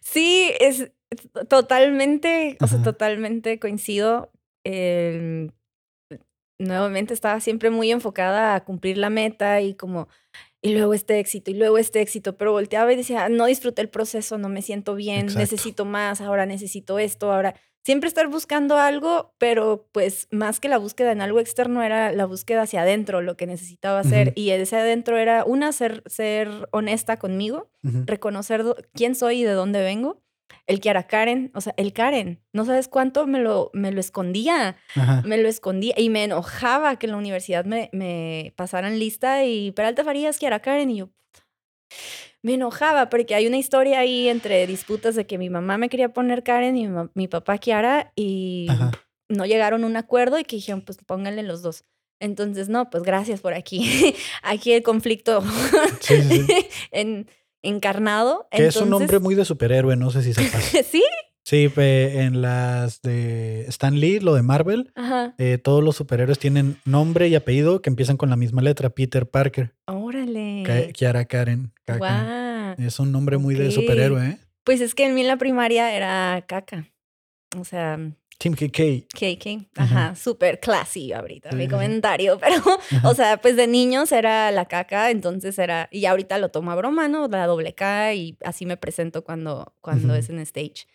[0.00, 0.90] sí, es
[1.48, 4.32] totalmente, o sea, totalmente coincido.
[6.58, 10.08] nuevamente estaba siempre muy enfocada a cumplir la meta y como
[10.62, 13.88] y luego este éxito, y luego este éxito, pero volteaba y decía, no disfruté el
[13.88, 19.34] proceso, no me siento bien, necesito más, ahora necesito esto, ahora siempre estar buscando algo,
[19.38, 23.36] pero pues más que la búsqueda en algo externo era la búsqueda hacia adentro, lo
[23.36, 24.32] que necesitaba hacer.
[24.36, 29.82] Y ese adentro era, una, ser, ser honesta conmigo, reconocer quién soy y de dónde
[29.82, 30.22] vengo
[30.66, 34.76] el era Karen, o sea, el Karen, no sabes cuánto me lo, me lo escondía,
[35.24, 39.72] me lo escondía y me enojaba que en la universidad me, me pasaran lista y
[39.72, 41.10] Peralta Farías, era Karen, y yo,
[42.42, 46.12] me enojaba porque hay una historia ahí entre disputas de que mi mamá me quería
[46.12, 48.68] poner Karen y mi, papá Kiara y
[49.28, 51.84] no llegaron a un acuerdo y que dijeron, pues pónganle los dos.
[52.18, 54.14] Entonces, no, pues gracias por aquí.
[54.42, 55.42] aquí el conflicto
[56.90, 57.26] en,
[57.62, 58.48] encarnado.
[58.50, 60.82] Que es un nombre muy de superhéroe, no sé si se pasa.
[60.90, 61.02] ¿Sí?
[61.42, 64.92] Sí, en las de Stan Lee, lo de Marvel,
[65.38, 69.28] eh, todos los superhéroes tienen nombre y apellido que empiezan con la misma letra, Peter
[69.28, 69.74] Parker.
[69.86, 70.92] Órale.
[70.92, 71.72] Kiara Karen.
[71.84, 72.74] Caca.
[72.78, 74.38] Es un nombre muy de superhéroe, ¿eh?
[74.64, 76.86] Pues es que en mí en la primaria era caca.
[77.58, 77.98] O sea,
[78.40, 79.06] Team KK.
[79.12, 82.62] KK, ajá, súper classy ahorita mi comentario, pero,
[83.04, 86.74] o sea, pues de niños era la caca, entonces era, y ahorita lo tomo a
[86.74, 87.28] broma, ¿no?
[87.28, 90.86] La doble K y así me presento cuando, cuando es en stage.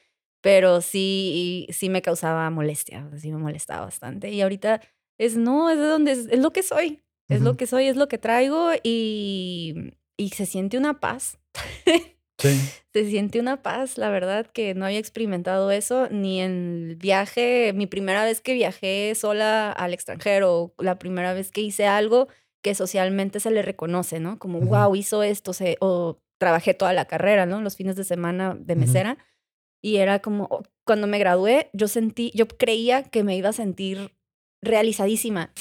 [0.42, 4.32] pero sí, sí me causaba molestia, sí me molestaba bastante.
[4.32, 4.82] Y ahorita
[5.20, 7.96] es, no, es de donde, es, es lo que soy, es lo que soy, es
[7.96, 11.38] lo que traigo y, y se siente una paz.
[12.38, 12.60] Sí.
[12.94, 17.72] Se siente una paz, la verdad, que no había experimentado eso ni en el viaje,
[17.74, 22.28] mi primera vez que viajé sola al extranjero, la primera vez que hice algo
[22.62, 24.38] que socialmente se le reconoce, ¿no?
[24.40, 24.70] Como, Ujú.
[24.70, 27.62] wow, hizo esto, se, o trabajé toda la carrera, ¿no?
[27.62, 29.18] Los fines de semana de mesera.
[29.82, 33.54] Y era como, oh, cuando me gradué, yo sentí, yo creía que me iba a
[33.54, 34.16] sentir
[34.64, 35.54] realizadísima.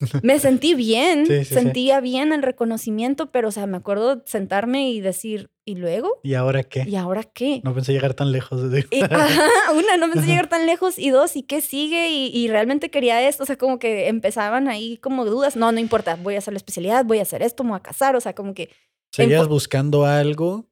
[0.22, 1.54] Me sentí bien, Sí, sí, sí.
[1.54, 6.20] sentía bien el reconocimiento, pero, o sea, me acuerdo sentarme y decir, ¿y luego?
[6.22, 6.84] ¿Y ahora qué?
[6.86, 7.60] ¿Y ahora qué?
[7.64, 8.70] No pensé llegar tan lejos.
[8.70, 8.88] digo.
[8.90, 10.98] Y, ajá, una, no pensé llegar tan lejos.
[10.98, 12.10] Y dos, ¿y qué sigue?
[12.10, 13.42] Y, y realmente quería esto.
[13.42, 15.56] O sea, como que empezaban ahí como dudas.
[15.56, 17.82] No, no importa, voy a hacer la especialidad, voy a hacer esto, me voy a
[17.82, 18.16] casar.
[18.16, 18.70] O sea, como que,
[19.12, 20.66] Seguías buscando algo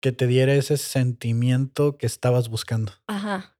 [0.00, 2.92] que te diera ese sentimiento que estabas buscando.
[3.06, 3.54] ajá.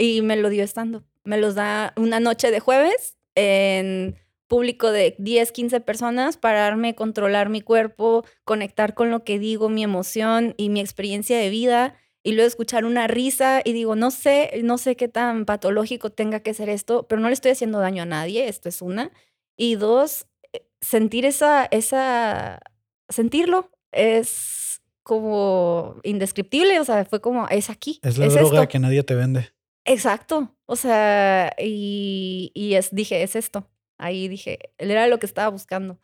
[0.00, 1.02] Y me lo dio estando.
[1.24, 4.16] Me los da una noche de jueves en
[4.48, 9.84] público de 10, 15 personas, pararme, controlar mi cuerpo, conectar con lo que digo, mi
[9.84, 11.94] emoción y mi experiencia de vida.
[12.24, 16.40] Y luego escuchar una risa y digo, no sé, no sé qué tan patológico tenga
[16.40, 19.12] que ser esto, pero no le estoy haciendo daño a nadie, esto es una.
[19.56, 22.60] Y dos, eh, sentir esa, esa,
[23.08, 28.68] sentirlo es como indescriptible, o sea, fue como, es aquí, Es la es droga esto.
[28.68, 29.50] que nadie te vende.
[29.84, 30.54] Exacto.
[30.66, 33.66] O sea, y, y es, dije, es esto.
[33.98, 35.98] Ahí dije, él era lo que estaba buscando.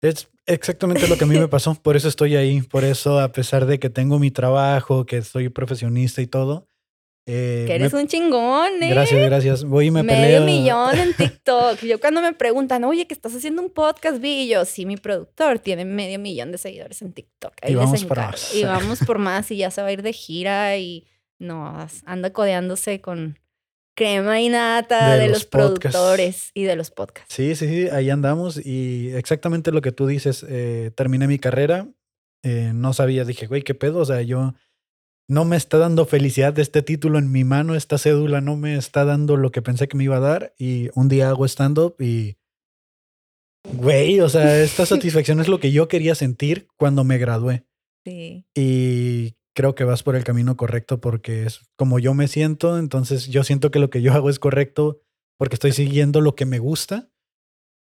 [0.00, 1.74] Es exactamente lo que a mí me pasó.
[1.74, 2.60] Por eso estoy ahí.
[2.62, 6.68] Por eso, a pesar de que tengo mi trabajo, que soy profesionista y todo.
[7.26, 8.90] eh, Que eres me- un chingón, ¿eh?
[8.90, 9.64] Gracias, gracias.
[9.64, 10.44] Voy y me Medio peleo.
[10.44, 11.80] millón en TikTok.
[11.82, 14.96] Yo cuando me preguntan, oye, que estás haciendo un podcast, vi y yo, sí, mi
[14.96, 17.52] productor tiene medio millón de seguidores en TikTok.
[17.62, 18.54] Ahí Y vamos por más.
[18.54, 21.06] Y vamos por más y ya se va a ir de gira y
[21.38, 23.38] no, anda codeándose con
[23.98, 27.34] crema y nata De de, los productores y de los podcasts.
[27.34, 28.64] Sí, sí, sí, ahí andamos.
[28.64, 31.88] Y exactamente lo que tú dices, eh, terminé mi carrera,
[32.44, 33.98] eh, no sabía, dije, güey, ¿qué pedo?
[33.98, 34.54] O sea, yo
[35.28, 39.04] no me está dando felicidad este título en mi mano, esta cédula no me está
[39.04, 40.54] dando lo que pensé que me iba a dar.
[40.58, 42.36] Y un día hago stand-up y,
[43.64, 47.64] güey, o sea, esta satisfacción es lo que yo quería sentir cuando me gradué.
[48.04, 48.46] Sí.
[48.54, 53.26] Y creo que vas por el camino correcto porque es como yo me siento, entonces
[53.26, 55.00] yo siento que lo que yo hago es correcto
[55.36, 57.10] porque estoy siguiendo lo que me gusta.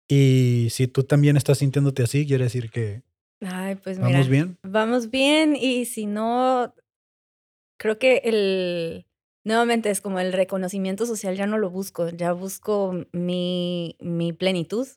[0.10, 3.04] Y si tú también estás sintiéndote así, quiere decir que
[3.42, 4.10] Ay, pues mira.
[4.10, 4.58] vamos bien.
[4.64, 6.74] Vamos bien y si no,
[7.78, 9.06] creo que el,
[9.46, 14.88] nuevamente es como el reconocimiento social ya no lo busco, ya busco mi, mi plenitud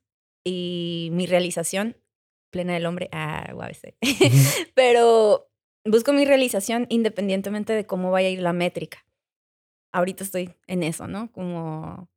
[0.42, 1.98] y mi realización
[2.50, 3.10] plena del hombre.
[3.12, 3.94] Ah, guau, ese.
[4.74, 5.51] Pero
[5.86, 9.04] busco mi realización independientemente de cómo vaya a ir la métrica.
[9.92, 11.30] Ahorita estoy en eso, ¿no?
[11.32, 12.08] Como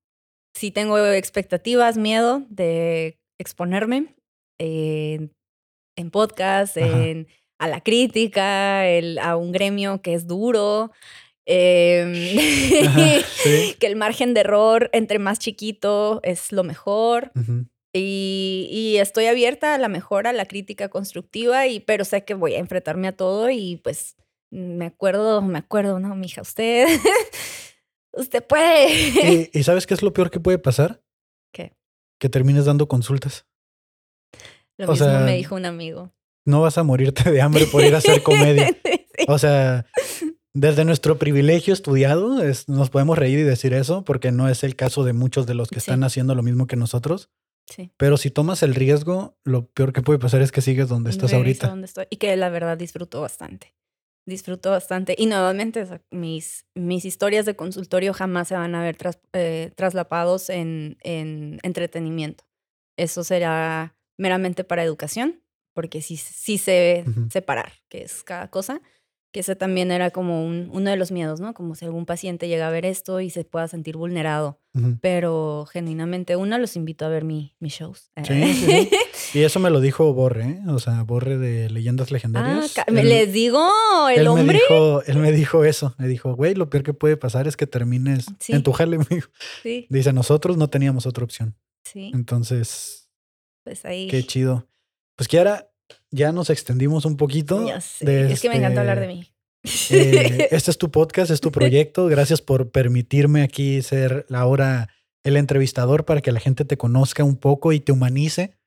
[0.55, 4.15] si tengo expectativas, miedo de exponerme
[4.59, 7.05] en podcast, Ajá.
[7.05, 7.27] en,
[7.59, 10.91] a la crítica, el- a un gremio que es duro.
[11.47, 12.13] em,
[12.87, 13.75] Ajá, sí.
[13.79, 17.31] que el margen de error entre más chiquito es lo mejor.
[17.97, 22.33] Y, y estoy abierta a la mejora, a la crítica constructiva, y, pero sé que
[22.33, 24.17] voy a enfrentarme a todo y pues
[24.51, 26.87] me acuerdo, me acuerdo, no, mija, usted,
[28.13, 28.93] usted puede.
[29.53, 31.01] ¿Y, y sabes qué es lo peor que puede pasar?
[31.53, 31.73] ¿Qué?
[32.19, 33.45] Que termines dando consultas.
[34.77, 36.11] Lo o mismo sea, me dijo un amigo.
[36.45, 38.75] No vas a morirte de hambre por ir a hacer comedia.
[39.17, 39.25] Sí.
[39.29, 39.85] O sea,
[40.53, 44.75] desde nuestro privilegio estudiado, es- nos podemos reír y decir eso, porque no es el
[44.75, 45.89] caso de muchos de los que Sí.
[45.89, 47.29] están haciendo lo mismo que nosotros.
[47.67, 47.91] Sí.
[47.97, 51.31] Pero si tomas el riesgo, lo peor que puede pasar es que sigues donde estás
[51.31, 51.67] Regreso ahorita.
[51.67, 52.05] donde estoy.
[52.09, 53.73] Y que la verdad disfruto bastante.
[54.27, 55.15] Disfruto bastante.
[55.17, 60.49] Y nuevamente, mis, mis historias de consultorio jamás se van a ver tras- eh, traslapados
[60.49, 62.43] en, en entretenimiento.
[62.97, 65.43] Eso será meramente para educación,
[65.73, 67.29] porque sí, sí sé Ujú.
[67.29, 68.81] separar qué es cada cosa.
[69.35, 71.53] Que ese también era como un- uno de los miedos, ¿no?
[71.53, 74.61] Como si algún paciente llega a ver esto y se pueda sentir vulnerado.
[75.01, 78.11] Pero genuinamente, una, los invito a ver mi, mis shows.
[78.25, 78.89] Sí, sí, sí.
[79.39, 80.59] Y eso me lo dijo Borre, ¿eh?
[80.69, 82.75] o sea, Borre de Leyendas Ah, Legendarias.
[82.87, 83.61] Él- les digo,
[84.09, 84.59] el él me hombre.
[84.59, 85.93] dijo, él me dijo eso.
[85.97, 88.97] Me dijo, güey, lo peor que puede pasar es que termines en tu jale.
[88.99, 89.29] me dijo.
[89.63, 91.57] Sí, Dice, nosotros no teníamos otra opción.
[91.83, 93.09] sí, Entonces,
[93.65, 94.07] pues ahí.
[94.07, 94.69] qué chido.
[95.17, 95.69] Pues Kiara,
[96.15, 97.67] ya nos extendimos un poquito.
[97.67, 99.31] Ya sé, de Es que me encanta hablar de este- mí.
[99.89, 101.51] Eh, este es tu podcast, es tu
[101.91, 102.05] proyecto.
[102.07, 104.89] Gracias por permitirme aquí ser ahora
[105.23, 108.57] el entrevistador para que la gente te conozca un poco y te humanice.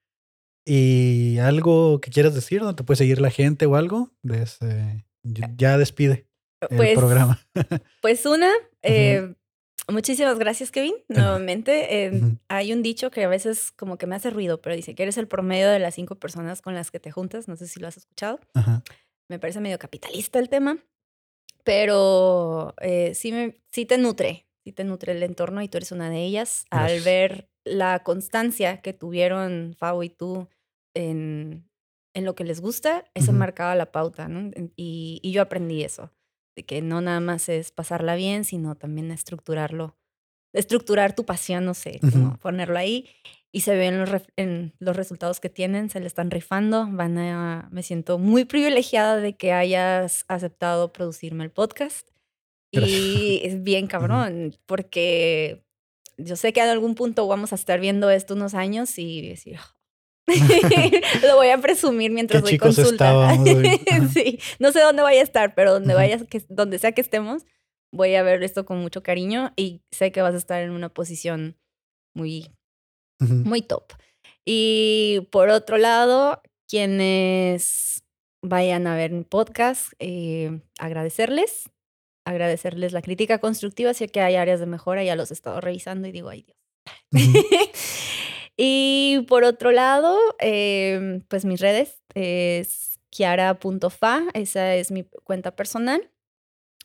[0.66, 2.75] Y algo que quieras decir, ¿no?
[2.75, 4.11] ¿Te puede seguir la gente o algo?
[4.23, 6.27] Des- eh, ya- ya despide.
[6.69, 7.39] el Pues, programa.
[8.03, 8.51] Pues una,
[8.83, 9.35] eh,
[9.89, 12.05] muchísimas gracias, Kevin, nuevamente.
[12.06, 12.39] Eh, Ujú.
[12.48, 15.19] Hay un dicho que a veces como que me hace ruido, pero dice que eres
[15.19, 17.48] el promedio de las cinco personas con las que te juntas.
[17.48, 18.40] No sé si lo has escuchado.
[19.28, 20.78] Me parece medio capitalista el tema,
[21.65, 25.93] pero eh, sí, me, sí te nutre, sí te nutre el entorno y tú eres
[25.93, 26.65] una de ellas.
[26.70, 30.48] Al ver la constancia que tuvieron Fau y tú
[30.94, 31.69] en,
[32.15, 34.28] en lo que les gusta, eso marcaba la pauta,
[34.77, 36.10] Y, y yo aprendí eso,
[36.59, 39.97] de que no nada más es pasarla bien, sino también estructurarlo,
[40.52, 42.36] estructurar tu pasión, no sé, Ujú.
[42.39, 43.09] ponerlo ahí.
[43.52, 46.89] Y se ven los, en los resultados que tienen, se le están rifando.
[46.90, 52.09] Van a, me siento muy privilegiada de que hayas aceptado producirme el podcast.
[52.72, 52.98] Gracias.
[53.01, 55.62] Y es bien cabrón, porque
[56.16, 59.59] yo sé que en algún punto vamos a estar viendo esto unos años y decir,
[61.23, 63.37] lo voy a presumir mientras chicos consulta.
[64.13, 65.97] sí, no sé dónde vaya a estar, pero donde, Ujú.
[65.97, 67.45] vayas, que, donde sea que estemos,
[67.93, 70.89] voy a ver esto con mucho cariño y sé que vas a estar en una
[70.89, 71.57] posición
[72.15, 72.51] muy
[73.21, 73.93] muy top.
[74.45, 78.05] Y por otro lado, quienes
[78.43, 81.71] vayan a ver mi podcast, eh, agradecerles,
[82.25, 86.09] agradecerles la crítica constructiva, sé que hay áreas de mejora, ya los he estado revisando
[86.09, 86.57] y digo, ay Dios.
[88.60, 96.10] Y por otro lado, eh, pues mis redes es kiara.fa, esa es mi cuenta personal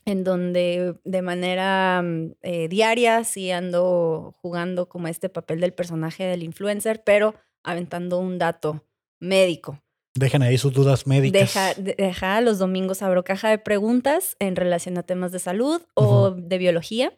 [0.06, 6.26] en donde de manera mm, eh, diaria sí ando jugando como este papel del personaje
[6.26, 8.86] del influencer, pero aventando un dato
[9.20, 9.80] médico.
[10.16, 11.42] Dejen ahí sus dudas médicas.
[11.42, 15.82] Deja, de- deja los domingos abro caja de preguntas en relación a temas de salud
[15.96, 17.18] o de biología.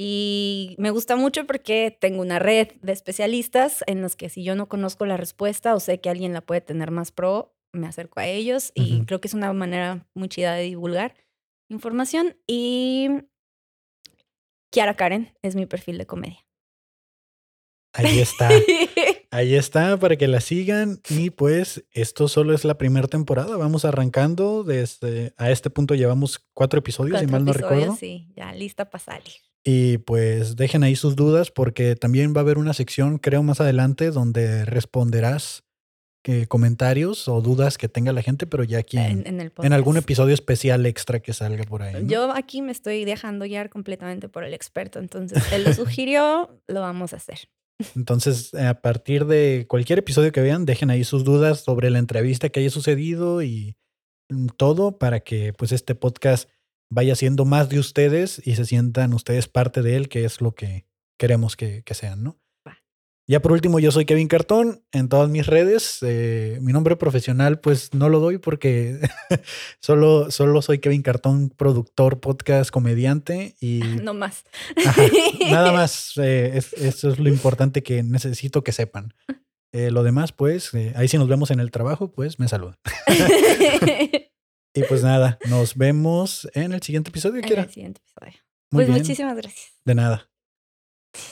[0.00, 4.54] Y me gusta mucho porque tengo una red de especialistas en los que si yo
[4.54, 8.20] no conozco la respuesta o sé que alguien la puede tener más pro, me acerco
[8.20, 11.14] a ellos y creo que es una manera muy chida de divulgar
[11.68, 12.36] información.
[12.46, 13.08] Y
[14.70, 16.46] Kiara Karen es mi perfil de comedia.
[17.92, 18.50] Ahí está.
[19.32, 21.00] Ahí está para que la sigan.
[21.08, 23.56] Y pues esto solo es la primera temporada.
[23.56, 24.62] Vamos arrancando.
[24.62, 27.96] Desde a este punto llevamos cuatro episodios, si mal no episodios, recuerdo.
[27.96, 29.34] Sí, ya lista para salir.
[29.70, 33.60] Y pues dejen ahí sus dudas porque también va a haber una sección, creo, más
[33.60, 35.62] adelante donde responderás
[36.24, 39.52] eh, comentarios o dudas que tenga la gente, pero ya aquí en, En, en el
[39.62, 42.02] en algún episodio especial extra que salga por ahí.
[42.02, 42.08] ¿no?
[42.08, 46.80] Yo aquí me estoy dejando guiar completamente por el experto, entonces él lo sugirió, lo
[46.80, 47.50] vamos a hacer.
[47.94, 52.48] Entonces, a partir de cualquier episodio que vean, dejen ahí sus dudas sobre la entrevista
[52.48, 53.76] que haya sucedido y
[54.30, 56.48] mm, todo para que pues este podcast
[56.90, 60.52] vaya siendo más de ustedes y se sientan ustedes parte de él, que es lo
[60.54, 60.86] que
[61.18, 62.38] queremos que, que sean, ¿no?
[63.30, 65.98] Ya por último, yo soy Kevin Cartón en todas mis redes.
[66.00, 69.00] Eh, mi nombre profesional, pues no lo doy porque
[69.82, 74.44] solo, solo soy Kevin Cartón, productor, podcast, comediante y No más.
[74.86, 75.02] Ajá,
[75.50, 76.12] nada más.
[76.16, 79.12] eh, es- eso es lo importante que necesito que sepan.
[79.74, 82.76] Eh, lo demás, pues, eh, ahí si nos vemos en el trabajo, pues me saludan.
[84.78, 87.42] Y pues nada, nos vemos en el siguiente episodio.
[87.42, 87.94] En
[88.70, 89.72] pues muchísimas gracias.
[89.84, 90.30] De nada.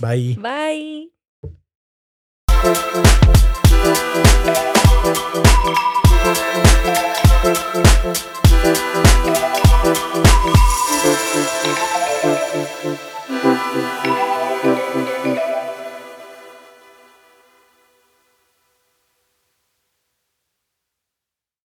[0.01, 0.37] Bye.
[0.37, 1.13] Bye.